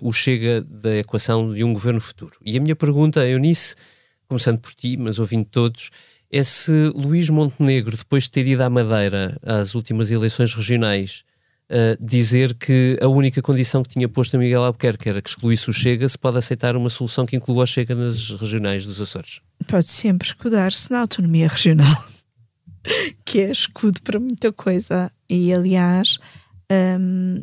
o 0.00 0.12
Chega 0.12 0.60
da 0.62 0.96
equação 0.96 1.52
de 1.52 1.64
um 1.64 1.72
governo 1.72 2.00
futuro. 2.00 2.34
E 2.44 2.56
a 2.56 2.60
minha 2.60 2.76
pergunta, 2.76 3.26
Eunice, 3.26 3.74
começando 4.28 4.58
por 4.58 4.72
ti, 4.72 4.96
mas 4.96 5.18
ouvindo 5.18 5.44
todos, 5.44 5.90
é 6.30 6.42
se 6.42 6.72
Luís 6.94 7.30
Montenegro, 7.30 7.96
depois 7.96 8.24
de 8.24 8.30
ter 8.30 8.46
ido 8.46 8.62
à 8.62 8.70
Madeira 8.70 9.38
às 9.42 9.74
últimas 9.74 10.10
eleições 10.10 10.54
regionais, 10.54 11.24
uh, 11.70 12.04
dizer 12.04 12.54
que 12.54 12.98
a 13.00 13.08
única 13.08 13.40
condição 13.40 13.82
que 13.82 13.90
tinha 13.90 14.08
posto 14.08 14.36
a 14.36 14.38
Miguel 14.38 14.64
Albuquerque 14.64 15.08
era 15.08 15.22
que 15.22 15.28
excluísse 15.28 15.70
o 15.70 15.72
Chega, 15.72 16.08
se 16.08 16.18
pode 16.18 16.38
aceitar 16.38 16.76
uma 16.76 16.90
solução 16.90 17.26
que 17.26 17.36
inclua 17.36 17.64
o 17.64 17.66
Chega 17.66 17.94
nas 17.94 18.30
regionais 18.30 18.84
dos 18.84 19.00
Açores? 19.00 19.40
Pode 19.66 19.86
sempre 19.86 20.26
escudar-se 20.26 20.90
na 20.90 21.00
autonomia 21.00 21.48
regional, 21.48 22.04
que 23.24 23.40
é 23.40 23.50
escudo 23.50 24.02
para 24.02 24.18
muita 24.18 24.52
coisa. 24.52 25.10
E, 25.28 25.52
aliás, 25.52 26.18
um, 27.00 27.40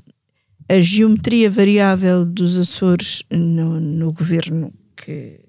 a 0.67 0.79
geometria 0.79 1.49
variável 1.49 2.25
dos 2.25 2.57
Açores 2.57 3.23
no, 3.31 3.79
no 3.79 4.11
governo 4.13 4.73
que 4.95 5.39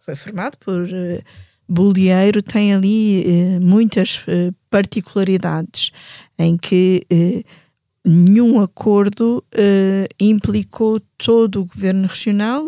foi 0.00 0.16
formado 0.16 0.56
por 0.58 0.82
uh, 0.84 1.22
Bolieiro 1.68 2.42
tem 2.42 2.74
ali 2.74 3.24
uh, 3.24 3.60
muitas 3.60 4.18
uh, 4.18 4.54
particularidades 4.68 5.90
em 6.38 6.56
que 6.56 7.06
nenhum 8.04 8.60
acordo 8.60 9.44
implicou 10.18 10.98
todo 11.16 11.60
o 11.60 11.66
governo 11.66 12.08
regional. 12.08 12.64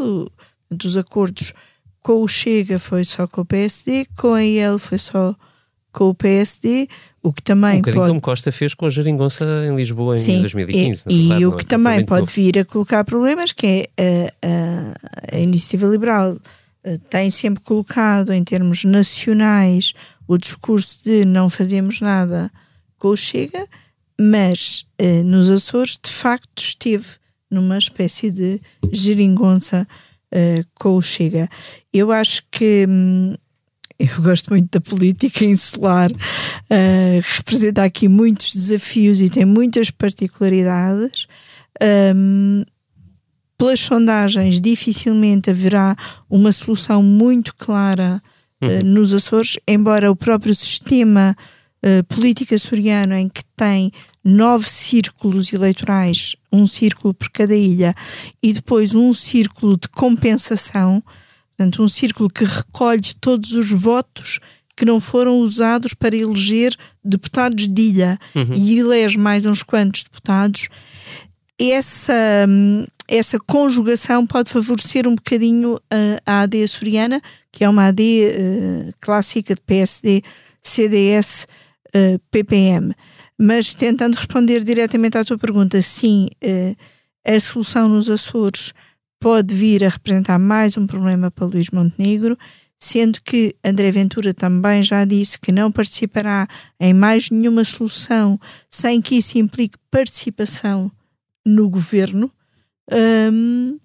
Dos 0.71 0.97
acordos 0.97 1.53
com 2.01 2.23
o 2.23 2.29
Chega 2.29 2.79
foi 2.79 3.05
só 3.05 3.27
com 3.27 3.40
o 3.40 3.45
PSD, 3.45 4.07
com 4.17 4.35
a 4.35 4.45
IEL 4.45 4.79
foi 4.79 4.99
só 4.99 5.35
com 5.94 6.11
o 6.11 6.14
PSD, 6.14 6.88
o 7.22 7.33
que 7.33 7.40
também 7.40 7.78
um 7.78 7.83
pode... 7.83 7.96
como 7.96 8.20
Costa 8.20 8.50
fez 8.52 8.74
com 8.74 8.85
a 8.85 8.90
Geringonça 8.90 9.44
em 9.66 9.74
Lisboa 9.74 10.16
Sim, 10.16 10.38
em 10.38 10.40
2015. 10.40 11.04
E, 11.09 11.18
verdade, 11.20 11.42
e 11.42 11.46
o 11.46 11.52
que 11.52 11.64
é 11.64 11.68
também 11.68 12.04
pode 12.04 12.30
vir 12.30 12.59
a 12.59 12.64
colocar 12.64 13.04
problemas, 13.04 13.52
que 13.52 13.88
é 13.96 14.30
a, 14.42 15.33
a, 15.33 15.37
a 15.37 15.38
Iniciativa 15.38 15.87
Liberal 15.87 16.37
eh, 16.83 16.98
tem 17.09 17.30
sempre 17.30 17.62
colocado 17.62 18.33
em 18.33 18.42
termos 18.42 18.85
nacionais 18.85 19.94
o 20.26 20.37
discurso 20.37 21.04
de 21.04 21.24
não 21.24 21.48
fazemos 21.48 22.00
nada 22.00 22.50
com 22.98 23.09
o 23.09 23.16
Chega, 23.16 23.66
mas 24.20 24.85
uh, 25.00 25.24
nos 25.24 25.48
Açores 25.48 25.98
de 26.02 26.11
facto 26.11 26.61
esteve 26.61 27.07
numa 27.50 27.78
espécie 27.78 28.30
de 28.30 28.61
geringonça 28.92 29.87
uh, 30.33 30.66
com 30.74 30.96
o 30.96 31.02
Chega. 31.02 31.48
Eu 31.92 32.11
acho 32.11 32.42
que 32.50 32.87
hum, 32.88 33.35
eu 33.98 34.22
gosto 34.22 34.50
muito 34.50 34.70
da 34.70 34.80
política 34.80 35.44
insular, 35.44 36.11
uh, 36.11 37.24
representa 37.37 37.85
aqui 37.85 38.09
muitos 38.09 38.54
desafios 38.54 39.20
e 39.20 39.28
tem 39.28 39.44
muitas 39.44 39.90
particularidades. 39.90 41.26
Um, 42.14 42.62
pelas 43.57 43.80
sondagens, 43.80 44.61
dificilmente 44.61 45.50
haverá 45.50 45.96
uma 46.28 46.52
solução 46.52 47.02
muito 47.02 47.54
clara 47.54 48.20
uh, 48.61 48.66
uhum. 48.66 48.80
nos 48.83 49.12
Açores, 49.12 49.59
embora 49.66 50.11
o 50.11 50.16
próprio 50.16 50.54
sistema 50.54 51.37
uh, 51.85 52.04
político 52.04 52.54
açoriano, 52.54 53.14
em 53.14 53.28
que 53.28 53.44
tem 53.57 53.92
nove 54.24 54.68
círculos 54.68 55.52
eleitorais, 55.52 56.35
um 56.52 56.66
círculo 56.66 57.14
por 57.14 57.28
cada 57.30 57.54
ilha, 57.54 57.94
e 58.42 58.52
depois 58.52 58.94
um 58.94 59.12
círculo 59.14 59.76
de 59.76 59.88
compensação 59.88 61.02
Portanto, 61.57 61.83
um 61.83 61.88
círculo 61.88 62.29
que 62.29 62.45
recolhe 62.45 63.14
todos 63.21 63.53
os 63.53 63.71
votos 63.71 64.40
que 64.77 64.85
não 64.85 65.01
foram 65.01 65.38
usados 65.38 65.95
para 65.95 66.17
eleger 66.17 66.77
deputados 67.05 67.69
de 67.69 67.83
ilha 67.83 68.19
uhum. 68.35 68.55
e 68.55 68.79
elege 68.79 69.17
mais 69.17 69.47
uns 69.47 69.62
quantos 69.62 70.03
deputados. 70.03 70.69
Essa, 71.57 72.47
essa 73.07 73.38
conjugação 73.38 74.27
pode 74.27 74.51
favorecer 74.51 75.07
um 75.07 75.14
bocadinho 75.14 75.79
a, 76.27 76.38
a 76.38 76.40
AD 76.43 76.64
açoriana, 76.64 77.23
que 77.53 77.62
é 77.62 77.69
uma 77.69 77.87
AD 77.87 78.03
uh, 78.03 78.95
clássica 79.01 79.55
de 79.55 79.61
PSD, 79.61 80.23
CDS, 80.61 81.47
uh, 81.95 82.19
PPM. 82.33 82.93
Mas 83.38 83.75
tentando 83.75 84.17
responder 84.17 84.64
diretamente 84.64 85.17
à 85.17 85.25
tua 85.25 85.38
pergunta, 85.38 85.81
sim, 85.83 86.29
uh, 86.43 86.77
a 87.25 87.38
solução 87.38 87.88
nos 87.88 88.11
Açores 88.11 88.73
pode 89.24 89.54
vir 89.54 89.82
a 89.82 89.88
representar 89.88 90.38
mais 90.38 90.76
um 90.76 90.87
problema 90.87 91.30
para 91.30 91.46
Luís 91.46 91.70
Montenegro, 91.70 92.37
sendo 92.78 93.22
que 93.22 93.56
André 93.64 93.90
Ventura 93.90 94.34
também 94.34 94.84
já 94.84 95.02
disse 95.06 95.40
que 95.40 95.50
não 95.50 95.72
participará 95.72 96.46
em 96.78 96.92
mais 96.92 97.30
nenhuma 97.30 97.64
solução 97.64 98.38
sem 98.70 99.00
que 99.00 99.14
isso 99.14 99.38
implique 99.38 99.78
participação 99.90 100.92
no 101.42 101.70
governo. 101.70 102.30
Um, 103.32 103.78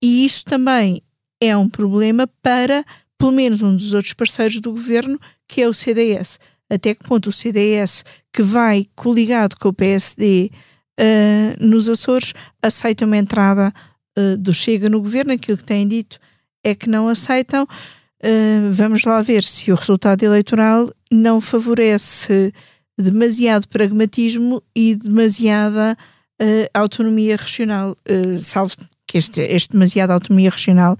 e 0.00 0.24
isso 0.24 0.44
também 0.44 1.02
é 1.42 1.56
um 1.56 1.68
problema 1.68 2.28
para, 2.40 2.84
pelo 3.18 3.32
menos, 3.32 3.62
um 3.62 3.76
dos 3.76 3.94
outros 3.94 4.14
parceiros 4.14 4.60
do 4.60 4.70
governo, 4.70 5.18
que 5.48 5.60
é 5.60 5.68
o 5.68 5.74
CDS. 5.74 6.38
Até 6.70 6.94
que 6.94 7.02
ponto 7.02 7.30
o 7.30 7.32
CDS, 7.32 8.04
que 8.32 8.44
vai 8.44 8.86
coligado 8.94 9.56
com 9.58 9.70
o 9.70 9.74
PSD 9.74 10.52
uh, 11.00 11.66
nos 11.66 11.88
Açores, 11.88 12.32
aceita 12.62 13.04
uma 13.04 13.16
entrada 13.16 13.72
uh, 14.18 14.36
do 14.36 14.52
Chega 14.52 14.88
no 14.88 15.00
governo, 15.00 15.32
aquilo 15.32 15.58
que 15.58 15.64
têm 15.64 15.86
dito 15.86 16.18
é 16.62 16.74
que 16.74 16.88
não 16.88 17.08
aceitam. 17.08 17.64
Uh, 17.64 18.72
vamos 18.72 19.04
lá 19.04 19.20
ver 19.22 19.42
se 19.44 19.70
o 19.70 19.74
resultado 19.74 20.22
eleitoral 20.22 20.90
não 21.10 21.40
favorece 21.40 22.52
demasiado 22.98 23.68
pragmatismo 23.68 24.62
e 24.74 24.94
demasiada 24.94 25.96
uh, 26.40 26.68
autonomia 26.72 27.36
regional, 27.36 27.96
salvo 28.38 28.76
que 29.06 29.18
este, 29.18 29.40
este 29.42 29.72
demasiada 29.72 30.14
autonomia 30.14 30.50
regional 30.50 30.96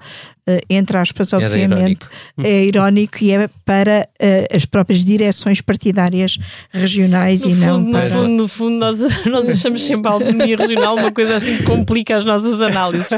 entre 0.68 0.98
aspas, 0.98 1.32
obviamente, 1.32 2.06
é 2.42 2.64
irónico 2.64 3.16
e 3.22 3.30
é 3.30 3.48
para 3.64 4.06
uh, 4.20 4.56
as 4.56 4.66
próprias 4.66 5.04
direções 5.04 5.62
partidárias 5.62 6.38
regionais 6.70 7.42
no 7.42 7.50
e 7.50 7.54
fundo, 7.54 7.66
não 7.66 7.92
para. 7.92 8.08
No 8.08 8.14
fundo, 8.14 8.28
no 8.28 8.48
fundo 8.48 8.76
nós, 8.76 8.98
nós 9.24 9.48
achamos 9.48 9.84
sempre 9.84 10.10
a 10.10 10.12
autonomia 10.12 10.56
regional 10.56 10.96
uma 10.96 11.10
coisa 11.10 11.36
assim 11.36 11.56
que 11.56 11.62
complica 11.62 12.16
as 12.16 12.24
nossas 12.24 12.60
análises. 12.60 13.10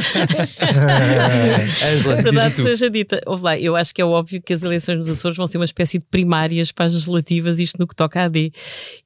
Angela, 1.82 2.22
Verdade 2.22 2.56
seja 2.62 2.88
dita. 2.88 3.20
Lá, 3.26 3.58
eu 3.58 3.74
acho 3.74 3.92
que 3.92 4.00
é 4.00 4.04
óbvio 4.04 4.40
que 4.40 4.52
as 4.52 4.62
eleições 4.62 4.98
nos 4.98 5.08
Açores 5.08 5.36
vão 5.36 5.46
ser 5.46 5.58
uma 5.58 5.64
espécie 5.64 5.98
de 5.98 6.04
primárias 6.04 6.70
para 6.70 6.86
as 6.86 6.92
legislativas, 6.92 7.58
isto 7.58 7.78
no 7.78 7.86
que 7.86 7.94
toca 7.94 8.20
à 8.20 8.24
AD. 8.24 8.52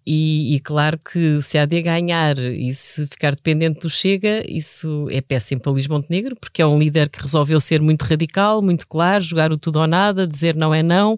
E, 0.06 0.56
e 0.56 0.60
claro 0.60 0.98
que 0.98 1.40
se 1.40 1.56
a 1.56 1.62
AD 1.62 1.82
ganhar 1.82 2.36
e 2.38 2.72
se 2.74 3.06
ficar 3.06 3.34
dependente 3.34 3.80
do 3.80 3.90
Chega, 3.90 4.42
isso 4.48 5.06
é 5.10 5.20
péssimo 5.20 5.60
para 5.60 5.72
Luís 5.72 5.86
Montenegro, 5.86 6.36
porque 6.36 6.60
é 6.60 6.66
um 6.66 6.78
líder 6.78 7.08
que 7.08 7.22
resolveu 7.22 7.60
ser 7.60 7.80
muito 7.80 8.04
radical, 8.10 8.60
muito 8.62 8.86
claro, 8.86 9.22
jogar 9.22 9.52
o 9.52 9.56
tudo 9.58 9.80
ou 9.80 9.86
nada, 9.86 10.26
dizer 10.26 10.54
não 10.54 10.74
é 10.74 10.82
não. 10.82 11.16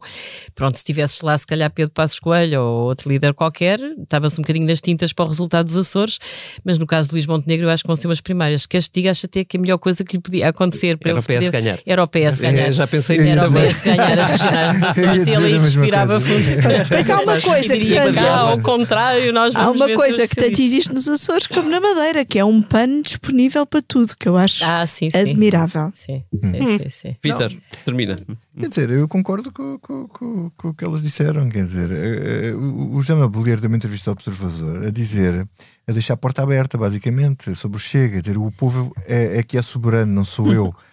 Pronto, 0.55 0.77
se 0.77 0.85
tivesses 0.85 1.21
lá, 1.21 1.37
se 1.37 1.47
calhar 1.47 1.71
Pedro 1.71 1.93
Passos 1.93 2.19
Coelho 2.21 2.61
ou 2.61 2.85
outro 2.87 3.09
líder 3.11 3.35
qualquer, 3.35 3.81
estava-se 4.03 4.39
um 4.41 4.43
bocadinho 4.43 4.67
nas 4.67 4.81
tintas 4.81 5.13
para 5.13 5.25
o 5.25 5.29
resultado 5.29 5.67
dos 5.67 5.77
Açores, 5.77 6.19
mas 6.65 6.79
no 6.79 6.87
caso 6.87 7.09
de 7.09 7.15
Luís 7.15 7.27
Montenegro, 7.27 7.67
eu 7.67 7.71
acho 7.71 7.83
que 7.83 7.87
vão 7.89 7.97
ser 7.97 8.07
umas 8.09 8.21
primárias. 8.21 8.67
Queres 8.67 8.89
te 8.89 8.95
diga, 8.95 9.11
acho 9.11 9.27
até 9.27 9.45
que 9.45 9.57
a 9.57 9.61
melhor 9.61 9.79
coisa 9.79 10.05
que 10.05 10.17
lhe 10.17 10.23
podia 10.23 10.49
acontecer 10.49 10.97
para 10.99 11.11
era 11.11 11.19
ele 11.19 11.25
o 11.25 11.27
PS 11.41 11.47
poder... 11.47 11.51
ganhar. 11.51 11.79
Era 11.87 12.03
o 12.03 12.07
PS 12.07 12.41
ganhar. 12.41 12.69
É, 12.69 12.73
já 12.73 12.87
pensei 12.87 13.19
nisso 13.19 13.33
Era 13.39 13.45
também. 13.47 13.65
o 13.65 13.69
PS 13.69 13.81
ganhar 13.83 14.19
as 14.19 14.31
regionais 14.31 14.73
dos 14.81 14.83
Açores 14.91 15.27
e 15.27 15.31
ele 15.31 15.47
aí 15.47 15.59
respirava 15.59 16.21
fundo. 16.21 16.47
Mas 16.91 17.11
há 17.11 17.21
uma 17.21 17.41
coisa 17.41 17.79
que 17.79 17.95
cá, 18.15 18.39
ao 18.41 18.61
contrário, 18.61 19.33
nós 19.33 19.55
Há 19.55 19.71
uma 19.71 19.87
ver 19.87 19.97
coisa 19.97 20.27
que 20.29 20.37
tanto 20.37 20.61
existe 20.61 20.93
nos 20.93 21.09
Açores 21.09 21.47
como 21.47 21.69
na 21.71 21.81
Madeira, 21.81 22.25
que 22.25 22.39
é 22.39 22.45
um 22.45 22.61
pano 22.63 23.03
disponível 23.03 23.65
para 23.67 23.83
tudo, 23.83 24.15
que 24.19 24.29
eu 24.29 24.37
acho 24.37 24.65
Ah, 24.65 24.87
sim, 24.87 25.11
sim. 25.11 25.19
admirável. 25.19 25.91
Sim, 25.95 26.23
sim, 26.43 26.82
sim, 26.91 27.09
sim. 27.11 27.17
Vitor, 27.23 27.53
termina. 27.85 28.17
Quer 28.59 28.69
dizer, 28.69 28.91
eu 28.91 29.07
concordo 29.09 29.51
com, 29.53 29.79
com, 29.79 30.09
com, 30.09 30.51
com 30.51 30.69
o 30.69 30.75
que 30.75 30.85
elas 30.85 31.03
disseram. 31.03 31.49
Quer 31.49 31.65
dizer, 31.65 31.91
eh, 31.91 32.49
eh, 32.51 32.55
o 32.55 33.03
Jama 33.03 33.29
Bolheiro 33.29 33.61
deu 33.61 33.69
uma 33.69 33.77
entrevista 33.77 34.11
ao 34.11 34.13
Observador 34.13 34.87
a 34.87 34.91
dizer, 34.91 35.47
a 35.87 35.93
deixar 35.93 36.15
a 36.15 36.17
porta 36.17 36.43
aberta, 36.43 36.77
basicamente, 36.79 37.55
sobre 37.57 37.77
o 37.77 37.81
Chega. 37.81 38.19
A 38.19 38.21
dizer, 38.21 38.39
o 38.39 38.51
povo 38.51 38.95
é, 39.07 39.39
é 39.39 39.43
que 39.43 39.57
é 39.59 39.63
soberano, 39.63 40.13
não 40.13 40.25
sou 40.25 40.53
eu. 40.53 40.75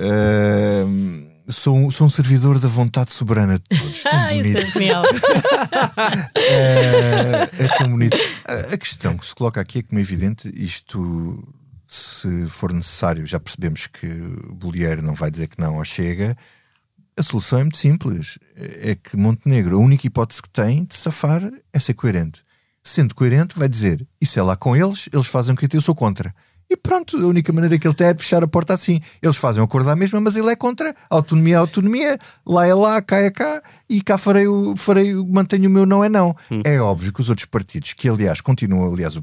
Eh, 0.00 0.84
sou, 1.48 1.76
um- 1.76 1.90
sou 1.90 2.06
um 2.06 2.10
servidor 2.10 2.60
da 2.60 2.68
vontade 2.68 3.12
soberana 3.12 3.58
de 3.58 3.78
todos. 3.80 4.02
Tão 4.04 4.12
Ah, 4.14 4.32
isso 4.32 4.46
é 4.48 4.52
bonito. 4.52 4.66
genial. 4.70 5.02
É, 6.36 7.48
é 7.64 7.68
tão 7.78 7.88
bonito. 7.88 8.16
A, 8.44 8.74
a 8.74 8.78
questão 8.78 9.16
que 9.16 9.26
se 9.26 9.34
coloca 9.34 9.60
aqui 9.60 9.80
é 9.80 9.82
como 9.82 9.98
é 9.98 10.02
evidente, 10.02 10.48
isto, 10.54 11.42
se 11.92 12.46
for 12.48 12.72
necessário, 12.72 13.26
já 13.26 13.40
percebemos 13.40 13.86
que 13.86 14.06
o 14.06 14.54
Bolieiro 14.54 15.00
não 15.02 15.14
vai 15.14 15.30
dizer 15.30 15.48
que 15.48 15.58
não 15.60 15.76
ao 15.78 15.84
Chega. 15.84 16.36
A 17.16 17.22
solução 17.22 17.58
é 17.58 17.62
muito 17.62 17.78
simples. 17.78 18.38
É 18.54 18.94
que 18.94 19.16
Montenegro, 19.16 19.76
a 19.76 19.80
única 19.80 20.06
hipótese 20.06 20.42
que 20.42 20.50
tem 20.50 20.84
de 20.84 20.94
safar 20.94 21.42
é 21.72 21.80
ser 21.80 21.94
coerente. 21.94 22.42
Sendo 22.84 23.14
coerente, 23.14 23.58
vai 23.58 23.68
dizer: 23.68 24.06
Isso 24.20 24.38
é 24.38 24.42
lá 24.42 24.54
com 24.54 24.76
eles, 24.76 25.08
eles 25.12 25.26
fazem 25.26 25.54
o 25.54 25.56
que 25.58 25.74
eu 25.76 25.80
sou 25.80 25.94
contra. 25.94 26.34
E 26.70 26.76
pronto, 26.76 27.16
a 27.16 27.26
única 27.26 27.50
maneira 27.50 27.78
que 27.78 27.86
ele 27.88 27.94
tem 27.94 28.08
é 28.08 28.12
de 28.12 28.22
fechar 28.22 28.44
a 28.44 28.46
porta 28.46 28.74
assim. 28.74 29.00
Eles 29.22 29.38
fazem 29.38 29.62
o 29.62 29.64
acordo 29.64 29.88
à 29.90 29.96
mesma, 29.96 30.20
mas 30.20 30.36
ele 30.36 30.50
é 30.50 30.54
contra. 30.56 30.94
Autonomia 31.08 31.54
é 31.54 31.56
autonomia, 31.56 32.18
lá 32.46 32.66
é 32.66 32.74
lá, 32.74 33.00
cá 33.00 33.16
é 33.20 33.30
cá, 33.30 33.62
e 33.88 34.02
cá 34.02 34.18
farei 34.18 34.46
o, 34.46 34.76
farei, 34.76 35.14
o- 35.16 35.26
mantenho 35.26 35.66
o 35.70 35.72
meu 35.72 35.86
não 35.86 36.04
é 36.04 36.10
não. 36.10 36.36
É 36.66 36.78
óbvio 36.78 37.10
que 37.10 37.22
os 37.22 37.30
outros 37.30 37.46
partidos, 37.46 37.94
que 37.94 38.06
aliás 38.06 38.42
continuam, 38.42 38.92
aliás, 38.92 39.16
o, 39.16 39.22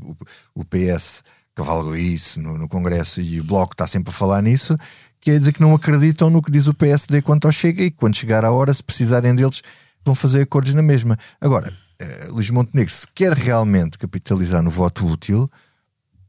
o 0.56 0.66
PS 0.66 1.22
cavalgou 1.56 1.96
isso 1.96 2.40
no, 2.42 2.58
no 2.58 2.68
Congresso 2.68 3.22
e 3.22 3.40
o 3.40 3.44
Bloco 3.44 3.74
está 3.74 3.88
sempre 3.88 4.10
a 4.10 4.14
falar 4.14 4.42
nisso, 4.42 4.78
quer 5.22 5.40
dizer 5.40 5.54
que 5.54 5.62
não 5.62 5.74
acreditam 5.74 6.30
no 6.30 6.42
que 6.42 6.52
diz 6.52 6.68
o 6.68 6.74
PSD 6.74 7.22
quanto 7.22 7.46
ao 7.46 7.52
Chega 7.52 7.84
e 7.84 7.92
quando 7.92 8.16
chegar 8.16 8.44
a 8.44 8.52
hora, 8.52 8.74
se 8.74 8.84
precisarem 8.84 9.34
deles, 9.34 9.62
vão 10.04 10.14
fazer 10.14 10.42
acordos 10.42 10.74
na 10.74 10.82
mesma. 10.82 11.18
Agora, 11.40 11.74
eh, 11.98 12.28
Luís 12.30 12.50
Montenegro, 12.50 12.94
se 12.94 13.08
quer 13.08 13.34
realmente 13.34 13.98
capitalizar 13.98 14.62
no 14.62 14.70
voto 14.70 15.08
útil, 15.08 15.50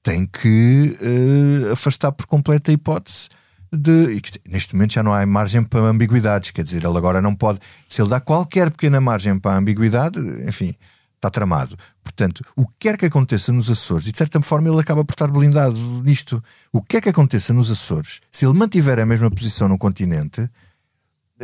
tem 0.02 0.24
que 0.24 0.96
eh, 1.00 1.72
afastar 1.72 2.12
por 2.12 2.26
completo 2.26 2.70
a 2.70 2.74
hipótese 2.74 3.28
de. 3.72 4.22
neste 4.48 4.74
momento 4.74 4.94
já 4.94 5.02
não 5.02 5.12
há 5.12 5.26
margem 5.26 5.62
para 5.62 5.80
ambiguidades, 5.80 6.52
quer 6.52 6.62
dizer, 6.62 6.84
ele 6.84 6.96
agora 6.96 7.20
não 7.20 7.34
pode. 7.34 7.58
Se 7.88 8.00
ele 8.00 8.08
dá 8.08 8.20
qualquer 8.20 8.70
pequena 8.70 9.00
margem 9.00 9.38
para 9.38 9.52
a 9.52 9.58
ambiguidade, 9.58 10.18
enfim, 10.46 10.74
está 11.16 11.28
tramado. 11.28 11.76
Portanto, 12.06 12.44
o 12.54 12.64
que 12.68 12.74
quer 12.78 12.96
que 12.96 13.06
aconteça 13.06 13.52
nos 13.52 13.68
Açores, 13.68 14.06
e 14.06 14.12
de 14.12 14.18
certa 14.18 14.40
forma 14.40 14.68
ele 14.68 14.80
acaba 14.80 15.04
por 15.04 15.12
estar 15.12 15.28
blindado 15.28 15.76
nisto, 16.04 16.40
o 16.72 16.80
que 16.80 16.90
quer 16.90 17.02
que 17.02 17.08
aconteça 17.08 17.52
nos 17.52 17.68
Açores, 17.68 18.20
se 18.30 18.46
ele 18.46 18.54
mantiver 18.56 19.00
a 19.00 19.04
mesma 19.04 19.28
posição 19.28 19.66
no 19.66 19.76
continente. 19.76 20.48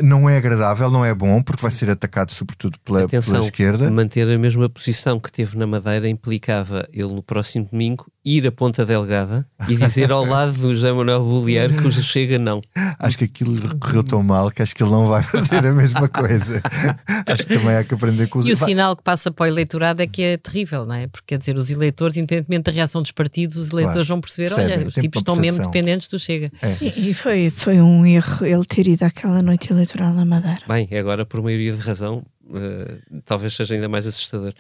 Não 0.01 0.31
é 0.31 0.39
agradável, 0.39 0.89
não 0.89 1.05
é 1.05 1.13
bom, 1.15 1.43
porque 1.43 1.61
vai 1.61 1.71
ser 1.71 1.91
atacado 1.91 2.33
sobretudo 2.33 2.79
pela, 2.79 3.05
Atenção, 3.05 3.35
pela 3.35 3.45
esquerda. 3.45 3.91
manter 3.91 4.27
a 4.31 4.39
mesma 4.39 4.67
posição 4.71 5.21
que 5.21 5.31
teve 5.31 5.59
na 5.59 5.67
Madeira 5.67 6.09
implicava 6.09 6.89
ele 6.93 7.13
no 7.13 7.23
próximo 7.23 7.69
domingo 7.71 8.07
ir 8.25 8.47
a 8.47 8.53
Ponta 8.53 8.87
Delgada 8.87 9.45
e 9.69 9.77
dizer 9.77 10.13
ao 10.13 10.25
lado 10.25 10.53
do 10.53 10.73
José 10.75 10.93
Manuel 10.93 11.25
Bolieiro 11.25 11.77
que 11.77 11.89
o 11.89 11.91
Chega 11.91 12.39
não. 12.39 12.61
Acho 12.99 13.19
que 13.19 13.25
aquilo 13.25 13.79
correu 13.79 14.05
tão 14.05 14.23
mal 14.23 14.51
que 14.51 14.63
acho 14.63 14.75
que 14.77 14.83
ele 14.83 14.93
não 14.93 15.09
vai 15.09 15.23
fazer 15.23 15.67
a 15.67 15.73
mesma 15.73 16.09
coisa. 16.09 16.63
acho 17.27 17.47
que 17.47 17.59
também 17.59 17.77
há 17.77 17.83
que 17.83 17.95
aprender 17.95 18.29
com 18.29 18.39
os 18.39 18.47
E 18.47 18.53
o 18.53 18.57
sinal 18.57 18.95
que 18.97 19.03
passa 19.03 19.31
para 19.31 19.45
o 19.45 19.47
eleitorado 19.47 20.03
é 20.03 20.07
que 20.07 20.23
é 20.23 20.37
terrível, 20.37 20.87
não 20.87 20.95
é? 20.95 21.09
Porque 21.09 21.27
quer 21.29 21.39
dizer, 21.39 21.57
os 21.57 21.69
eleitores, 21.71 22.17
independentemente 22.17 22.65
da 22.65 22.73
reação 22.73 23.03
dos 23.03 23.11
partidos, 23.11 23.57
os 23.57 23.71
eleitores 23.71 24.07
Claro. 24.07 24.09
vão 24.09 24.21
perceber: 24.21 24.53
olha, 24.53 24.87
os 24.87 24.95
tipos 24.95 25.21
estão 25.21 25.37
mesmo 25.37 25.65
dependentes 25.65 26.07
do 26.07 26.19
Chega. 26.19 26.53
E, 26.81 27.11
e 27.11 27.15
foi, 27.15 27.51
foi 27.51 27.81
um 27.81 28.07
erro 28.07 28.47
ele 28.47 28.65
ter 28.65 28.87
ido 28.87 29.03
àquela 29.05 29.43
noite 29.43 29.73
eleitoral 29.73 30.13
na 30.15 30.25
Madeira. 30.25 30.61
Bem, 30.69 30.89
agora 30.97 31.27
por 31.27 31.43
maioria 31.43 31.73
de 31.73 31.81
razão, 31.81 32.23
eh, 32.55 32.99
talvez 33.25 33.55
seja 33.55 33.75
ainda 33.75 33.89
mais 33.89 34.07
assustador 34.07 34.53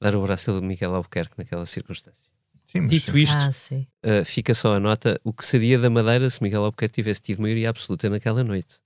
dar 0.00 0.14
o 0.14 0.22
braço 0.22 0.52
do 0.52 0.62
Miguel 0.62 0.94
Albuquerque 0.94 1.32
naquela 1.38 1.64
circunstância. 1.66 2.27
Sim, 2.70 2.86
Dito 2.86 3.16
isto, 3.16 3.34
ah, 3.34 4.20
uh, 4.20 4.24
fica 4.26 4.52
só 4.52 4.74
a 4.74 4.80
nota: 4.80 5.18
o 5.24 5.32
que 5.32 5.44
seria 5.44 5.78
da 5.78 5.88
Madeira 5.88 6.28
se 6.28 6.42
Miguel 6.42 6.64
Albuquerque 6.64 6.96
tivesse 6.96 7.20
tido 7.22 7.40
maioria 7.40 7.70
absoluta 7.70 8.10
naquela 8.10 8.44
noite? 8.44 8.76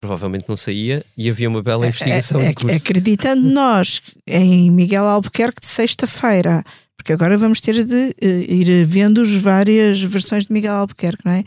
Provavelmente 0.00 0.44
não 0.48 0.56
saía 0.56 1.04
e 1.16 1.28
havia 1.28 1.48
uma 1.48 1.62
bela 1.62 1.86
investigação. 1.86 2.40
É, 2.40 2.54
é, 2.68 2.76
acreditando 2.76 3.42
nós 3.50 4.02
em 4.24 4.70
Miguel 4.70 5.04
Albuquerque 5.04 5.62
de 5.62 5.66
sexta-feira, 5.66 6.62
porque 6.96 7.12
agora 7.12 7.36
vamos 7.36 7.60
ter 7.60 7.84
de 7.84 8.14
uh, 8.22 8.52
ir 8.52 8.84
vendo 8.84 9.20
as 9.22 9.32
várias 9.32 10.00
versões 10.00 10.46
de 10.46 10.52
Miguel 10.52 10.74
Albuquerque, 10.74 11.24
não 11.24 11.32
é? 11.32 11.42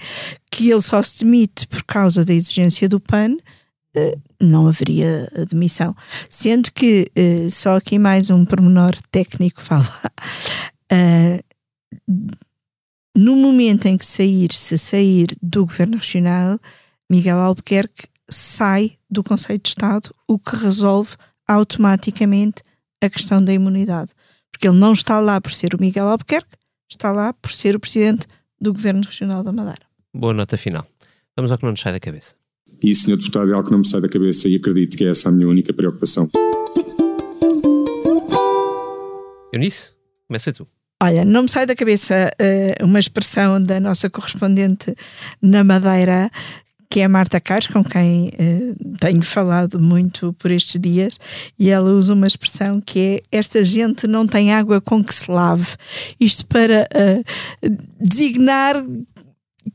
Que 0.52 0.70
ele 0.70 0.82
só 0.82 1.02
se 1.02 1.24
demite 1.24 1.68
por 1.68 1.84
causa 1.86 2.26
da 2.26 2.34
exigência 2.34 2.90
do 2.90 3.00
PAN, 3.00 3.32
uh, 3.96 4.22
não 4.42 4.68
haveria 4.68 5.32
demissão. 5.50 5.96
Sendo 6.30 6.70
que, 6.74 7.10
uh, 7.18 7.50
só 7.50 7.78
aqui 7.78 7.98
mais 7.98 8.30
um 8.30 8.44
pormenor 8.44 8.94
técnico 9.10 9.62
fala. 9.64 9.90
No 13.18 13.36
momento 13.36 13.88
em 13.88 13.98
que 13.98 14.06
sair, 14.06 14.54
se 14.54 14.78
sair 14.78 15.28
do 15.42 15.66
governo 15.66 15.98
regional, 15.98 16.60
Miguel 17.10 17.38
Albuquerque 17.38 18.08
sai 18.30 18.98
do 19.10 19.24
Conselho 19.24 19.60
de 19.60 19.70
Estado, 19.70 20.14
o 20.28 20.38
que 20.38 20.56
resolve 20.56 21.16
automaticamente 21.48 22.62
a 23.02 23.10
questão 23.10 23.44
da 23.44 23.54
imunidade. 23.54 24.12
Porque 24.52 24.68
ele 24.68 24.78
não 24.78 24.94
está 24.94 25.20
lá 25.20 25.40
por 25.40 25.52
ser 25.52 25.74
o 25.74 25.80
Miguel 25.80 26.08
Albuquerque, 26.08 26.58
está 26.90 27.12
lá 27.12 27.34
por 27.34 27.52
ser 27.52 27.76
o 27.76 27.80
presidente 27.80 28.28
do 28.60 28.74
Governo 28.74 29.02
Regional 29.04 29.44
da 29.44 29.52
Madeira. 29.52 29.82
Boa 30.14 30.34
nota 30.34 30.58
final. 30.58 30.86
Vamos 31.36 31.52
ao 31.52 31.58
que 31.58 31.64
não 31.64 31.72
nos 31.72 31.80
sai 31.80 31.94
da 31.94 32.00
cabeça. 32.00 32.36
E, 32.82 32.94
senhor 32.94 33.18
deputado, 33.18 33.52
é 33.52 33.54
algo 33.54 33.66
que 33.66 33.72
não 33.72 33.80
me 33.80 33.88
sai 33.88 34.02
da 34.02 34.10
cabeça 34.10 34.48
e 34.48 34.56
acredito 34.56 34.98
que 34.98 35.06
é 35.06 35.10
essa 35.10 35.30
a 35.30 35.32
minha 35.32 35.48
única 35.48 35.74
preocupação. 35.74 36.30
Eunice, 39.54 39.94
começa 40.28 40.52
tu. 40.52 40.68
Olha, 41.02 41.24
não 41.24 41.44
me 41.44 41.50
sai 41.50 41.66
da 41.66 41.76
cabeça 41.76 42.32
uh, 42.42 42.86
uma 42.86 43.00
expressão 43.00 43.62
da 43.62 43.80
nossa 43.80 44.10
correspondente 44.10 44.96
na 45.42 45.64
Madeira 45.64 46.32
que 46.90 47.02
é 47.02 47.06
a 47.06 47.10
Marta 47.10 47.40
Caires, 47.40 47.68
com 47.68 47.84
quem 47.84 48.30
uh, 48.30 48.98
tenho 49.00 49.22
falado 49.22 49.80
muito 49.80 50.34
por 50.34 50.52
estes 50.52 50.80
dias, 50.80 51.20
e 51.60 51.70
ela 51.70 51.90
usa 51.92 52.14
uma 52.14 52.28
expressão 52.28 52.80
que 52.80 53.00
é: 53.00 53.38
Esta 53.38 53.64
gente 53.64 54.08
não 54.08 54.26
tem 54.26 54.54
água 54.54 54.80
com 54.80 55.04
que 55.04 55.14
se 55.14 55.30
lave. 55.30 55.68
Isto 56.20 56.46
para 56.46 56.88
uh, 56.96 57.76
designar 58.00 58.82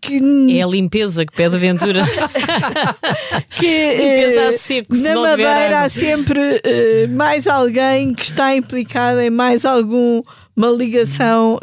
que... 0.01 0.59
É 0.59 0.63
a 0.63 0.67
limpeza 0.67 1.27
que 1.27 1.35
pede 1.35 1.59
Ventura. 1.59 2.05
que, 3.51 3.95
limpeza 3.95 4.49
a 4.49 4.53
seco. 4.53 4.97
Na 4.97 5.15
Madeira 5.15 5.81
há 5.81 5.89
sempre 5.89 6.41
uh, 6.41 7.09
mais 7.11 7.47
alguém 7.47 8.15
que 8.15 8.25
está 8.25 8.57
implicado 8.57 9.21
em 9.21 9.31
mais 9.31 9.65
algum 9.67 10.23
uma 10.57 10.69
ligação 10.69 11.55
uh, 11.55 11.59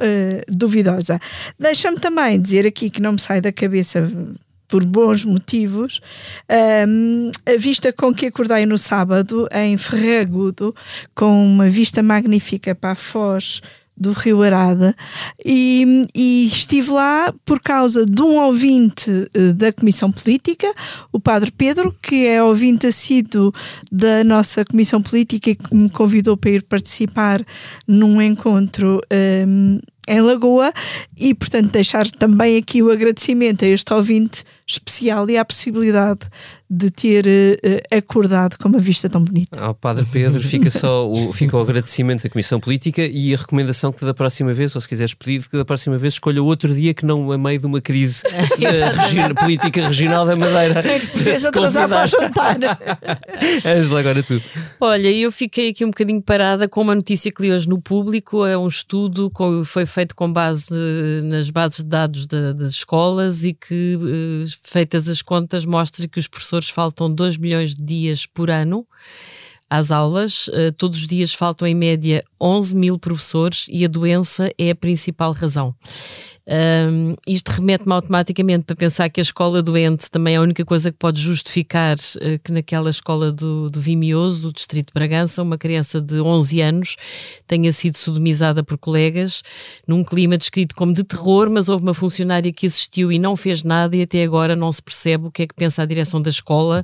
duvidosa. 0.48 1.20
Deixa-me 1.58 2.00
também 2.00 2.42
dizer 2.42 2.66
aqui 2.66 2.90
que 2.90 3.02
não 3.02 3.14
me 3.14 3.20
sai 3.20 3.42
da 3.42 3.52
cabeça 3.52 4.08
por 4.70 4.86
bons 4.86 5.26
motivos, 5.26 6.00
um, 6.88 7.32
a 7.46 7.58
vista 7.58 7.92
com 7.92 8.14
que 8.14 8.28
acordei 8.28 8.68
no 8.68 8.78
sábado 8.78 9.48
em 9.52 9.76
Ferragudo, 9.78 10.76
com 11.16 11.44
uma 11.44 11.68
vista 11.68 12.04
magnífica 12.04 12.76
para 12.76 12.92
a 12.92 12.96
Foz 12.96 13.62
do 14.00 14.14
Rio 14.14 14.42
Arada 14.42 14.96
e, 15.44 16.06
e, 16.16 16.48
estive 16.48 16.92
lá 16.92 17.34
por 17.44 17.60
causa 17.60 18.06
de 18.06 18.22
um 18.22 18.38
ouvinte 18.38 19.10
uh, 19.12 19.54
da 19.54 19.74
Comissão 19.74 20.12
Política, 20.12 20.72
o 21.12 21.20
Padre 21.20 21.52
Pedro, 21.52 21.96
que 22.02 22.26
é 22.26 22.42
ouvinte 22.42 22.88
assíduo 22.88 23.54
da 23.92 24.24
nossa 24.24 24.64
Comissão 24.64 25.02
Política 25.02 25.50
e 25.50 25.56
que 25.56 25.76
me 25.76 25.90
convidou 25.90 26.38
para 26.38 26.52
ir 26.52 26.64
participar 26.64 27.44
num 27.88 28.22
encontro 28.22 29.02
um, 29.48 29.80
em 30.08 30.22
Lagoa. 30.22 30.74
E, 31.16 31.34
portanto, 31.34 31.72
deixar 31.72 32.08
também 32.08 32.58
aqui 32.58 32.82
o 32.82 32.92
agradecimento 32.92 33.64
a 33.64 33.68
este 33.68 33.94
ouvinte 33.94 34.44
especial 34.66 35.30
e 35.30 35.38
à 35.38 35.46
possibilidade 35.46 36.22
de 36.70 36.92
ter 36.92 37.26
uh, 37.26 37.98
acordado 37.98 38.58
com 38.58 38.70
uma 38.70 38.80
vista 38.80 39.10
tão 39.10 39.24
bonita. 39.24 39.60
Ao 39.60 39.74
Padre 39.74 40.06
Pedro 40.12 40.44
fica 40.44 40.70
só 40.70 41.10
o, 41.10 41.34
fica 41.34 41.58
o 41.58 41.62
agradecimento 41.62 42.24
da 42.24 42.30
Comissão 42.30 42.60
Política 42.60 43.02
e 43.02 43.34
a 43.34 43.38
recomendação 43.38 43.92
que 43.92 44.06
da 44.06 44.14
próxima 44.14 44.54
vez, 44.54 44.76
ou 44.76 44.82
se 44.82 44.88
quiseres 44.88 45.14
pedir, 45.14 45.48
que 45.48 45.58
da 45.58 45.66
próxima 45.66 45.98
vez 45.98 46.14
escolha 46.14 46.44
outro 46.44 46.74
dia 46.74 46.94
que 46.94 47.06
não 47.06 47.32
a 47.32 47.38
meio 47.38 47.60
de 47.60 47.66
uma 47.66 47.82
crise 47.82 48.22
regi 48.60 49.34
política 49.34 49.88
regional 49.88 50.26
da 50.26 50.36
Madeira. 50.36 50.80
É 50.80 51.00
que 51.00 51.08
precisa 51.08 51.50
atrasar 51.50 51.90
para 51.90 52.06
o 52.06 52.08
jantar. 52.08 52.58
Ângela, 53.66 54.00
agora 54.00 54.22
tu. 54.22 54.42
Olha, 54.80 55.12
eu 55.12 55.32
fiquei 55.32 55.70
aqui 55.70 55.84
um 55.84 55.90
bocadinho 55.90 56.22
parada 56.22 56.68
com 56.68 56.82
uma 56.82 56.94
notícia 56.94 57.32
que 57.32 57.42
li 57.42 57.52
hoje 57.52 57.68
no 57.68 57.82
público, 57.82 58.46
é 58.46 58.58
um 58.58 58.68
estudo 58.68 59.32
que 59.32 59.66
foi 59.66 59.86
feito 59.86 60.16
com 60.16 60.32
base 60.32 60.70
nas 61.24 61.50
bases 61.50 61.78
de 61.78 61.86
dados 61.86 62.28
de, 62.28 62.54
das 62.54 62.72
escolas 62.72 63.44
e 63.44 63.54
que, 63.54 63.98
eh, 64.02 64.50
feitas 64.64 65.08
as 65.08 65.22
contas, 65.22 65.66
mostra 65.66 66.08
que 66.08 66.20
os 66.20 66.28
professores 66.28 66.59
faltam 66.68 67.14
2 67.14 67.38
milhões 67.38 67.76
de 67.76 67.84
dias 67.84 68.26
por 68.26 68.50
ano 68.50 68.86
às 69.70 69.92
aulas. 69.92 70.50
Eh, 70.52 70.72
todos 70.72 71.00
os 71.00 71.08
dias 71.08 71.34
faltam, 71.34 71.68
em 71.68 71.76
média, 71.76 72.24
11 72.42 72.76
mil 72.76 72.98
professores 72.98 73.68
e 73.70 73.86
a 73.86 73.88
doença 73.88 74.50
é 74.58 74.72
a 74.72 74.76
principal 74.76 75.32
razão. 75.32 75.76
Um, 76.50 77.16
isto 77.28 77.50
remete-me 77.50 77.94
automaticamente 77.94 78.66
para 78.66 78.76
pensar 78.76 79.08
que 79.10 79.22
a 79.22 79.24
escola 79.24 79.62
doente 79.62 80.10
também 80.10 80.34
é 80.34 80.38
a 80.38 80.42
única 80.42 80.66
coisa 80.66 80.92
que 80.92 80.98
pode 80.98 81.22
justificar 81.22 81.96
uh, 81.96 82.40
que 82.44 82.52
naquela 82.52 82.90
escola 82.90 83.32
do, 83.32 83.70
do 83.70 83.80
Vimioso, 83.80 84.42
do 84.42 84.54
Distrito 84.54 84.88
de 84.88 84.94
Bragança, 84.94 85.44
uma 85.44 85.60
criança 85.60 86.02
de 86.02 86.20
11 86.20 86.62
anos 86.62 86.96
tenha 87.46 87.72
sido 87.72 88.00
sodomizada 88.00 88.64
por 88.64 88.80
colegas 88.80 89.44
num 89.88 90.04
clima 90.04 90.40
descrito 90.40 90.76
como 90.76 90.92
de 90.92 91.04
terror, 91.04 91.52
mas 91.52 91.70
houve 91.70 91.84
uma 91.84 91.94
funcionária 91.94 92.52
que 92.52 92.66
assistiu 92.66 93.12
e 93.12 93.20
não 93.20 93.38
fez 93.38 93.64
nada 93.64 93.96
e 93.96 94.02
até 94.02 94.24
agora 94.24 94.56
não 94.56 94.72
se 94.72 94.82
percebe 94.82 95.28
o 95.28 95.32
que 95.32 95.44
é 95.44 95.48
que 95.48 95.54
pensa 95.54 95.84
a 95.84 95.86
direção 95.86 96.20
da 96.20 96.32
escola, 96.32 96.84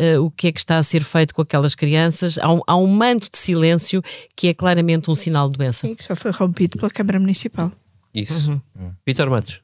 uh, 0.00 0.20
o 0.20 0.32
que 0.32 0.48
é 0.48 0.52
que 0.52 0.58
está 0.58 0.78
a 0.78 0.82
ser 0.82 1.04
feito 1.04 1.32
com 1.32 1.42
aquelas 1.42 1.76
crianças. 1.76 2.38
Há 2.38 2.52
um, 2.52 2.60
há 2.66 2.76
um 2.76 2.88
manto 2.88 3.30
de 3.30 3.38
silêncio 3.38 4.02
que 4.34 4.48
é 4.48 4.54
claramente 4.54 5.08
um 5.08 5.14
sinal 5.14 5.48
de 5.48 5.58
doença. 5.58 5.86
Sim, 5.86 5.94
que 5.94 6.04
já 6.04 6.16
foi 6.16 6.32
rompido 6.32 6.76
pela 6.76 6.90
Câmara 6.90 7.20
Municipal. 7.20 7.70
Isso. 8.16 8.50
Uhum. 8.50 8.60
Hum. 8.80 8.92
Vitor 9.06 9.30
Matos. 9.30 9.62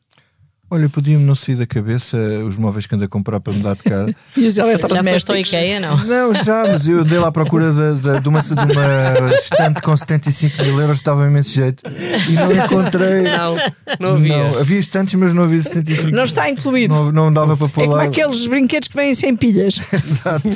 Olha, 0.72 0.88
podia-me 0.88 1.22
não 1.22 1.34
sair 1.34 1.56
da 1.56 1.66
cabeça 1.66 2.16
os 2.48 2.56
móveis 2.56 2.86
que 2.86 2.94
ando 2.94 3.04
a 3.04 3.08
comprar 3.08 3.38
para 3.40 3.52
mudar 3.52 3.74
de 3.74 3.82
casa. 3.82 4.14
e 4.34 4.46
os 4.46 4.56
eletrodomésticos. 4.56 5.04
Já 5.04 5.12
foste 5.12 5.30
ao 5.30 5.36
IKEA, 5.36 5.80
não? 5.80 5.98
Não, 5.98 6.32
já, 6.32 6.66
mas 6.66 6.88
eu 6.88 7.04
dei 7.04 7.18
lá 7.18 7.28
à 7.28 7.30
procura 7.30 7.70
de, 7.70 8.00
de, 8.00 8.20
de, 8.20 8.28
uma, 8.30 8.40
de 8.40 8.54
uma 8.54 9.34
estante 9.34 9.82
com 9.82 9.94
75 9.94 10.62
mil 10.62 10.80
euros, 10.80 10.96
estava 10.96 11.26
imenso 11.26 11.50
jeito. 11.50 11.82
E 12.26 12.32
não 12.32 12.50
encontrei. 12.50 13.20
Não, 13.24 13.54
não 14.00 14.14
havia. 14.14 14.38
Não, 14.38 14.58
havia 14.60 14.78
estantes, 14.78 15.14
mas 15.16 15.34
não 15.34 15.42
havia 15.42 15.60
75 15.60 16.10
Não 16.10 16.24
está 16.24 16.48
incluído. 16.48 16.94
Não, 16.94 17.12
não 17.12 17.30
dava 17.30 17.54
para 17.54 17.68
pôr 17.68 17.84
é 17.84 17.86
lá. 17.88 17.96
como 17.96 18.08
aqueles 18.08 18.46
brinquedos 18.46 18.88
que 18.88 18.96
vêm 18.96 19.14
sem 19.14 19.36
pilhas. 19.36 19.78
Exato. 19.92 20.48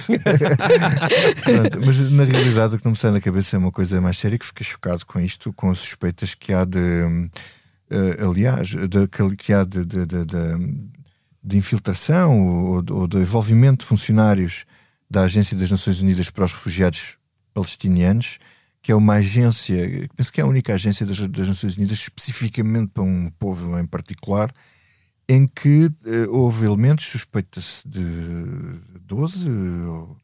mas 1.84 2.10
na 2.12 2.24
realidade 2.24 2.76
o 2.76 2.78
que 2.78 2.84
não 2.86 2.92
me 2.92 2.98
sai 2.98 3.10
na 3.10 3.20
cabeça 3.20 3.54
é 3.54 3.58
uma 3.58 3.70
coisa 3.70 4.00
mais 4.00 4.16
séria 4.16 4.38
que 4.38 4.46
fiquei 4.46 4.64
chocado 4.64 5.04
com 5.04 5.20
isto, 5.20 5.52
com 5.52 5.70
as 5.70 5.78
suspeitas 5.78 6.34
que 6.34 6.54
há 6.54 6.64
de 6.64 7.28
uh, 7.90 8.30
aliás, 8.30 8.68
de, 8.68 9.08
que 9.36 9.52
há 9.52 9.64
de, 9.64 9.84
de, 9.84 10.06
de, 10.06 10.24
de 11.42 11.56
infiltração 11.56 12.46
ou, 12.48 12.84
ou 12.90 13.06
de 13.06 13.18
envolvimento 13.18 13.84
de 13.84 13.88
funcionários 13.88 14.64
da 15.08 15.22
Agência 15.22 15.56
das 15.56 15.70
Nações 15.70 16.00
Unidas 16.00 16.30
para 16.30 16.44
os 16.44 16.52
Refugiados 16.52 17.16
Palestinianos, 17.54 18.38
que 18.82 18.92
é 18.92 18.94
uma 18.94 19.14
agência, 19.14 20.08
penso 20.14 20.32
que 20.32 20.40
é 20.40 20.44
a 20.44 20.46
única 20.46 20.74
agência 20.74 21.06
das, 21.06 21.18
das 21.28 21.48
Nações 21.48 21.76
Unidas 21.76 21.98
especificamente 21.98 22.90
para 22.92 23.02
um 23.02 23.30
povo 23.38 23.78
em 23.78 23.86
particular, 23.86 24.52
em 25.28 25.46
que 25.46 25.86
uh, 25.86 26.30
houve 26.30 26.66
elementos, 26.66 27.06
suspeita-se 27.06 27.86
de 27.88 28.00
12 29.00 29.48
uh, 29.50 30.16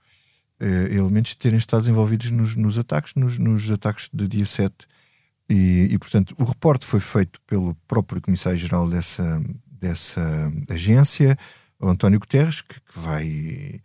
elementos 0.61 1.33
de 1.33 1.39
terem 1.39 1.59
estado 1.59 1.89
envolvidos 1.91 2.31
nos, 2.31 2.55
nos 2.55 2.79
ataques, 2.79 3.15
nos, 3.17 3.37
nos, 3.37 3.69
ataques 3.71 4.09
de 4.13 4.29
dia 4.29 4.47
7 4.47 4.87
e, 5.53 5.89
e, 5.93 5.99
portanto, 5.99 6.35
o 6.39 6.45
reporte 6.45 6.87
foi 6.87 6.99
feito 6.99 7.39
pelo 7.47 7.75
próprio 7.87 8.23
comissário-geral 8.23 8.89
dessa, 8.89 9.43
dessa 9.71 10.51
agência, 10.71 11.37
o 11.79 11.89
António 11.89 12.19
Guterres, 12.19 12.63
que, 12.63 12.81
que 12.81 12.99
vai 12.99 13.81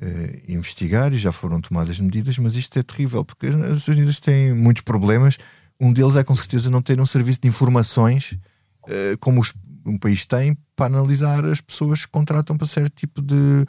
uh, 0.00 0.42
investigar 0.52 1.12
e 1.12 1.18
já 1.18 1.32
foram 1.32 1.60
tomadas 1.60 1.98
medidas, 1.98 2.38
mas 2.38 2.54
isto 2.54 2.78
é 2.78 2.84
terrível, 2.84 3.24
porque 3.24 3.48
as 3.48 3.56
Nações 3.56 3.96
Unidas 3.96 4.20
têm 4.20 4.54
muitos 4.54 4.84
problemas. 4.84 5.38
Um 5.80 5.92
deles 5.92 6.14
é 6.14 6.22
com 6.22 6.36
certeza 6.36 6.70
não 6.70 6.80
ter 6.80 7.00
um 7.00 7.06
serviço 7.06 7.40
de 7.42 7.48
informações 7.48 8.38
uh, 8.84 9.18
como 9.18 9.40
os, 9.40 9.52
um 9.84 9.98
país 9.98 10.24
tem 10.24 10.56
para 10.76 10.86
analisar 10.86 11.44
as 11.44 11.60
pessoas 11.60 12.06
que 12.06 12.12
contratam 12.12 12.56
para 12.56 12.66
certo 12.66 12.94
tipo 12.94 13.20
de 13.20 13.66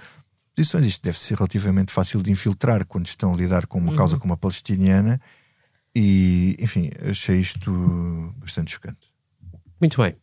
posições. 0.55 0.85
Isto 0.85 1.01
deve 1.01 1.17
ser 1.17 1.35
relativamente 1.35 1.91
fácil 1.91 2.21
de 2.21 2.29
infiltrar 2.29 2.85
quando 2.85 3.07
estão 3.07 3.33
a 3.33 3.35
lidar 3.35 3.65
com 3.65 3.79
uma 3.79 3.89
uhum. 3.89 3.97
causa 3.97 4.19
como 4.19 4.33
a 4.33 4.37
palestiniana 4.37 5.19
e, 5.95 6.55
enfim, 6.59 6.89
achei 7.09 7.39
isto 7.39 7.71
bastante 8.37 8.71
chocante. 8.71 9.09
Muito 9.79 10.01
bem. 10.01 10.15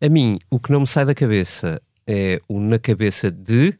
A 0.00 0.08
mim, 0.08 0.38
o 0.50 0.58
que 0.58 0.72
não 0.72 0.80
me 0.80 0.86
sai 0.86 1.04
da 1.04 1.14
cabeça 1.14 1.80
é 2.06 2.40
o 2.48 2.58
Na 2.58 2.78
Cabeça 2.78 3.30
de 3.30 3.74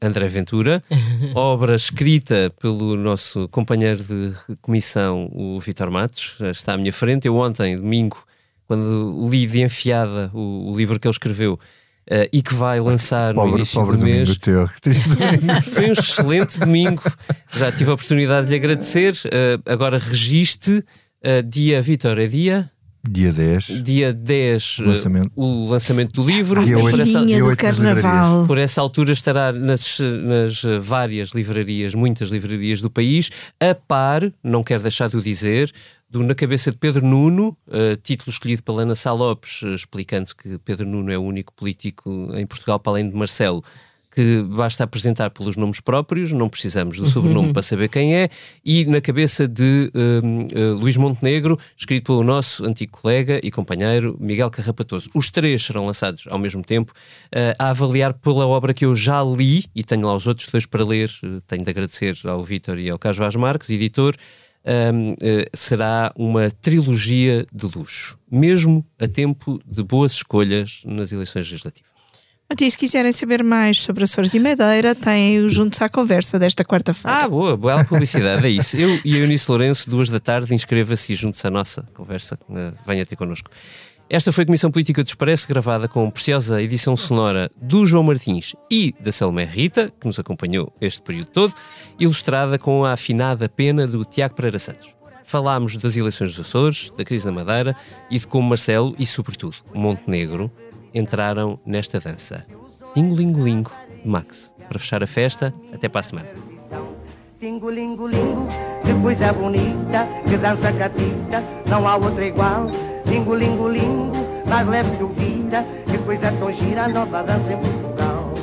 André 0.00 0.28
Ventura, 0.28 0.82
obra 1.34 1.74
escrita 1.74 2.52
pelo 2.60 2.96
nosso 2.96 3.48
companheiro 3.48 4.02
de 4.02 4.32
comissão, 4.60 5.30
o 5.32 5.58
Vitor 5.60 5.90
Matos, 5.90 6.36
está 6.40 6.74
à 6.74 6.76
minha 6.76 6.92
frente. 6.92 7.26
Eu 7.26 7.36
ontem, 7.36 7.76
domingo, 7.76 8.24
quando 8.66 9.28
li 9.28 9.46
de 9.46 9.62
enfiada 9.62 10.30
o, 10.34 10.72
o 10.72 10.76
livro 10.76 11.00
que 11.00 11.06
ele 11.06 11.12
escreveu. 11.12 11.58
Uh, 12.10 12.28
e 12.30 12.42
que 12.42 12.52
vai 12.52 12.80
lançar 12.80 13.32
pobre, 13.32 13.50
no 13.50 13.56
início 13.58 13.82
do 13.82 13.98
mês. 13.98 14.36
Teu. 14.36 14.68
Foi 15.72 15.88
um 15.88 15.92
excelente 15.92 16.60
domingo. 16.60 17.02
Já 17.50 17.72
tive 17.72 17.90
a 17.90 17.94
oportunidade 17.94 18.46
de 18.46 18.50
lhe 18.50 18.56
agradecer. 18.56 19.14
Uh, 19.24 19.62
agora 19.66 19.98
registe 19.98 20.70
uh, 20.72 21.42
dia, 21.42 21.80
Vitor, 21.80 22.18
é 22.18 22.26
dia? 22.26 22.70
Dia 23.08 23.32
10. 23.32 23.82
Dia 23.82 24.12
10, 24.14 24.78
lançamento. 24.80 25.30
o 25.36 25.68
lançamento 25.68 26.12
do 26.12 26.24
livro. 26.24 26.64
Dia 26.64 26.78
8, 26.78 27.00
essa, 27.02 27.26
dia 27.26 27.44
8 27.44 27.50
do 27.50 27.56
Carnaval. 27.56 28.46
Por 28.46 28.56
essa 28.56 28.80
altura 28.80 29.12
estará 29.12 29.52
nas, 29.52 29.98
nas 30.22 30.62
várias 30.80 31.30
livrarias, 31.30 31.94
muitas 31.94 32.30
livrarias 32.30 32.80
do 32.80 32.90
país, 32.90 33.30
a 33.60 33.74
par, 33.74 34.22
não 34.42 34.62
quero 34.62 34.82
deixar 34.82 35.10
de 35.10 35.18
o 35.18 35.22
dizer, 35.22 35.70
do 36.08 36.22
Na 36.22 36.34
Cabeça 36.34 36.70
de 36.70 36.76
Pedro 36.78 37.04
Nuno, 37.04 37.56
uh, 37.66 37.96
título 38.02 38.30
escolhido 38.30 38.62
pela 38.62 38.82
Ana 38.82 38.94
Sá 38.94 39.12
Lopes, 39.12 39.62
uh, 39.62 39.74
explicando 39.74 40.30
que 40.36 40.58
Pedro 40.58 40.86
Nuno 40.86 41.10
é 41.10 41.18
o 41.18 41.22
único 41.22 41.52
político 41.52 42.30
em 42.34 42.46
Portugal, 42.46 42.78
para 42.78 42.92
além 42.92 43.10
de 43.10 43.16
Marcelo, 43.16 43.62
que 44.14 44.42
basta 44.42 44.84
apresentar 44.84 45.30
pelos 45.30 45.56
nomes 45.56 45.80
próprios, 45.80 46.30
não 46.30 46.48
precisamos 46.48 46.98
do 46.98 47.06
sobrenome 47.06 47.52
para 47.52 47.62
saber 47.62 47.88
quem 47.88 48.14
é, 48.14 48.28
e 48.64 48.84
na 48.84 49.00
cabeça 49.00 49.48
de 49.48 49.90
uh, 49.92 50.74
Luís 50.78 50.96
Montenegro, 50.96 51.58
escrito 51.76 52.06
pelo 52.06 52.22
nosso 52.22 52.64
antigo 52.64 52.92
colega 52.92 53.40
e 53.42 53.50
companheiro 53.50 54.16
Miguel 54.20 54.50
Carrapatoso. 54.50 55.10
Os 55.16 55.30
três 55.30 55.64
serão 55.64 55.84
lançados 55.84 56.26
ao 56.28 56.38
mesmo 56.38 56.62
tempo, 56.62 56.92
uh, 56.92 57.56
a 57.58 57.70
avaliar 57.70 58.14
pela 58.14 58.46
obra 58.46 58.72
que 58.72 58.84
eu 58.84 58.94
já 58.94 59.20
li, 59.20 59.64
e 59.74 59.82
tenho 59.82 60.06
lá 60.06 60.14
os 60.14 60.28
outros 60.28 60.46
dois 60.46 60.64
para 60.64 60.84
ler, 60.84 61.10
tenho 61.48 61.64
de 61.64 61.70
agradecer 61.70 62.16
ao 62.24 62.44
Vítor 62.44 62.78
e 62.78 62.88
ao 62.88 62.98
Carlos 63.00 63.18
Vaz 63.18 63.34
Marques, 63.34 63.68
editor, 63.70 64.14
eh, 64.64 65.44
será 65.52 66.12
uma 66.16 66.50
trilogia 66.50 67.46
de 67.52 67.66
luxo, 67.66 68.18
mesmo 68.30 68.84
a 68.98 69.06
tempo 69.06 69.60
de 69.66 69.82
boas 69.82 70.12
escolhas 70.12 70.82
nas 70.86 71.12
eleições 71.12 71.46
legislativas. 71.46 71.94
E 72.60 72.70
se 72.70 72.78
quiserem 72.78 73.12
saber 73.12 73.42
mais 73.42 73.80
sobre 73.80 74.04
Açores 74.04 74.32
e 74.32 74.38
Madeira, 74.38 74.94
têm 74.94 75.40
o 75.40 75.48
Juntos 75.48 75.80
à 75.82 75.88
Conversa 75.88 76.38
desta 76.38 76.64
quarta-feira. 76.64 77.24
Ah, 77.24 77.28
boa, 77.28 77.56
boa 77.56 77.84
publicidade, 77.84 78.46
é 78.46 78.50
isso. 78.50 78.76
Eu 78.76 79.00
e 79.04 79.16
a 79.16 79.18
Eunice 79.18 79.50
Lourenço, 79.50 79.90
duas 79.90 80.08
da 80.08 80.20
tarde, 80.20 80.54
inscreva-se 80.54 81.14
junte-se 81.14 81.44
à 81.46 81.50
nossa 81.50 81.82
conversa. 81.94 82.38
Venha 82.86 83.04
ter 83.04 83.16
connosco. 83.16 83.50
Esta 84.08 84.30
foi 84.30 84.42
a 84.42 84.46
Comissão 84.46 84.70
Política 84.70 85.02
do 85.02 85.06
Expresso, 85.06 85.48
gravada 85.48 85.88
com 85.88 86.10
preciosa 86.10 86.60
edição 86.62 86.94
sonora 86.94 87.50
do 87.56 87.86
João 87.86 88.04
Martins 88.04 88.54
e 88.70 88.94
da 89.00 89.10
Salomé 89.10 89.44
Rita, 89.44 89.90
que 89.98 90.06
nos 90.06 90.18
acompanhou 90.18 90.70
este 90.78 91.00
período 91.00 91.30
todo, 91.30 91.54
ilustrada 91.98 92.58
com 92.58 92.84
a 92.84 92.92
afinada 92.92 93.48
pena 93.48 93.86
do 93.86 94.04
Tiago 94.04 94.34
Pereira 94.34 94.58
Santos. 94.58 94.94
Falámos 95.24 95.78
das 95.78 95.96
eleições 95.96 96.36
dos 96.36 96.46
Açores, 96.46 96.90
da 96.90 97.02
crise 97.02 97.24
da 97.24 97.32
Madeira 97.32 97.74
e 98.10 98.18
de 98.18 98.26
como 98.26 98.50
Marcelo 98.50 98.94
e, 98.98 99.06
sobretudo, 99.06 99.56
Montenegro 99.72 100.50
entraram 100.92 101.58
nesta 101.64 101.98
dança. 101.98 102.46
Tingo 102.94 103.16
Lingo 103.16 103.42
Lingo, 103.42 103.72
de 104.02 104.08
Max. 104.08 104.52
Para 104.68 104.78
fechar 104.78 105.02
a 105.02 105.06
festa, 105.06 105.52
até 105.72 105.88
para 105.88 106.00
a 106.00 106.02
semana. 106.02 106.28
Tingo 107.40 107.70
Lingo 107.70 108.06
Lingo, 108.06 108.48
que 108.84 108.94
coisa 109.02 109.32
bonita, 109.32 110.06
que 110.28 110.36
dança 110.36 110.72
catita, 110.72 111.42
não 111.66 111.88
há 111.88 111.96
outra 111.96 112.24
igual. 112.24 112.70
Lingo, 113.14 113.36
lingo, 113.36 113.68
lingo, 113.68 114.26
mais 114.44 114.66
leve 114.66 114.96
que 114.96 115.04
vira, 115.04 115.64
que 115.88 115.98
coisa 115.98 116.32
tão 116.32 116.52
gira, 116.52 116.88
nova 116.88 117.22
dança 117.22 117.52
em 117.52 117.56
Portugal. 117.58 118.34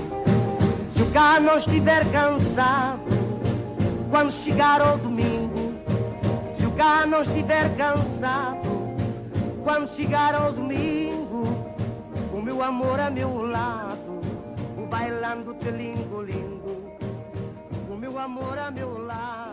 Se 0.90 1.02
o 1.02 1.08
cá 1.08 1.42
não 1.42 1.58
estiver 1.58 2.10
cansado, 2.10 3.02
quando 4.10 4.32
chegar 4.32 4.80
ao 4.80 4.98
domingo, 4.98 5.74
se 6.56 6.66
o 6.66 6.72
cá 6.72 7.06
não 7.06 7.22
estiver 7.22 7.76
cansado, 7.76 8.62
quando 9.62 9.90
chegar 9.90 10.36
ao 10.36 10.54
domingo, 10.54 11.44
o 12.34 12.42
meu 12.42 12.64
amor 12.64 12.98
a 12.98 13.10
meu 13.10 13.42
lado, 13.42 14.22
o 14.78 14.86
bailando 14.88 15.54
te 15.56 15.70
lingo, 15.70 16.22
lingo, 16.22 16.96
o 17.90 17.96
meu 17.98 18.18
amor 18.18 18.58
a 18.58 18.72
meu 18.72 19.06
lado. 19.06 19.51